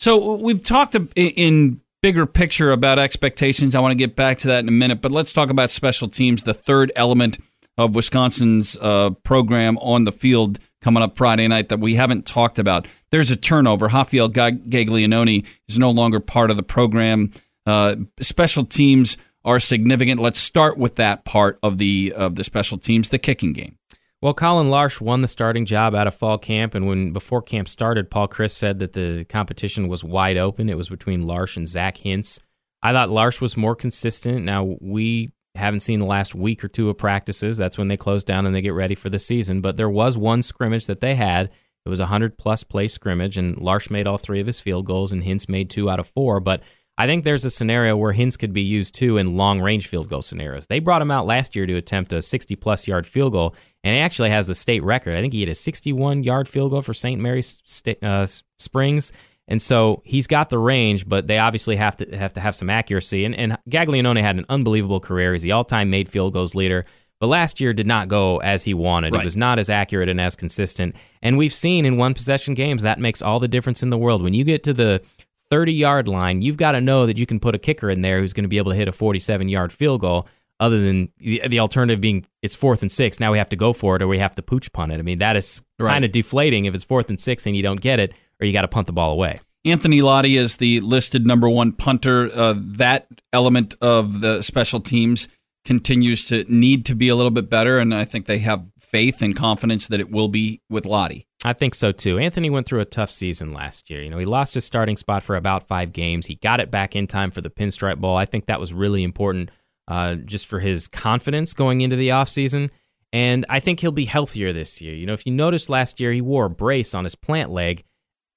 So 0.00 0.34
we've 0.34 0.64
talked 0.64 0.96
in- 1.14 1.80
bigger 2.02 2.26
picture 2.26 2.72
about 2.72 2.98
expectations. 2.98 3.74
I 3.74 3.80
want 3.80 3.92
to 3.92 3.96
get 3.96 4.16
back 4.16 4.38
to 4.38 4.48
that 4.48 4.60
in 4.60 4.68
a 4.68 4.72
minute, 4.72 5.00
but 5.00 5.12
let's 5.12 5.32
talk 5.32 5.50
about 5.50 5.70
special 5.70 6.08
teams, 6.08 6.42
the 6.42 6.54
third 6.54 6.90
element 6.96 7.38
of 7.76 7.94
Wisconsin's 7.94 8.76
uh, 8.78 9.10
program 9.22 9.78
on 9.78 10.04
the 10.04 10.12
field 10.12 10.58
coming 10.80 11.02
up 11.02 11.16
Friday 11.16 11.46
night 11.46 11.68
that 11.68 11.80
we 11.80 11.94
haven't 11.94 12.26
talked 12.26 12.58
about. 12.58 12.86
There's 13.10 13.30
a 13.30 13.36
turnover. 13.36 13.86
Rafael 13.86 14.28
Gag- 14.28 14.68
Gaglianone 14.70 15.46
is 15.68 15.78
no 15.78 15.90
longer 15.90 16.20
part 16.20 16.50
of 16.50 16.56
the 16.56 16.62
program. 16.62 17.32
Uh, 17.66 17.96
special 18.20 18.64
teams 18.64 19.16
are 19.44 19.60
significant. 19.60 20.20
Let's 20.20 20.38
start 20.38 20.78
with 20.78 20.96
that 20.96 21.24
part 21.24 21.58
of 21.62 21.78
the 21.78 22.12
of 22.14 22.34
the 22.34 22.44
special 22.44 22.78
teams, 22.78 23.08
the 23.08 23.18
kicking 23.18 23.52
game. 23.52 23.76
Well, 24.20 24.34
Colin 24.34 24.68
Larsh 24.68 25.00
won 25.00 25.22
the 25.22 25.28
starting 25.28 25.64
job 25.64 25.94
out 25.94 26.08
of 26.08 26.14
fall 26.14 26.38
camp, 26.38 26.74
and 26.74 26.88
when 26.88 27.12
before 27.12 27.40
camp 27.40 27.68
started, 27.68 28.10
Paul 28.10 28.26
Chryst 28.28 28.56
said 28.56 28.80
that 28.80 28.92
the 28.92 29.24
competition 29.24 29.86
was 29.86 30.02
wide 30.02 30.36
open. 30.36 30.68
It 30.68 30.76
was 30.76 30.88
between 30.88 31.22
Larsh 31.22 31.56
and 31.56 31.68
Zach 31.68 31.98
Hintz. 31.98 32.40
I 32.82 32.92
thought 32.92 33.10
Larsh 33.10 33.40
was 33.40 33.56
more 33.56 33.76
consistent. 33.76 34.44
Now 34.44 34.76
we 34.80 35.30
haven't 35.54 35.80
seen 35.80 36.00
the 36.00 36.06
last 36.06 36.34
week 36.34 36.64
or 36.64 36.68
two 36.68 36.88
of 36.88 36.98
practices. 36.98 37.56
That's 37.56 37.78
when 37.78 37.88
they 37.88 37.96
close 37.96 38.24
down 38.24 38.46
and 38.46 38.54
they 38.54 38.60
get 38.60 38.74
ready 38.74 38.94
for 38.94 39.08
the 39.08 39.18
season. 39.18 39.60
But 39.60 39.76
there 39.76 39.90
was 39.90 40.16
one 40.16 40.42
scrimmage 40.42 40.86
that 40.86 41.00
they 41.00 41.14
had. 41.14 41.50
It 41.88 41.90
was 41.90 42.00
a 42.00 42.06
hundred 42.06 42.36
plus 42.36 42.62
play 42.64 42.86
scrimmage, 42.86 43.38
and 43.38 43.56
Larsh 43.56 43.90
made 43.90 44.06
all 44.06 44.18
three 44.18 44.40
of 44.40 44.46
his 44.46 44.60
field 44.60 44.84
goals, 44.84 45.10
and 45.10 45.22
Hintz 45.22 45.48
made 45.48 45.70
two 45.70 45.88
out 45.88 45.98
of 45.98 46.06
four. 46.06 46.38
But 46.38 46.62
I 46.98 47.06
think 47.06 47.24
there's 47.24 47.46
a 47.46 47.50
scenario 47.50 47.96
where 47.96 48.12
Hintz 48.12 48.38
could 48.38 48.52
be 48.52 48.60
used 48.60 48.94
too 48.94 49.16
in 49.16 49.38
long 49.38 49.60
range 49.62 49.86
field 49.86 50.10
goal 50.10 50.20
scenarios. 50.20 50.66
They 50.66 50.80
brought 50.80 51.00
him 51.00 51.10
out 51.10 51.26
last 51.26 51.56
year 51.56 51.64
to 51.64 51.76
attempt 51.76 52.12
a 52.12 52.20
60 52.20 52.56
plus 52.56 52.86
yard 52.86 53.06
field 53.06 53.32
goal, 53.32 53.54
and 53.82 53.94
he 53.94 54.00
actually 54.00 54.28
has 54.28 54.46
the 54.46 54.54
state 54.54 54.82
record. 54.82 55.16
I 55.16 55.22
think 55.22 55.32
he 55.32 55.40
hit 55.40 55.48
a 55.48 55.54
61 55.54 56.24
yard 56.24 56.46
field 56.46 56.72
goal 56.72 56.82
for 56.82 56.92
St. 56.92 57.18
Mary's 57.18 57.62
Sta- 57.64 57.96
uh, 58.02 58.26
Springs. 58.58 59.12
And 59.50 59.62
so 59.62 60.02
he's 60.04 60.26
got 60.26 60.50
the 60.50 60.58
range, 60.58 61.08
but 61.08 61.26
they 61.26 61.38
obviously 61.38 61.76
have 61.76 61.96
to 61.96 62.16
have 62.18 62.34
to 62.34 62.40
have 62.40 62.54
some 62.54 62.68
accuracy. 62.68 63.24
And, 63.24 63.34
and 63.34 63.56
Gaglianone 63.70 64.20
had 64.20 64.36
an 64.36 64.44
unbelievable 64.50 65.00
career. 65.00 65.32
He's 65.32 65.42
the 65.42 65.52
all-time 65.52 65.88
made 65.88 66.10
field 66.10 66.34
goals 66.34 66.54
leader. 66.54 66.84
But 67.20 67.26
last 67.28 67.60
year 67.60 67.72
did 67.72 67.86
not 67.86 68.08
go 68.08 68.38
as 68.38 68.64
he 68.64 68.74
wanted. 68.74 69.12
Right. 69.12 69.22
It 69.22 69.24
was 69.24 69.36
not 69.36 69.58
as 69.58 69.68
accurate 69.68 70.08
and 70.08 70.20
as 70.20 70.36
consistent. 70.36 70.94
And 71.22 71.36
we've 71.36 71.52
seen 71.52 71.84
in 71.84 71.96
one 71.96 72.14
possession 72.14 72.54
games 72.54 72.82
that 72.82 73.00
makes 73.00 73.20
all 73.22 73.40
the 73.40 73.48
difference 73.48 73.82
in 73.82 73.90
the 73.90 73.98
world. 73.98 74.22
When 74.22 74.34
you 74.34 74.44
get 74.44 74.62
to 74.64 74.72
the 74.72 75.02
30 75.50 75.72
yard 75.72 76.06
line, 76.08 76.42
you've 76.42 76.56
got 76.56 76.72
to 76.72 76.80
know 76.80 77.06
that 77.06 77.18
you 77.18 77.26
can 77.26 77.40
put 77.40 77.54
a 77.54 77.58
kicker 77.58 77.90
in 77.90 78.02
there 78.02 78.20
who's 78.20 78.32
going 78.32 78.44
to 78.44 78.48
be 78.48 78.58
able 78.58 78.70
to 78.70 78.76
hit 78.76 78.86
a 78.88 78.92
47 78.92 79.48
yard 79.48 79.72
field 79.72 80.00
goal. 80.00 80.28
Other 80.60 80.80
than 80.80 81.12
the, 81.18 81.40
the 81.48 81.60
alternative 81.60 82.00
being 82.00 82.26
it's 82.42 82.56
fourth 82.56 82.82
and 82.82 82.90
six, 82.90 83.20
now 83.20 83.30
we 83.30 83.38
have 83.38 83.48
to 83.50 83.56
go 83.56 83.72
for 83.72 83.94
it 83.94 84.02
or 84.02 84.08
we 84.08 84.18
have 84.18 84.34
to 84.34 84.42
pooch 84.42 84.72
punt 84.72 84.90
it. 84.92 84.98
I 84.98 85.02
mean, 85.02 85.18
that 85.18 85.36
is 85.36 85.62
Right. 85.78 85.92
kind 85.92 86.04
of 86.04 86.10
deflating 86.10 86.64
if 86.64 86.74
it's 86.74 86.82
fourth 86.84 87.10
and 87.10 87.20
six 87.20 87.46
and 87.46 87.56
you 87.56 87.62
don't 87.62 87.80
get 87.80 88.00
it, 88.00 88.12
or 88.40 88.46
you 88.46 88.52
got 88.52 88.62
to 88.62 88.68
punt 88.68 88.88
the 88.88 88.92
ball 88.92 89.12
away. 89.12 89.36
Anthony 89.64 90.00
Lotti 90.00 90.36
is 90.36 90.56
the 90.56 90.80
listed 90.80 91.26
number 91.26 91.48
one 91.48 91.70
punter. 91.72 92.28
Uh, 92.34 92.54
that 92.56 93.06
element 93.32 93.74
of 93.80 94.20
the 94.20 94.42
special 94.42 94.80
teams 94.80 95.28
continues 95.68 96.24
to 96.24 96.46
need 96.48 96.86
to 96.86 96.94
be 96.94 97.10
a 97.10 97.14
little 97.14 97.30
bit 97.30 97.50
better, 97.50 97.78
and 97.78 97.94
I 97.94 98.06
think 98.06 98.24
they 98.24 98.38
have 98.38 98.64
faith 98.80 99.20
and 99.20 99.36
confidence 99.36 99.86
that 99.88 100.00
it 100.00 100.10
will 100.10 100.28
be 100.28 100.62
with 100.70 100.84
Lotti. 100.84 101.26
I 101.44 101.52
think 101.52 101.74
so 101.74 101.92
too. 101.92 102.18
Anthony 102.18 102.48
went 102.48 102.66
through 102.66 102.80
a 102.80 102.86
tough 102.86 103.10
season 103.10 103.52
last 103.52 103.90
year. 103.90 104.02
You 104.02 104.08
know, 104.08 104.16
he 104.16 104.24
lost 104.24 104.54
his 104.54 104.64
starting 104.64 104.96
spot 104.96 105.22
for 105.22 105.36
about 105.36 105.68
five 105.68 105.92
games. 105.92 106.26
He 106.26 106.36
got 106.36 106.58
it 106.58 106.70
back 106.70 106.96
in 106.96 107.06
time 107.06 107.30
for 107.30 107.42
the 107.42 107.50
Pinstripe 107.50 107.98
Bowl. 107.98 108.16
I 108.16 108.24
think 108.24 108.46
that 108.46 108.58
was 108.58 108.72
really 108.72 109.02
important 109.02 109.50
uh, 109.86 110.14
just 110.14 110.46
for 110.46 110.58
his 110.58 110.88
confidence 110.88 111.52
going 111.52 111.82
into 111.82 111.96
the 111.96 112.08
offseason. 112.08 112.70
And 113.12 113.44
I 113.50 113.60
think 113.60 113.80
he'll 113.80 113.92
be 113.92 114.06
healthier 114.06 114.54
this 114.54 114.80
year. 114.80 114.94
You 114.94 115.04
know, 115.04 115.12
if 115.12 115.26
you 115.26 115.32
noticed 115.32 115.68
last 115.68 116.00
year, 116.00 116.12
he 116.12 116.22
wore 116.22 116.46
a 116.46 116.50
brace 116.50 116.94
on 116.94 117.04
his 117.04 117.14
plant 117.14 117.50
leg 117.50 117.84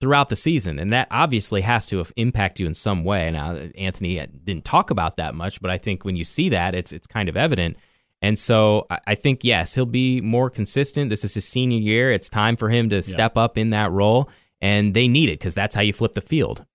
throughout 0.01 0.29
the 0.29 0.35
season, 0.35 0.79
and 0.79 0.91
that 0.91 1.07
obviously 1.11 1.61
has 1.61 1.85
to 1.87 2.03
impact 2.17 2.59
you 2.59 2.67
in 2.67 2.73
some 2.73 3.03
way. 3.03 3.31
Now, 3.31 3.55
Anthony 3.77 4.25
didn't 4.43 4.65
talk 4.65 4.89
about 4.89 5.15
that 5.17 5.35
much, 5.35 5.61
but 5.61 5.71
I 5.71 5.77
think 5.77 6.03
when 6.03 6.17
you 6.17 6.25
see 6.25 6.49
that, 6.49 6.75
it's 6.75 6.91
it's 6.91 7.07
kind 7.07 7.29
of 7.29 7.37
evident. 7.37 7.77
And 8.23 8.37
so 8.37 8.85
I 9.07 9.15
think 9.15 9.43
yes, 9.43 9.73
he'll 9.73 9.85
be 9.85 10.21
more 10.21 10.49
consistent. 10.49 11.09
This 11.09 11.23
is 11.23 11.33
his 11.33 11.47
senior 11.47 11.79
year. 11.79 12.11
It's 12.11 12.29
time 12.29 12.55
for 12.55 12.69
him 12.69 12.89
to 12.89 13.01
step 13.01 13.37
up 13.37 13.57
in 13.57 13.71
that 13.71 13.91
role, 13.91 14.29
and 14.59 14.93
they 14.93 15.07
need 15.07 15.29
it 15.29 15.39
because 15.39 15.55
that's 15.55 15.73
how 15.73 15.81
you 15.81 15.93
flip 15.93 16.13
the 16.13 16.21
field. 16.21 16.65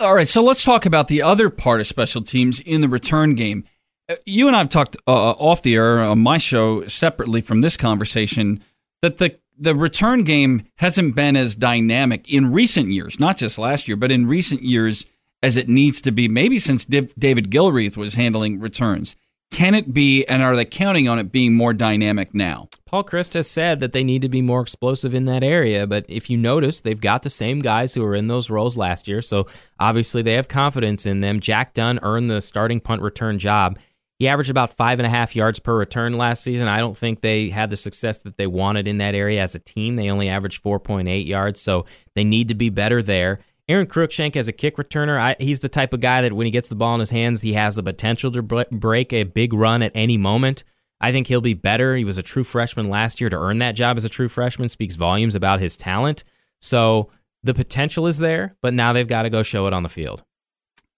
All 0.00 0.14
right, 0.14 0.26
so 0.28 0.42
let's 0.42 0.64
talk 0.64 0.86
about 0.86 1.08
the 1.08 1.22
other 1.22 1.50
part 1.50 1.80
of 1.80 1.86
special 1.86 2.22
teams 2.22 2.60
in 2.60 2.80
the 2.80 2.88
return 2.88 3.34
game. 3.34 3.62
Uh, 4.08 4.16
You 4.24 4.46
and 4.46 4.56
I 4.56 4.60
have 4.60 4.68
talked 4.68 4.96
uh, 5.06 5.32
off 5.32 5.62
the 5.62 5.74
air 5.74 6.00
on 6.00 6.20
my 6.20 6.38
show 6.38 6.86
separately 6.86 7.40
from 7.40 7.60
this 7.60 7.76
conversation 7.76 8.64
that 9.02 9.18
the 9.18 9.38
the 9.58 9.74
return 9.74 10.24
game 10.24 10.64
hasn't 10.76 11.14
been 11.14 11.36
as 11.36 11.54
dynamic 11.54 12.32
in 12.32 12.52
recent 12.52 12.90
years, 12.90 13.18
not 13.18 13.36
just 13.36 13.58
last 13.58 13.88
year, 13.88 13.96
but 13.96 14.12
in 14.12 14.26
recent 14.26 14.62
years 14.62 15.06
as 15.42 15.56
it 15.56 15.68
needs 15.68 16.00
to 16.02 16.12
be. 16.12 16.28
Maybe 16.28 16.58
since 16.58 16.84
David 16.84 17.50
Gilreath 17.50 17.96
was 17.96 18.14
handling 18.14 18.60
returns, 18.60 19.16
can 19.50 19.74
it 19.74 19.94
be? 19.94 20.24
And 20.26 20.42
are 20.42 20.56
they 20.56 20.64
counting 20.64 21.08
on 21.08 21.18
it 21.18 21.30
being 21.30 21.54
more 21.54 21.72
dynamic 21.72 22.34
now? 22.34 22.68
Paul 22.84 23.04
Chryst 23.04 23.34
has 23.34 23.48
said 23.48 23.80
that 23.80 23.92
they 23.92 24.04
need 24.04 24.22
to 24.22 24.28
be 24.28 24.42
more 24.42 24.60
explosive 24.60 25.14
in 25.14 25.24
that 25.26 25.42
area, 25.42 25.86
but 25.86 26.04
if 26.08 26.28
you 26.28 26.36
notice, 26.36 26.80
they've 26.80 27.00
got 27.00 27.22
the 27.22 27.30
same 27.30 27.60
guys 27.60 27.94
who 27.94 28.02
were 28.02 28.14
in 28.14 28.28
those 28.28 28.50
roles 28.50 28.76
last 28.76 29.08
year, 29.08 29.22
so 29.22 29.46
obviously 29.78 30.22
they 30.22 30.34
have 30.34 30.48
confidence 30.48 31.06
in 31.06 31.20
them. 31.20 31.40
Jack 31.40 31.74
Dunn 31.74 31.98
earned 32.02 32.30
the 32.30 32.40
starting 32.40 32.80
punt 32.80 33.02
return 33.02 33.38
job. 33.38 33.78
He 34.18 34.28
averaged 34.28 34.50
about 34.50 34.76
five 34.76 34.98
and 34.98 35.06
a 35.06 35.10
half 35.10 35.36
yards 35.36 35.58
per 35.58 35.76
return 35.76 36.16
last 36.16 36.42
season. 36.42 36.68
I 36.68 36.78
don't 36.78 36.96
think 36.96 37.20
they 37.20 37.50
had 37.50 37.70
the 37.70 37.76
success 37.76 38.22
that 38.22 38.38
they 38.38 38.46
wanted 38.46 38.88
in 38.88 38.98
that 38.98 39.14
area 39.14 39.42
as 39.42 39.54
a 39.54 39.58
team. 39.58 39.96
They 39.96 40.08
only 40.08 40.28
averaged 40.28 40.62
4.8 40.62 41.26
yards, 41.26 41.60
so 41.60 41.84
they 42.14 42.24
need 42.24 42.48
to 42.48 42.54
be 42.54 42.70
better 42.70 43.02
there. 43.02 43.40
Aaron 43.68 43.86
Cruikshank 43.86 44.36
as 44.36 44.48
a 44.48 44.52
kick 44.52 44.76
returner, 44.76 45.20
I, 45.20 45.36
he's 45.38 45.60
the 45.60 45.68
type 45.68 45.92
of 45.92 46.00
guy 46.00 46.22
that 46.22 46.32
when 46.32 46.46
he 46.46 46.50
gets 46.52 46.68
the 46.68 46.76
ball 46.76 46.94
in 46.94 47.00
his 47.00 47.10
hands, 47.10 47.42
he 47.42 47.52
has 47.54 47.74
the 47.74 47.82
potential 47.82 48.30
to 48.32 48.42
break 48.42 49.12
a 49.12 49.24
big 49.24 49.52
run 49.52 49.82
at 49.82 49.92
any 49.94 50.16
moment. 50.16 50.62
I 51.00 51.12
think 51.12 51.26
he'll 51.26 51.40
be 51.40 51.54
better. 51.54 51.94
He 51.96 52.04
was 52.04 52.16
a 52.16 52.22
true 52.22 52.44
freshman 52.44 52.88
last 52.88 53.20
year 53.20 53.28
to 53.28 53.36
earn 53.36 53.58
that 53.58 53.72
job 53.72 53.96
as 53.96 54.04
a 54.04 54.08
true 54.08 54.28
freshman 54.28 54.68
speaks 54.68 54.94
volumes 54.94 55.34
about 55.34 55.60
his 55.60 55.76
talent. 55.76 56.24
So 56.60 57.10
the 57.42 57.54
potential 57.54 58.06
is 58.06 58.18
there, 58.18 58.56
but 58.62 58.72
now 58.72 58.92
they've 58.92 59.06
got 59.06 59.22
to 59.22 59.30
go 59.30 59.42
show 59.42 59.66
it 59.66 59.72
on 59.72 59.82
the 59.82 59.88
field. 59.88 60.22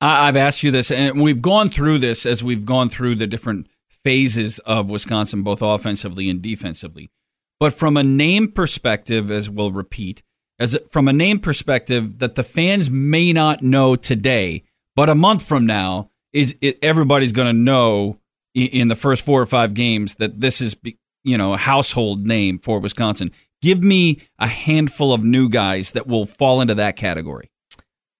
I've 0.01 0.37
asked 0.37 0.63
you 0.63 0.71
this, 0.71 0.91
and 0.91 1.21
we've 1.21 1.43
gone 1.43 1.71
through 1.71 1.99
this 1.99 2.25
as 2.25 2.43
we've 2.43 2.65
gone 2.65 2.89
through 2.89 3.17
the 3.17 3.27
different 3.27 3.67
phases 4.05 4.59
of 4.61 4.89
Wisconsin, 4.89 5.43
both 5.43 5.61
offensively 5.61 6.31
and 6.31 6.41
defensively. 6.41 7.11
But 7.59 7.75
from 7.75 7.97
a 7.97 8.05
name 8.05 8.53
perspective, 8.53 9.31
as 9.31 9.51
we'll 9.51 9.73
repeat, 9.73 10.23
as 10.61 10.79
from 10.91 11.09
a 11.09 11.13
name 11.13 11.41
perspective 11.41 12.21
that 12.21 12.37
the 12.37 12.45
fans 12.45 12.91
may 12.91 13.33
not 13.33 13.63
know 13.63 13.97
today, 13.97 14.63
but 14.95 15.09
a 15.09 15.15
month 15.15 15.47
from 15.47 15.67
now, 15.67 16.11
is 16.33 16.57
it, 16.61 16.79
everybody's 16.83 17.33
going 17.33 17.47
to 17.49 17.53
know 17.53 18.19
in, 18.55 18.69
in 18.69 18.89
the 18.89 18.97
first 18.97 19.25
four 19.25 19.41
or 19.41 19.47
five 19.47 19.75
games 19.75 20.17
that 20.17 20.41
this 20.41 20.61
is 20.61 20.77
you 21.25 21.39
know 21.39 21.55
a 21.55 21.59
household 21.59 22.27
name 22.27 22.59
for 22.59 22.79
Wisconsin. 22.79 23.33
Give 23.61 23.83
me 23.83 24.21
a 24.39 24.47
handful 24.47 25.13
of 25.13 25.25
new 25.25 25.49
guys 25.49 25.93
that 25.93 26.07
will 26.07 26.27
fall 26.27 26.61
into 26.61 26.77
that 26.77 26.97
category. 26.97 27.51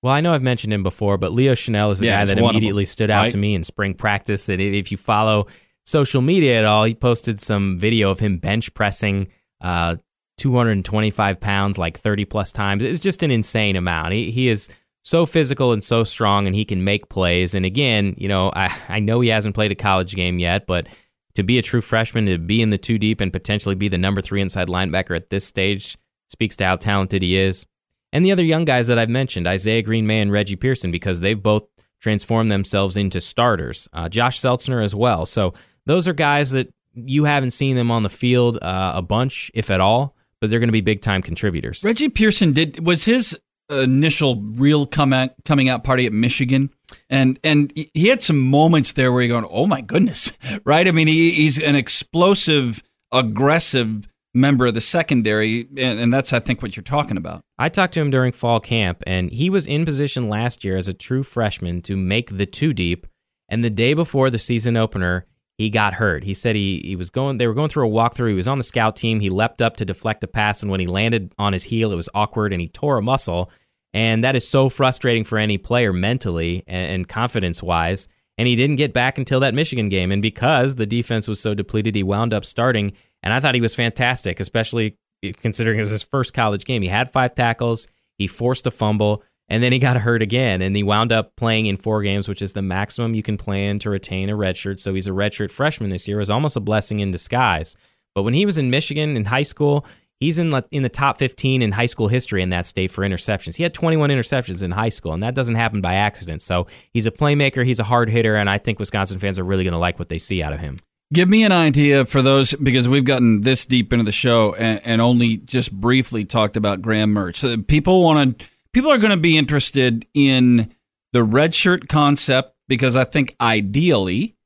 Well, 0.03 0.13
I 0.13 0.21
know 0.21 0.33
I've 0.33 0.43
mentioned 0.43 0.73
him 0.73 0.83
before, 0.83 1.19
but 1.19 1.33
Leo 1.33 1.55
Chenal 1.55 1.91
is 1.91 1.99
the 1.99 2.07
Yeah, 2.07 2.21
guy 2.21 2.27
that 2.27 2.39
immediately 2.39 2.85
stood 2.85 3.11
out 3.11 3.23
right? 3.23 3.31
to 3.33 3.37
me 3.37 3.55
in 3.55 3.65
spring 3.65 3.95
practice. 3.95 4.47
That 4.47 4.61
if 4.61 4.73
if 4.75 4.93
you 4.93 4.97
follow 4.99 5.49
social 5.87 6.23
media 6.23 6.59
at 6.59 6.65
all, 6.65 6.85
he 6.85 6.95
posted 6.95 7.41
some 7.41 7.79
video 7.79 8.11
of 8.11 8.21
him 8.21 8.39
bench 8.39 8.73
pressing 8.75 9.29
uh, 9.61 9.97
225 10.37 11.41
pounds 11.41 11.79
like 11.79 11.99
30 11.99 12.25
plus 12.27 12.53
times. 12.53 12.85
It's 12.85 13.01
just 13.01 13.23
an 13.23 13.31
insane 13.31 13.75
amount. 13.77 14.13
He 14.13 14.31
he 14.31 14.49
is 14.49 14.69
so 15.05 15.27
physical 15.27 15.73
and 15.73 15.83
so 15.83 16.05
strong, 16.05 16.47
and 16.47 16.55
he 16.55 16.65
can 16.65 16.85
make 16.85 17.09
plays. 17.09 17.55
And 17.55 17.67
again, 17.67 18.15
you 18.19 18.29
know, 18.29 18.53
I 18.55 18.75
I 18.89 19.01
know 19.01 19.21
he 19.21 19.31
hasn't 19.31 19.55
played 19.55 19.73
a 19.73 19.77
college 19.77 20.15
game 20.15 20.39
yet, 20.39 20.67
but 20.67 20.87
to 21.35 21.43
be 21.43 21.59
a 21.59 21.63
true 21.63 21.81
freshman, 21.81 22.27
to 22.27 22.39
be 22.39 22.63
in 22.63 22.71
the 22.71 22.79
two 22.79 22.99
deep, 22.99 23.21
and 23.21 23.33
potentially 23.33 23.75
be 23.75 23.89
the 23.89 23.99
number 23.99 24.21
three 24.21 24.41
inside 24.41 24.69
linebacker 24.69 25.17
at 25.17 25.31
this 25.31 25.45
stage 25.45 25.97
speaks 26.29 26.57
to 26.57 26.65
how 26.65 26.77
talented 26.77 27.23
he 27.23 27.37
is 27.37 27.65
and 28.13 28.25
the 28.25 28.33
other 28.33 28.43
young 28.43 28.65
guys 28.65 28.87
that 28.87 28.99
I've 28.99 29.09
mentioned, 29.09 29.47
Izayah 29.47 29.85
Green-May 29.85 30.21
and 30.21 30.33
Reggie 30.33 30.57
Pearson, 30.57 30.91
because 30.91 31.21
they've 31.21 31.43
both 31.43 31.67
transformed 32.01 32.51
themselves 32.51 32.97
into 32.97 33.21
starters. 33.21 33.89
Uh, 33.93 34.09
Josh 34.09 34.41
Seltzner 34.41 34.83
as 34.83 34.95
well. 34.95 35.27
So 35.27 35.55
those 35.87 36.07
are 36.07 36.13
guys 36.13 36.53
that 36.53 36.73
you 36.95 37.25
haven't 37.25 37.51
seen 37.51 37.77
them 37.77 37.91
on 37.91 38.03
the 38.03 38.09
field 38.09 38.59
uh, 38.63 38.93
a 38.95 39.03
bunch, 39.03 39.51
if 39.55 39.71
at 39.71 39.81
all, 39.81 40.17
but 40.41 40.51
they're 40.51 40.59
going 40.59 40.69
to 40.69 40.73
be 40.73 40.81
big 40.81 41.03
time 41.03 41.23
contributors. 41.23 41.85
Reggie 41.85 42.09
Pearson 42.09 42.53
did 42.53 42.85
was 42.85 43.05
his 43.05 43.39
initial 43.71 44.37
real 44.37 44.87
come 44.87 45.13
out, 45.13 45.31
coming 45.45 45.69
out 45.69 45.85
party 45.85 46.07
at 46.07 46.13
Michigan, 46.13 46.71
and 47.11 47.39
and 47.45 47.73
he 47.95 48.09
had 48.09 48.23
some 48.23 48.39
moments 48.39 48.93
there 48.93 49.13
where 49.13 49.23
you're 49.23 49.41
going, 49.41 49.51
oh 49.53 49.67
my 49.67 49.81
goodness, 49.81 50.33
right? 50.65 50.87
I 50.87 50.91
mean, 50.91 51.09
he, 51.09 51.33
he's 51.33 51.61
an 51.61 51.77
explosive, 51.77 52.83
aggressive 53.13 54.09
member 54.39 54.67
of 54.67 54.75
the 54.75 54.81
secondary, 54.81 55.69
and, 55.77 56.01
and 56.01 56.15
that's 56.15 56.33
I 56.33 56.41
think 56.41 56.63
what 56.63 56.77
you're 56.77 56.83
talking 56.85 57.17
about. 57.17 57.43
I 57.59 57.69
talked 57.69 57.95
to 57.95 58.01
him 58.01 58.11
during 58.11 58.33
fall 58.33 58.61
camp, 58.61 59.03
and 59.07 59.31
he 59.31 59.51
was 59.51 59.67
in 59.67 59.85
position 59.85 60.29
last 60.29 60.65
year 60.65 60.77
as 60.77 60.89
a 60.89 60.95
true 60.95 61.23
freshman 61.23 61.83
to 61.83 61.97
make 61.97 62.37
the 62.37 62.47
two 62.47 62.73
deep. 62.73 63.07
And 63.49 63.65
the 63.65 63.71
day 63.71 63.95
before 63.95 64.31
the 64.31 64.39
season 64.39 64.77
opener, 64.77 65.27
he 65.57 65.71
got 65.71 65.95
hurt. 65.95 66.23
He 66.23 66.35
said 66.35 66.55
he, 66.55 66.81
he 66.85 66.97
was 66.97 67.11
going. 67.11 67.39
They 67.39 67.47
were 67.47 67.55
going 67.55 67.69
through 67.69 67.89
a 67.89 67.91
walkthrough. 67.91 68.29
He 68.29 68.35
was 68.35 68.47
on 68.47 68.59
the 68.59 68.65
scout 68.65 68.95
team. 68.95 69.21
He 69.21 69.31
leapt 69.31 69.61
up 69.61 69.77
to 69.79 69.85
deflect 69.85 70.23
a 70.23 70.29
pass, 70.29 70.63
and 70.63 70.71
when 70.71 70.81
he 70.81 70.87
landed 70.87 71.33
on 71.39 71.53
his 71.53 71.65
heel, 71.65 71.93
it 71.93 71.97
was 71.97 72.09
awkward, 72.15 72.53
and 72.53 72.61
he 72.61 72.69
tore 72.69 72.99
a 72.99 73.03
muscle. 73.03 73.51
And 73.93 74.23
that 74.23 74.37
is 74.37 74.47
so 74.47 74.69
frustrating 74.69 75.25
for 75.25 75.39
any 75.39 75.59
player 75.59 75.93
mentally 75.93 76.63
and, 76.67 76.93
and 76.93 77.09
confidence 77.09 77.63
wise. 77.63 78.07
And 78.37 78.47
he 78.47 78.55
didn't 78.55 78.77
get 78.77 78.93
back 78.93 79.19
until 79.19 79.41
that 79.41 79.55
Michigan 79.55 79.89
game. 79.89 80.13
And 80.13 80.23
because 80.23 80.77
the 80.77 80.87
defense 80.87 81.27
was 81.27 81.41
so 81.41 81.55
depleted, 81.55 81.97
he 81.97 82.05
wound 82.05 82.33
up 82.33 82.45
starting. 82.45 82.93
And 83.23 83.33
I 83.33 83.41
thought 83.41 83.55
he 83.55 83.61
was 83.61 83.75
fantastic, 83.75 84.41
especially 84.41 84.97
considering 85.39 85.79
it 85.79 85.83
was 85.83 85.91
his 85.91 86.03
first 86.03 86.35
college 86.35 86.65
game. 86.65 86.83
He 86.83 86.89
had 86.89 87.13
five 87.13 87.35
tackles, 87.35 87.89
he 88.17 88.27
forced 88.27 88.67
a 88.67 88.71
fumble, 88.71 89.23
and 89.49 89.63
then 89.63 89.73
he 89.73 89.79
got 89.79 89.97
hurt 89.97 90.23
again. 90.23 90.63
And 90.63 90.77
he 90.77 90.83
wound 90.83 91.13
up 91.13 91.35
playing 91.37 91.67
in 91.67 91.77
four 91.77 92.03
games, 92.03 92.29
which 92.29 92.43
is 92.43 92.53
the 92.53 92.63
maximum 92.63 93.15
you 93.15 93.23
can 93.23 93.37
play 93.37 93.67
in 93.67 93.79
to 93.81 93.91
retain 93.91 94.29
a 94.29 94.37
redshirt. 94.37 94.81
So 94.81 94.95
he's 94.95 95.09
a 95.09 95.13
redshirt 95.13 95.51
freshman 95.51 95.91
this 95.91 96.07
year. 96.07 96.19
It 96.19 96.21
was 96.21 96.31
almost 96.31 96.57
a 96.57 96.61
blessing 96.61 96.99
in 97.01 97.11
disguise. 97.11 97.77
But 98.15 98.23
when 98.23 98.35
he 98.35 98.47
was 98.47 98.59
in 98.59 98.71
Michigan 98.71 99.17
in 99.17 99.25
high 99.25 99.43
school, 99.43 99.87
he's 100.21 100.39
in 100.39 100.53
in 100.71 100.83
the 100.83 100.89
top 100.89 101.19
15 101.19 101.63
in 101.63 101.73
high 101.73 101.87
school 101.87 102.09
history 102.09 102.43
in 102.43 102.51
that 102.51 102.67
state 102.67 102.91
for 102.91 103.03
interceptions. 103.03 103.57
He 103.57 103.63
had 103.63 103.75
21 103.75 104.11
interceptions 104.11 104.63
in 104.63 104.71
high 104.71 104.89
school, 104.89 105.13
and 105.13 105.23
that 105.23 105.35
doesn't 105.35 105.55
happen 105.55 105.81
by 105.81 105.95
accident. 105.95 106.43
So 106.43 106.67
he's 106.93 107.07
a 107.07 107.11
playmaker, 107.11 107.65
he's 107.65 107.81
a 107.81 107.85
hard 107.85 108.11
hitter, 108.11 108.37
and 108.37 108.51
I 108.51 108.59
think 108.59 108.79
Wisconsin 108.79 109.19
fans 109.19 109.39
are 109.39 109.45
really 109.45 109.65
going 109.65 109.73
to 109.73 109.79
like 109.79 109.99
what 109.99 110.09
they 110.09 110.19
see 110.19 110.43
out 110.43 110.53
of 110.53 110.61
him. 110.61 110.77
Give 111.13 111.29
me 111.29 111.43
an 111.45 111.53
idea 111.53 112.05
for 112.05 112.21
those 112.21 112.53
because 112.55 112.87
we've 112.87 113.05
gotten 113.05 113.41
this 113.41 113.65
deep 113.65 113.93
into 113.93 114.05
the 114.05 114.13
show 114.13 114.55
and, 114.55 114.81
and 114.85 115.01
only 115.01 115.39
just 115.39 115.73
briefly 115.73 116.25
talked 116.25 116.57
about 116.57 116.83
Graham 116.83 117.15
Mertz. 117.15 117.37
So 117.37 117.57
people 117.57 118.03
want 118.03 118.39
to, 118.39 118.47
people 118.75 118.91
are 118.91 118.99
going 118.99 119.13
to 119.13 119.17
be 119.17 119.39
interested 119.39 120.05
in 120.13 120.75
the 121.15 121.25
red 121.25 121.55
shirt 121.55 121.89
concept 121.89 122.55
because 122.69 122.95
I 122.95 123.05
think 123.05 123.35
ideally 123.41 124.37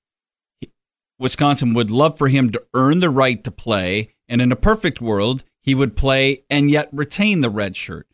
Wisconsin 1.19 1.75
would 1.75 1.91
love 1.91 2.19
for 2.19 2.29
him 2.29 2.51
to 2.51 2.63
earn 2.75 2.99
the 2.99 3.11
right 3.11 3.43
to 3.45 3.51
play, 3.51 4.11
and 4.29 4.43
in 4.43 4.51
a 4.51 4.57
perfect 4.57 5.01
world, 5.01 5.45
he 5.63 5.75
would 5.75 5.97
play 5.97 6.45
and 6.51 6.71
yet 6.71 6.89
retain 6.93 7.41
the 7.41 7.51
red 7.51 7.77
shirt. 7.77 8.09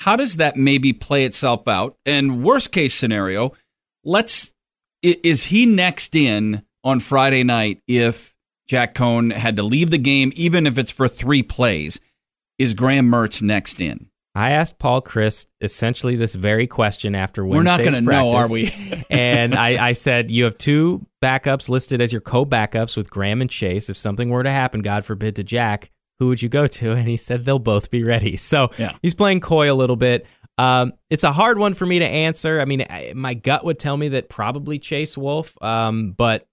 How 0.00 0.16
does 0.16 0.36
that 0.36 0.56
maybe 0.56 0.92
play 0.92 1.24
itself 1.24 1.66
out? 1.66 1.96
And 2.04 2.44
worst 2.44 2.70
case 2.70 2.94
scenario, 2.94 3.52
let's 4.04 4.52
is 5.02 5.44
he 5.44 5.64
next 5.64 6.14
in 6.14 6.62
on 6.84 7.00
Friday 7.00 7.44
night 7.44 7.80
if 7.86 8.34
Jack 8.68 8.94
Coan 8.94 9.32
had 9.32 9.56
to 9.56 9.62
leave 9.62 9.90
the 9.90 9.98
game, 9.98 10.32
even 10.34 10.66
if 10.66 10.78
it's 10.78 10.90
for 10.92 11.08
three 11.08 11.42
plays. 11.42 12.00
Is 12.58 12.74
Graham 12.74 13.10
Mertz 13.10 13.42
next 13.42 13.80
in? 13.80 14.08
I 14.34 14.50
asked 14.50 14.78
Paul 14.78 15.02
Chryst 15.02 15.46
essentially 15.60 16.16
this 16.16 16.34
very 16.34 16.66
question 16.66 17.14
after 17.14 17.44
We're 17.44 17.62
not 17.62 17.80
going 17.80 17.92
to 17.94 18.00
know, 18.00 18.32
are 18.32 18.50
we? 18.50 18.72
and 19.10 19.54
I, 19.54 19.88
I 19.88 19.92
said, 19.92 20.30
You 20.30 20.44
have 20.44 20.56
two 20.56 21.04
backups 21.22 21.68
listed 21.68 22.00
as 22.00 22.12
your 22.12 22.20
co 22.22 22.46
backups 22.46 22.96
with 22.96 23.10
Graham 23.10 23.40
and 23.42 23.50
Chase. 23.50 23.90
If 23.90 23.96
something 23.96 24.30
were 24.30 24.42
to 24.42 24.50
happen, 24.50 24.80
God 24.80 25.04
forbid, 25.04 25.36
to 25.36 25.44
Jack, 25.44 25.90
who 26.18 26.28
would 26.28 26.40
you 26.40 26.48
go 26.48 26.66
to? 26.66 26.92
And 26.92 27.06
he 27.08 27.16
said, 27.18 27.44
They'll 27.44 27.58
both 27.58 27.90
be 27.90 28.04
ready. 28.04 28.36
So 28.36 28.70
Yeah. 28.78 28.96
he's 29.02 29.14
playing 29.14 29.40
coy 29.40 29.70
a 29.70 29.74
little 29.74 29.96
bit. 29.96 30.26
Um, 30.56 30.92
it's 31.10 31.24
a 31.24 31.32
hard 31.32 31.58
one 31.58 31.74
for 31.74 31.84
me 31.84 31.98
to 31.98 32.06
answer. 32.06 32.60
I 32.60 32.64
mean, 32.64 32.82
I, 32.88 33.12
my 33.14 33.34
gut 33.34 33.64
would 33.64 33.78
tell 33.78 33.96
me 33.96 34.08
that 34.10 34.28
probably 34.28 34.78
Chase 34.78 35.16
Wolf, 35.18 35.60
um, 35.62 36.12
but 36.12 36.46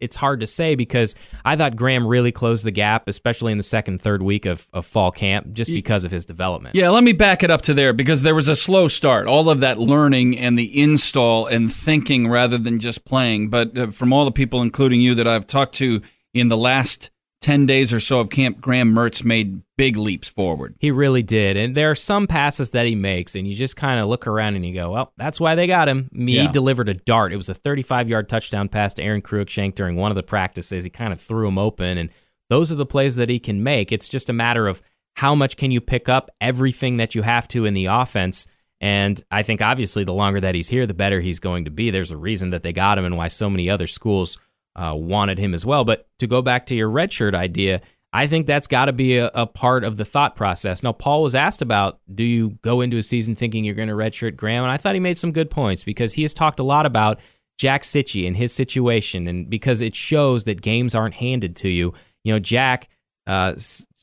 it's 0.00 0.16
hard 0.16 0.40
to 0.40 0.46
say 0.46 0.74
because 0.74 1.14
I 1.44 1.56
thought 1.56 1.76
Graham 1.76 2.06
really 2.06 2.32
closed 2.32 2.64
the 2.64 2.70
gap, 2.70 3.08
especially 3.08 3.52
in 3.52 3.58
the 3.58 3.64
second, 3.64 4.00
third 4.00 4.22
week 4.22 4.46
of, 4.46 4.66
of 4.72 4.86
fall 4.86 5.10
camp, 5.10 5.52
just 5.52 5.70
because 5.70 6.04
of 6.04 6.10
his 6.10 6.24
development. 6.24 6.74
Yeah, 6.74 6.90
let 6.90 7.04
me 7.04 7.12
back 7.12 7.42
it 7.42 7.50
up 7.50 7.62
to 7.62 7.74
there 7.74 7.92
because 7.92 8.22
there 8.22 8.34
was 8.34 8.48
a 8.48 8.56
slow 8.56 8.88
start. 8.88 9.26
All 9.26 9.50
of 9.50 9.60
that 9.60 9.78
learning 9.78 10.38
and 10.38 10.58
the 10.58 10.80
install 10.80 11.46
and 11.46 11.72
thinking 11.72 12.28
rather 12.28 12.58
than 12.58 12.78
just 12.78 13.04
playing. 13.04 13.50
But 13.50 13.76
uh, 13.76 13.90
from 13.90 14.12
all 14.12 14.24
the 14.24 14.32
people, 14.32 14.62
including 14.62 15.00
you, 15.00 15.14
that 15.14 15.26
I've 15.26 15.46
talked 15.46 15.74
to 15.76 16.02
in 16.32 16.48
the 16.48 16.56
last 16.56 17.10
10 17.44 17.66
days 17.66 17.92
or 17.92 18.00
so 18.00 18.20
of 18.20 18.30
camp, 18.30 18.58
Graham 18.58 18.94
Mertz 18.94 19.22
made 19.22 19.60
big 19.76 19.98
leaps 19.98 20.28
forward. 20.28 20.74
He 20.78 20.90
really 20.90 21.22
did. 21.22 21.58
And 21.58 21.76
there 21.76 21.90
are 21.90 21.94
some 21.94 22.26
passes 22.26 22.70
that 22.70 22.86
he 22.86 22.94
makes, 22.94 23.36
and 23.36 23.46
you 23.46 23.54
just 23.54 23.76
kind 23.76 24.00
of 24.00 24.08
look 24.08 24.26
around 24.26 24.56
and 24.56 24.64
you 24.64 24.72
go, 24.72 24.90
well, 24.92 25.12
that's 25.18 25.38
why 25.38 25.54
they 25.54 25.66
got 25.66 25.86
him. 25.86 26.08
He 26.14 26.36
Yeah. 26.36 26.50
delivered 26.50 26.88
a 26.88 26.94
dart. 26.94 27.34
It 27.34 27.36
was 27.36 27.50
a 27.50 27.54
35 27.54 28.08
yard 28.08 28.30
touchdown 28.30 28.70
pass 28.70 28.94
to 28.94 29.02
Aaron 29.02 29.20
Cruikshank 29.20 29.74
during 29.74 29.96
one 29.96 30.10
of 30.10 30.14
the 30.16 30.22
practices. 30.22 30.84
He 30.84 30.90
kind 30.90 31.12
of 31.12 31.20
threw 31.20 31.46
him 31.46 31.58
open, 31.58 31.98
and 31.98 32.08
those 32.48 32.72
are 32.72 32.76
the 32.76 32.86
plays 32.86 33.16
that 33.16 33.28
he 33.28 33.38
can 33.38 33.62
make. 33.62 33.92
It's 33.92 34.08
just 34.08 34.30
a 34.30 34.32
matter 34.32 34.66
of 34.66 34.80
how 35.16 35.34
much 35.34 35.58
can 35.58 35.70
you 35.70 35.82
pick 35.82 36.08
up 36.08 36.30
everything 36.40 36.96
that 36.96 37.14
you 37.14 37.20
have 37.22 37.46
to 37.48 37.66
in 37.66 37.74
the 37.74 37.86
offense. 37.86 38.46
And 38.80 39.22
I 39.30 39.42
think 39.42 39.60
obviously 39.60 40.04
the 40.04 40.14
longer 40.14 40.40
that 40.40 40.54
he's 40.54 40.70
here, 40.70 40.86
the 40.86 40.94
better 40.94 41.20
he's 41.20 41.40
going 41.40 41.66
to 41.66 41.70
be. 41.70 41.90
There's 41.90 42.10
a 42.10 42.16
reason 42.16 42.50
that 42.50 42.62
they 42.62 42.72
got 42.72 42.96
him 42.98 43.04
and 43.04 43.16
why 43.18 43.28
so 43.28 43.48
many 43.50 43.68
other 43.70 43.86
schools 43.86 44.38
uh, 44.76 44.94
wanted 44.96 45.38
him 45.38 45.54
as 45.54 45.64
well. 45.64 45.84
But 45.84 46.06
to 46.18 46.26
go 46.26 46.42
back 46.42 46.66
to 46.66 46.74
your 46.74 46.90
redshirt 46.90 47.34
idea, 47.34 47.80
I 48.12 48.28
think 48.28 48.46
that's 48.46 48.68
got 48.68 48.84
to 48.84 48.92
be 48.92 49.18
a, 49.18 49.30
a 49.34 49.46
part 49.46 49.82
of 49.82 49.96
the 49.96 50.04
thought 50.04 50.36
process. 50.36 50.82
Now, 50.82 50.92
Paul 50.92 51.22
was 51.22 51.34
asked 51.34 51.62
about 51.62 51.98
do 52.14 52.22
you 52.22 52.50
go 52.62 52.80
into 52.80 52.96
a 52.96 53.02
season 53.02 53.34
thinking 53.34 53.64
you're 53.64 53.74
going 53.74 53.88
to 53.88 53.94
redshirt 53.94 54.36
Graham? 54.36 54.62
And 54.62 54.70
I 54.70 54.76
thought 54.76 54.94
he 54.94 55.00
made 55.00 55.18
some 55.18 55.32
good 55.32 55.50
points 55.50 55.82
because 55.82 56.14
he 56.14 56.22
has 56.22 56.32
talked 56.32 56.60
a 56.60 56.64
lot 56.64 56.86
about 56.86 57.20
Jack 57.58 57.82
Cichy 57.82 58.26
and 58.26 58.36
his 58.36 58.52
situation, 58.52 59.26
and 59.26 59.48
because 59.48 59.80
it 59.80 59.94
shows 59.94 60.44
that 60.44 60.62
games 60.62 60.94
aren't 60.94 61.14
handed 61.14 61.56
to 61.56 61.68
you. 61.68 61.92
You 62.24 62.32
know, 62.32 62.38
Jack 62.38 62.88
uh, 63.26 63.54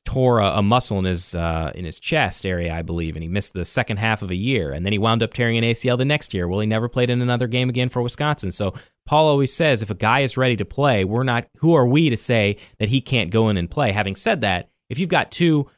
tore 0.06 0.40
a, 0.40 0.58
a 0.58 0.62
muscle 0.62 1.00
in 1.00 1.06
his 1.06 1.36
uh, 1.36 1.72
in 1.76 1.86
his 1.86 2.00
chest 2.00 2.46
area, 2.46 2.74
I 2.74 2.82
believe, 2.82 3.16
and 3.16 3.24
he 3.24 3.30
missed 3.30 3.54
the 3.54 3.66
second 3.66 3.98
half 3.98 4.22
of 4.22 4.32
a 4.32 4.36
year, 4.36 4.72
and 4.72 4.86
then 4.86 4.94
he 4.94 5.00
wound 5.00 5.24
up 5.24 5.34
tearing 5.34 5.58
an 5.58 5.64
ACL 5.64 5.98
the 5.98 6.06
next 6.06 6.34
year. 6.34 6.48
Well, 6.48 6.60
he 6.60 6.68
never 6.68 6.88
played 6.88 7.10
in 7.10 7.22
another 7.22 7.48
game 7.48 7.70
again 7.70 7.90
for 7.90 8.02
Wisconsin. 8.02 8.52
So 8.52 8.74
Paul 9.06 9.28
always 9.28 9.54
says, 9.54 9.82
if 9.82 9.90
a 9.90 9.96
guy 9.96 10.20
is 10.20 10.38
ready 10.38 10.56
to 10.58 10.66
play, 10.66 11.04
we're 11.04 11.24
not. 11.24 11.48
Who 11.58 11.74
are 11.74 11.88
we 11.88 12.10
to 12.10 12.18
say 12.18 12.58
that 12.80 12.90
he 12.90 13.02
can't 13.02 13.30
go 13.30 13.50
in 13.50 13.58
and 13.58 13.70
play? 13.70 13.92
Having 13.92 14.16
said 14.16 14.42
that, 14.42 14.70
if 14.90 15.00
you've 15.00 15.10
got 15.10 15.32
two 15.32 15.70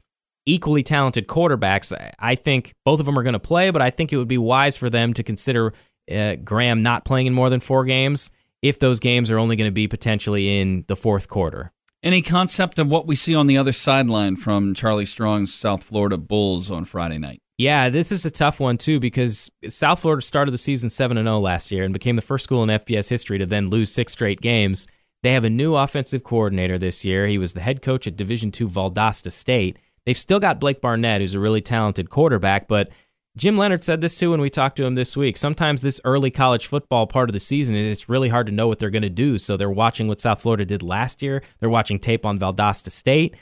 equally 0.45 0.83
talented 0.83 1.27
quarterbacks, 1.27 1.93
I- 2.19 2.35
think 2.35 2.73
both 2.85 2.99
of 2.99 3.05
them 3.05 3.17
are 3.17 3.23
going 3.23 3.33
to 3.33 3.39
play, 3.39 3.69
but 3.69 3.81
I 3.81 3.89
think 3.89 4.11
it 4.11 4.17
would 4.17 4.27
be 4.27 4.37
wise 4.37 4.75
for 4.75 4.89
them 4.89 5.13
to 5.13 5.23
consider 5.23 5.73
uh, 6.11 6.35
Graham 6.35 6.81
not 6.81 7.05
playing 7.05 7.27
in 7.27 7.33
more 7.33 7.49
than 7.49 7.59
four 7.61 7.85
games 7.85 8.29
if 8.61 8.79
those 8.79 8.99
games 8.99 9.31
are 9.31 9.37
only 9.37 9.55
going 9.55 9.67
to 9.69 9.73
be 9.73 9.87
potentially 9.87 10.59
in 10.59 10.83
the 10.87 10.95
fourth 10.95 11.27
quarter. 11.29 11.71
Any 12.01 12.21
concept 12.21 12.79
of 12.79 12.87
what 12.87 13.07
we 13.07 13.15
see 13.15 13.33
on 13.33 13.47
the 13.47 13.57
other 13.57 13.71
sideline 13.71 14.35
from 14.35 14.73
Charlie 14.73 15.05
Strong's 15.05 15.53
South 15.53 15.83
Florida 15.83 16.17
Bulls 16.17 16.69
on 16.69 16.83
Friday 16.83 17.17
night? 17.17 17.39
Yeah, 17.57 17.89
this 17.89 18.11
is 18.11 18.25
a 18.25 18.31
tough 18.31 18.59
one 18.59 18.77
too 18.77 18.99
because 18.99 19.51
South 19.67 19.99
Florida 19.99 20.23
started 20.23 20.51
the 20.51 20.57
season 20.57 20.89
7 20.89 21.17
and 21.17 21.27
0 21.27 21.39
last 21.39 21.71
year 21.71 21.83
and 21.83 21.93
became 21.93 22.15
the 22.15 22.21
first 22.21 22.43
school 22.43 22.63
in 22.63 22.69
FBS 22.69 23.09
history 23.09 23.37
to 23.37 23.45
then 23.45 23.69
lose 23.69 23.91
6 23.91 24.11
straight 24.11 24.41
games. 24.41 24.87
They 25.21 25.33
have 25.33 25.43
a 25.43 25.49
new 25.49 25.75
offensive 25.75 26.23
coordinator 26.23 26.77
this 26.77 27.05
year. 27.05 27.27
He 27.27 27.37
was 27.37 27.53
the 27.53 27.61
head 27.61 27.81
coach 27.81 28.07
at 28.07 28.17
Division 28.17 28.51
2 28.51 28.67
Valdosta 28.67 29.31
State. 29.31 29.77
They've 30.05 30.17
still 30.17 30.39
got 30.39 30.59
Blake 30.59 30.81
Barnett 30.81 31.21
who's 31.21 31.35
a 31.35 31.39
really 31.39 31.61
talented 31.61 32.09
quarterback, 32.09 32.67
but 32.67 32.89
Jim 33.37 33.57
Leonhard 33.57 33.83
said 33.83 34.01
this 34.01 34.17
too 34.17 34.31
when 34.31 34.41
we 34.41 34.49
talked 34.49 34.75
to 34.77 34.85
him 34.85 34.95
this 34.95 35.15
week. 35.15 35.37
Sometimes 35.37 35.81
this 35.81 36.01
early 36.05 36.29
college 36.29 36.67
football 36.67 37.07
part 37.07 37.29
of 37.29 37.33
the 37.33 37.39
season, 37.39 37.75
it's 37.75 38.09
really 38.09 38.29
hard 38.29 38.47
to 38.47 38.51
know 38.51 38.67
what 38.67 38.79
they're 38.79 38.89
going 38.89 39.01
to 39.01 39.09
do. 39.09 39.39
So 39.39 39.57
they're 39.57 39.71
watching 39.71 40.07
what 40.07 40.21
South 40.21 40.41
Florida 40.41 40.65
did 40.65 40.83
last 40.83 41.21
year. 41.21 41.41
They're 41.59 41.69
watching 41.69 41.99
tape 41.99 42.25
on 42.25 42.39
Valdosta 42.39 42.89
State. 42.89 43.35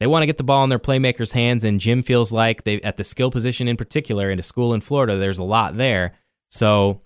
They 0.00 0.06
want 0.06 0.22
to 0.22 0.26
get 0.26 0.38
the 0.38 0.44
ball 0.44 0.64
in 0.64 0.70
their 0.70 0.78
playmakers' 0.78 1.34
hands, 1.34 1.62
and 1.62 1.78
Jim 1.78 2.02
feels 2.02 2.32
like 2.32 2.64
they 2.64 2.80
at 2.80 2.96
the 2.96 3.04
skill 3.04 3.30
position 3.30 3.68
in 3.68 3.76
particular 3.76 4.30
in 4.30 4.38
a 4.38 4.42
school 4.42 4.72
in 4.72 4.80
Florida, 4.80 5.18
there's 5.18 5.38
a 5.38 5.44
lot 5.44 5.76
there. 5.76 6.14
So 6.48 7.02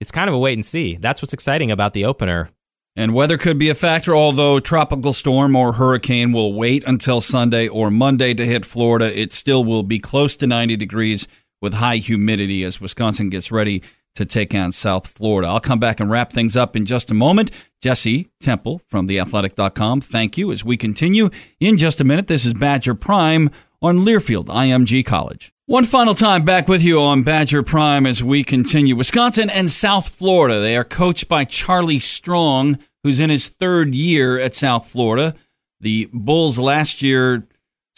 it's 0.00 0.10
kind 0.10 0.28
of 0.28 0.34
a 0.34 0.38
wait 0.38 0.54
and 0.54 0.64
see. 0.64 0.96
That's 0.96 1.20
what's 1.20 1.34
exciting 1.34 1.70
about 1.70 1.92
the 1.92 2.06
opener. 2.06 2.50
And 2.96 3.14
weather 3.14 3.38
could 3.38 3.58
be 3.58 3.68
a 3.68 3.74
factor, 3.74 4.16
although 4.16 4.58
tropical 4.58 5.12
storm 5.12 5.54
or 5.54 5.74
hurricane 5.74 6.32
will 6.32 6.54
wait 6.54 6.82
until 6.86 7.20
Sunday 7.20 7.68
or 7.68 7.90
Monday 7.90 8.34
to 8.34 8.44
hit 8.44 8.64
Florida. 8.64 9.16
It 9.16 9.32
still 9.32 9.62
will 9.62 9.82
be 9.82 9.98
close 9.98 10.34
to 10.36 10.46
90 10.46 10.76
degrees 10.76 11.28
with 11.62 11.74
high 11.74 11.98
humidity 11.98 12.64
as 12.64 12.80
Wisconsin 12.80 13.28
gets 13.28 13.52
ready 13.52 13.82
to 14.14 14.24
take 14.24 14.54
on 14.54 14.72
South 14.72 15.06
Florida. 15.06 15.48
I'll 15.48 15.60
come 15.60 15.78
back 15.78 16.00
and 16.00 16.10
wrap 16.10 16.32
things 16.32 16.56
up 16.56 16.76
in 16.76 16.84
just 16.84 17.10
a 17.10 17.14
moment. 17.14 17.50
Jesse 17.80 18.28
Temple 18.40 18.80
from 18.86 19.08
theathletic.com, 19.08 20.00
thank 20.00 20.36
you 20.36 20.52
as 20.52 20.64
we 20.64 20.76
continue. 20.76 21.30
In 21.60 21.76
just 21.76 22.00
a 22.00 22.04
minute, 22.04 22.26
this 22.26 22.44
is 22.44 22.54
Badger 22.54 22.94
Prime 22.94 23.50
on 23.80 24.04
Learfield 24.04 24.46
IMG 24.46 25.04
College. 25.04 25.52
One 25.66 25.84
final 25.84 26.14
time 26.14 26.44
back 26.44 26.66
with 26.66 26.82
you 26.82 27.00
on 27.00 27.22
Badger 27.22 27.62
Prime 27.62 28.04
as 28.04 28.24
we 28.24 28.42
continue. 28.42 28.96
Wisconsin 28.96 29.48
and 29.48 29.70
South 29.70 30.08
Florida, 30.08 30.60
they 30.60 30.76
are 30.76 30.84
coached 30.84 31.28
by 31.28 31.44
Charlie 31.44 32.00
Strong, 32.00 32.78
who's 33.04 33.20
in 33.20 33.30
his 33.30 33.48
third 33.48 33.94
year 33.94 34.38
at 34.38 34.52
South 34.52 34.90
Florida. 34.90 35.34
The 35.80 36.10
Bulls 36.12 36.58
last 36.58 37.02
year 37.02 37.46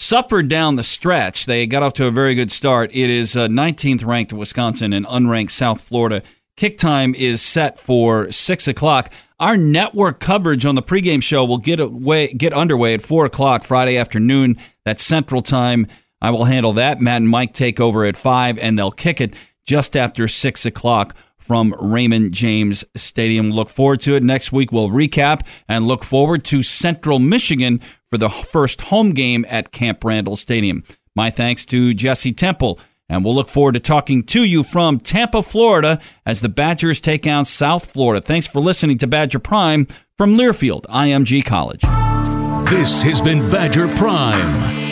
suffered 0.02 0.48
down 0.48 0.76
the 0.76 0.82
stretch. 0.82 1.46
They 1.46 1.66
got 1.66 1.82
off 1.82 1.92
to 1.94 2.06
a 2.06 2.10
very 2.10 2.34
good 2.34 2.50
start. 2.50 2.90
It 2.92 3.08
is 3.08 3.36
uh, 3.36 3.46
19th 3.46 4.04
ranked 4.04 4.32
Wisconsin 4.32 4.92
and 4.92 5.06
unranked 5.06 5.50
South 5.50 5.80
Florida. 5.80 6.22
Kick 6.56 6.76
time 6.76 7.14
is 7.14 7.40
set 7.40 7.78
for 7.78 8.30
six 8.30 8.68
o'clock. 8.68 9.10
Our 9.40 9.56
network 9.56 10.20
coverage 10.20 10.66
on 10.66 10.74
the 10.74 10.82
pregame 10.82 11.22
show 11.22 11.44
will 11.44 11.58
get 11.58 11.80
away, 11.80 12.32
get 12.32 12.52
underway 12.52 12.94
at 12.94 13.02
four 13.02 13.24
o'clock 13.24 13.64
Friday 13.64 13.96
afternoon. 13.96 14.58
That's 14.84 15.02
Central 15.02 15.40
Time. 15.40 15.86
I 16.20 16.30
will 16.30 16.44
handle 16.44 16.74
that. 16.74 17.00
Matt 17.00 17.22
and 17.22 17.28
Mike 17.28 17.52
take 17.52 17.80
over 17.80 18.04
at 18.04 18.16
five, 18.16 18.58
and 18.58 18.78
they'll 18.78 18.92
kick 18.92 19.20
it 19.20 19.34
just 19.64 19.96
after 19.96 20.28
six 20.28 20.66
o'clock 20.66 21.16
from 21.42 21.74
Raymond 21.80 22.32
James 22.32 22.84
Stadium. 22.94 23.50
Look 23.50 23.68
forward 23.68 24.00
to 24.02 24.14
it. 24.14 24.22
Next 24.22 24.52
week, 24.52 24.72
we'll 24.72 24.88
recap 24.88 25.46
and 25.68 25.86
look 25.86 26.04
forward 26.04 26.44
to 26.44 26.62
Central 26.62 27.18
Michigan 27.18 27.80
for 28.10 28.18
the 28.18 28.30
first 28.30 28.82
home 28.82 29.10
game 29.10 29.44
at 29.48 29.72
Camp 29.72 30.04
Randall 30.04 30.36
Stadium. 30.36 30.84
My 31.14 31.30
thanks 31.30 31.64
to 31.66 31.92
Jesse 31.94 32.32
Temple, 32.32 32.78
and 33.08 33.24
we'll 33.24 33.34
look 33.34 33.48
forward 33.48 33.72
to 33.72 33.80
talking 33.80 34.22
to 34.24 34.44
you 34.44 34.62
from 34.62 34.98
Tampa, 34.98 35.42
Florida, 35.42 36.00
as 36.24 36.40
the 36.40 36.48
Badgers 36.48 37.00
take 37.00 37.26
on 37.26 37.44
South 37.44 37.90
Florida. 37.90 38.24
Thanks 38.24 38.46
for 38.46 38.60
listening 38.60 38.98
to 38.98 39.06
Badger 39.06 39.38
Prime 39.38 39.86
from 40.16 40.36
Learfield 40.36 40.86
IMG 40.86 41.44
College. 41.44 41.82
This 42.70 43.02
has 43.02 43.20
been 43.20 43.40
Badger 43.50 43.88
Prime. 43.88 44.91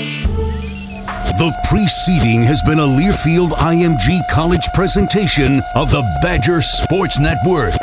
The 1.39 1.57
preceding 1.69 2.43
has 2.43 2.61
been 2.63 2.81
a 2.81 2.87
Learfield 2.87 3.53
IMG 3.53 4.21
College 4.29 4.67
presentation 4.75 5.63
of 5.77 5.91
the 5.91 6.03
Badger 6.21 6.61
Sports 6.61 7.21
Network. 7.21 7.75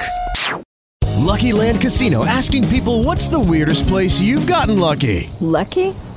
Lucky 1.16 1.54
Land 1.54 1.80
Casino 1.80 2.26
asking 2.26 2.68
people 2.68 3.04
what's 3.04 3.30
the 3.30 3.39
weirdest 3.39 3.88
place 3.88 4.20
you've 4.20 4.48
gotten 4.48 4.80
lucky? 4.80 5.30
Lucky? 5.39 5.95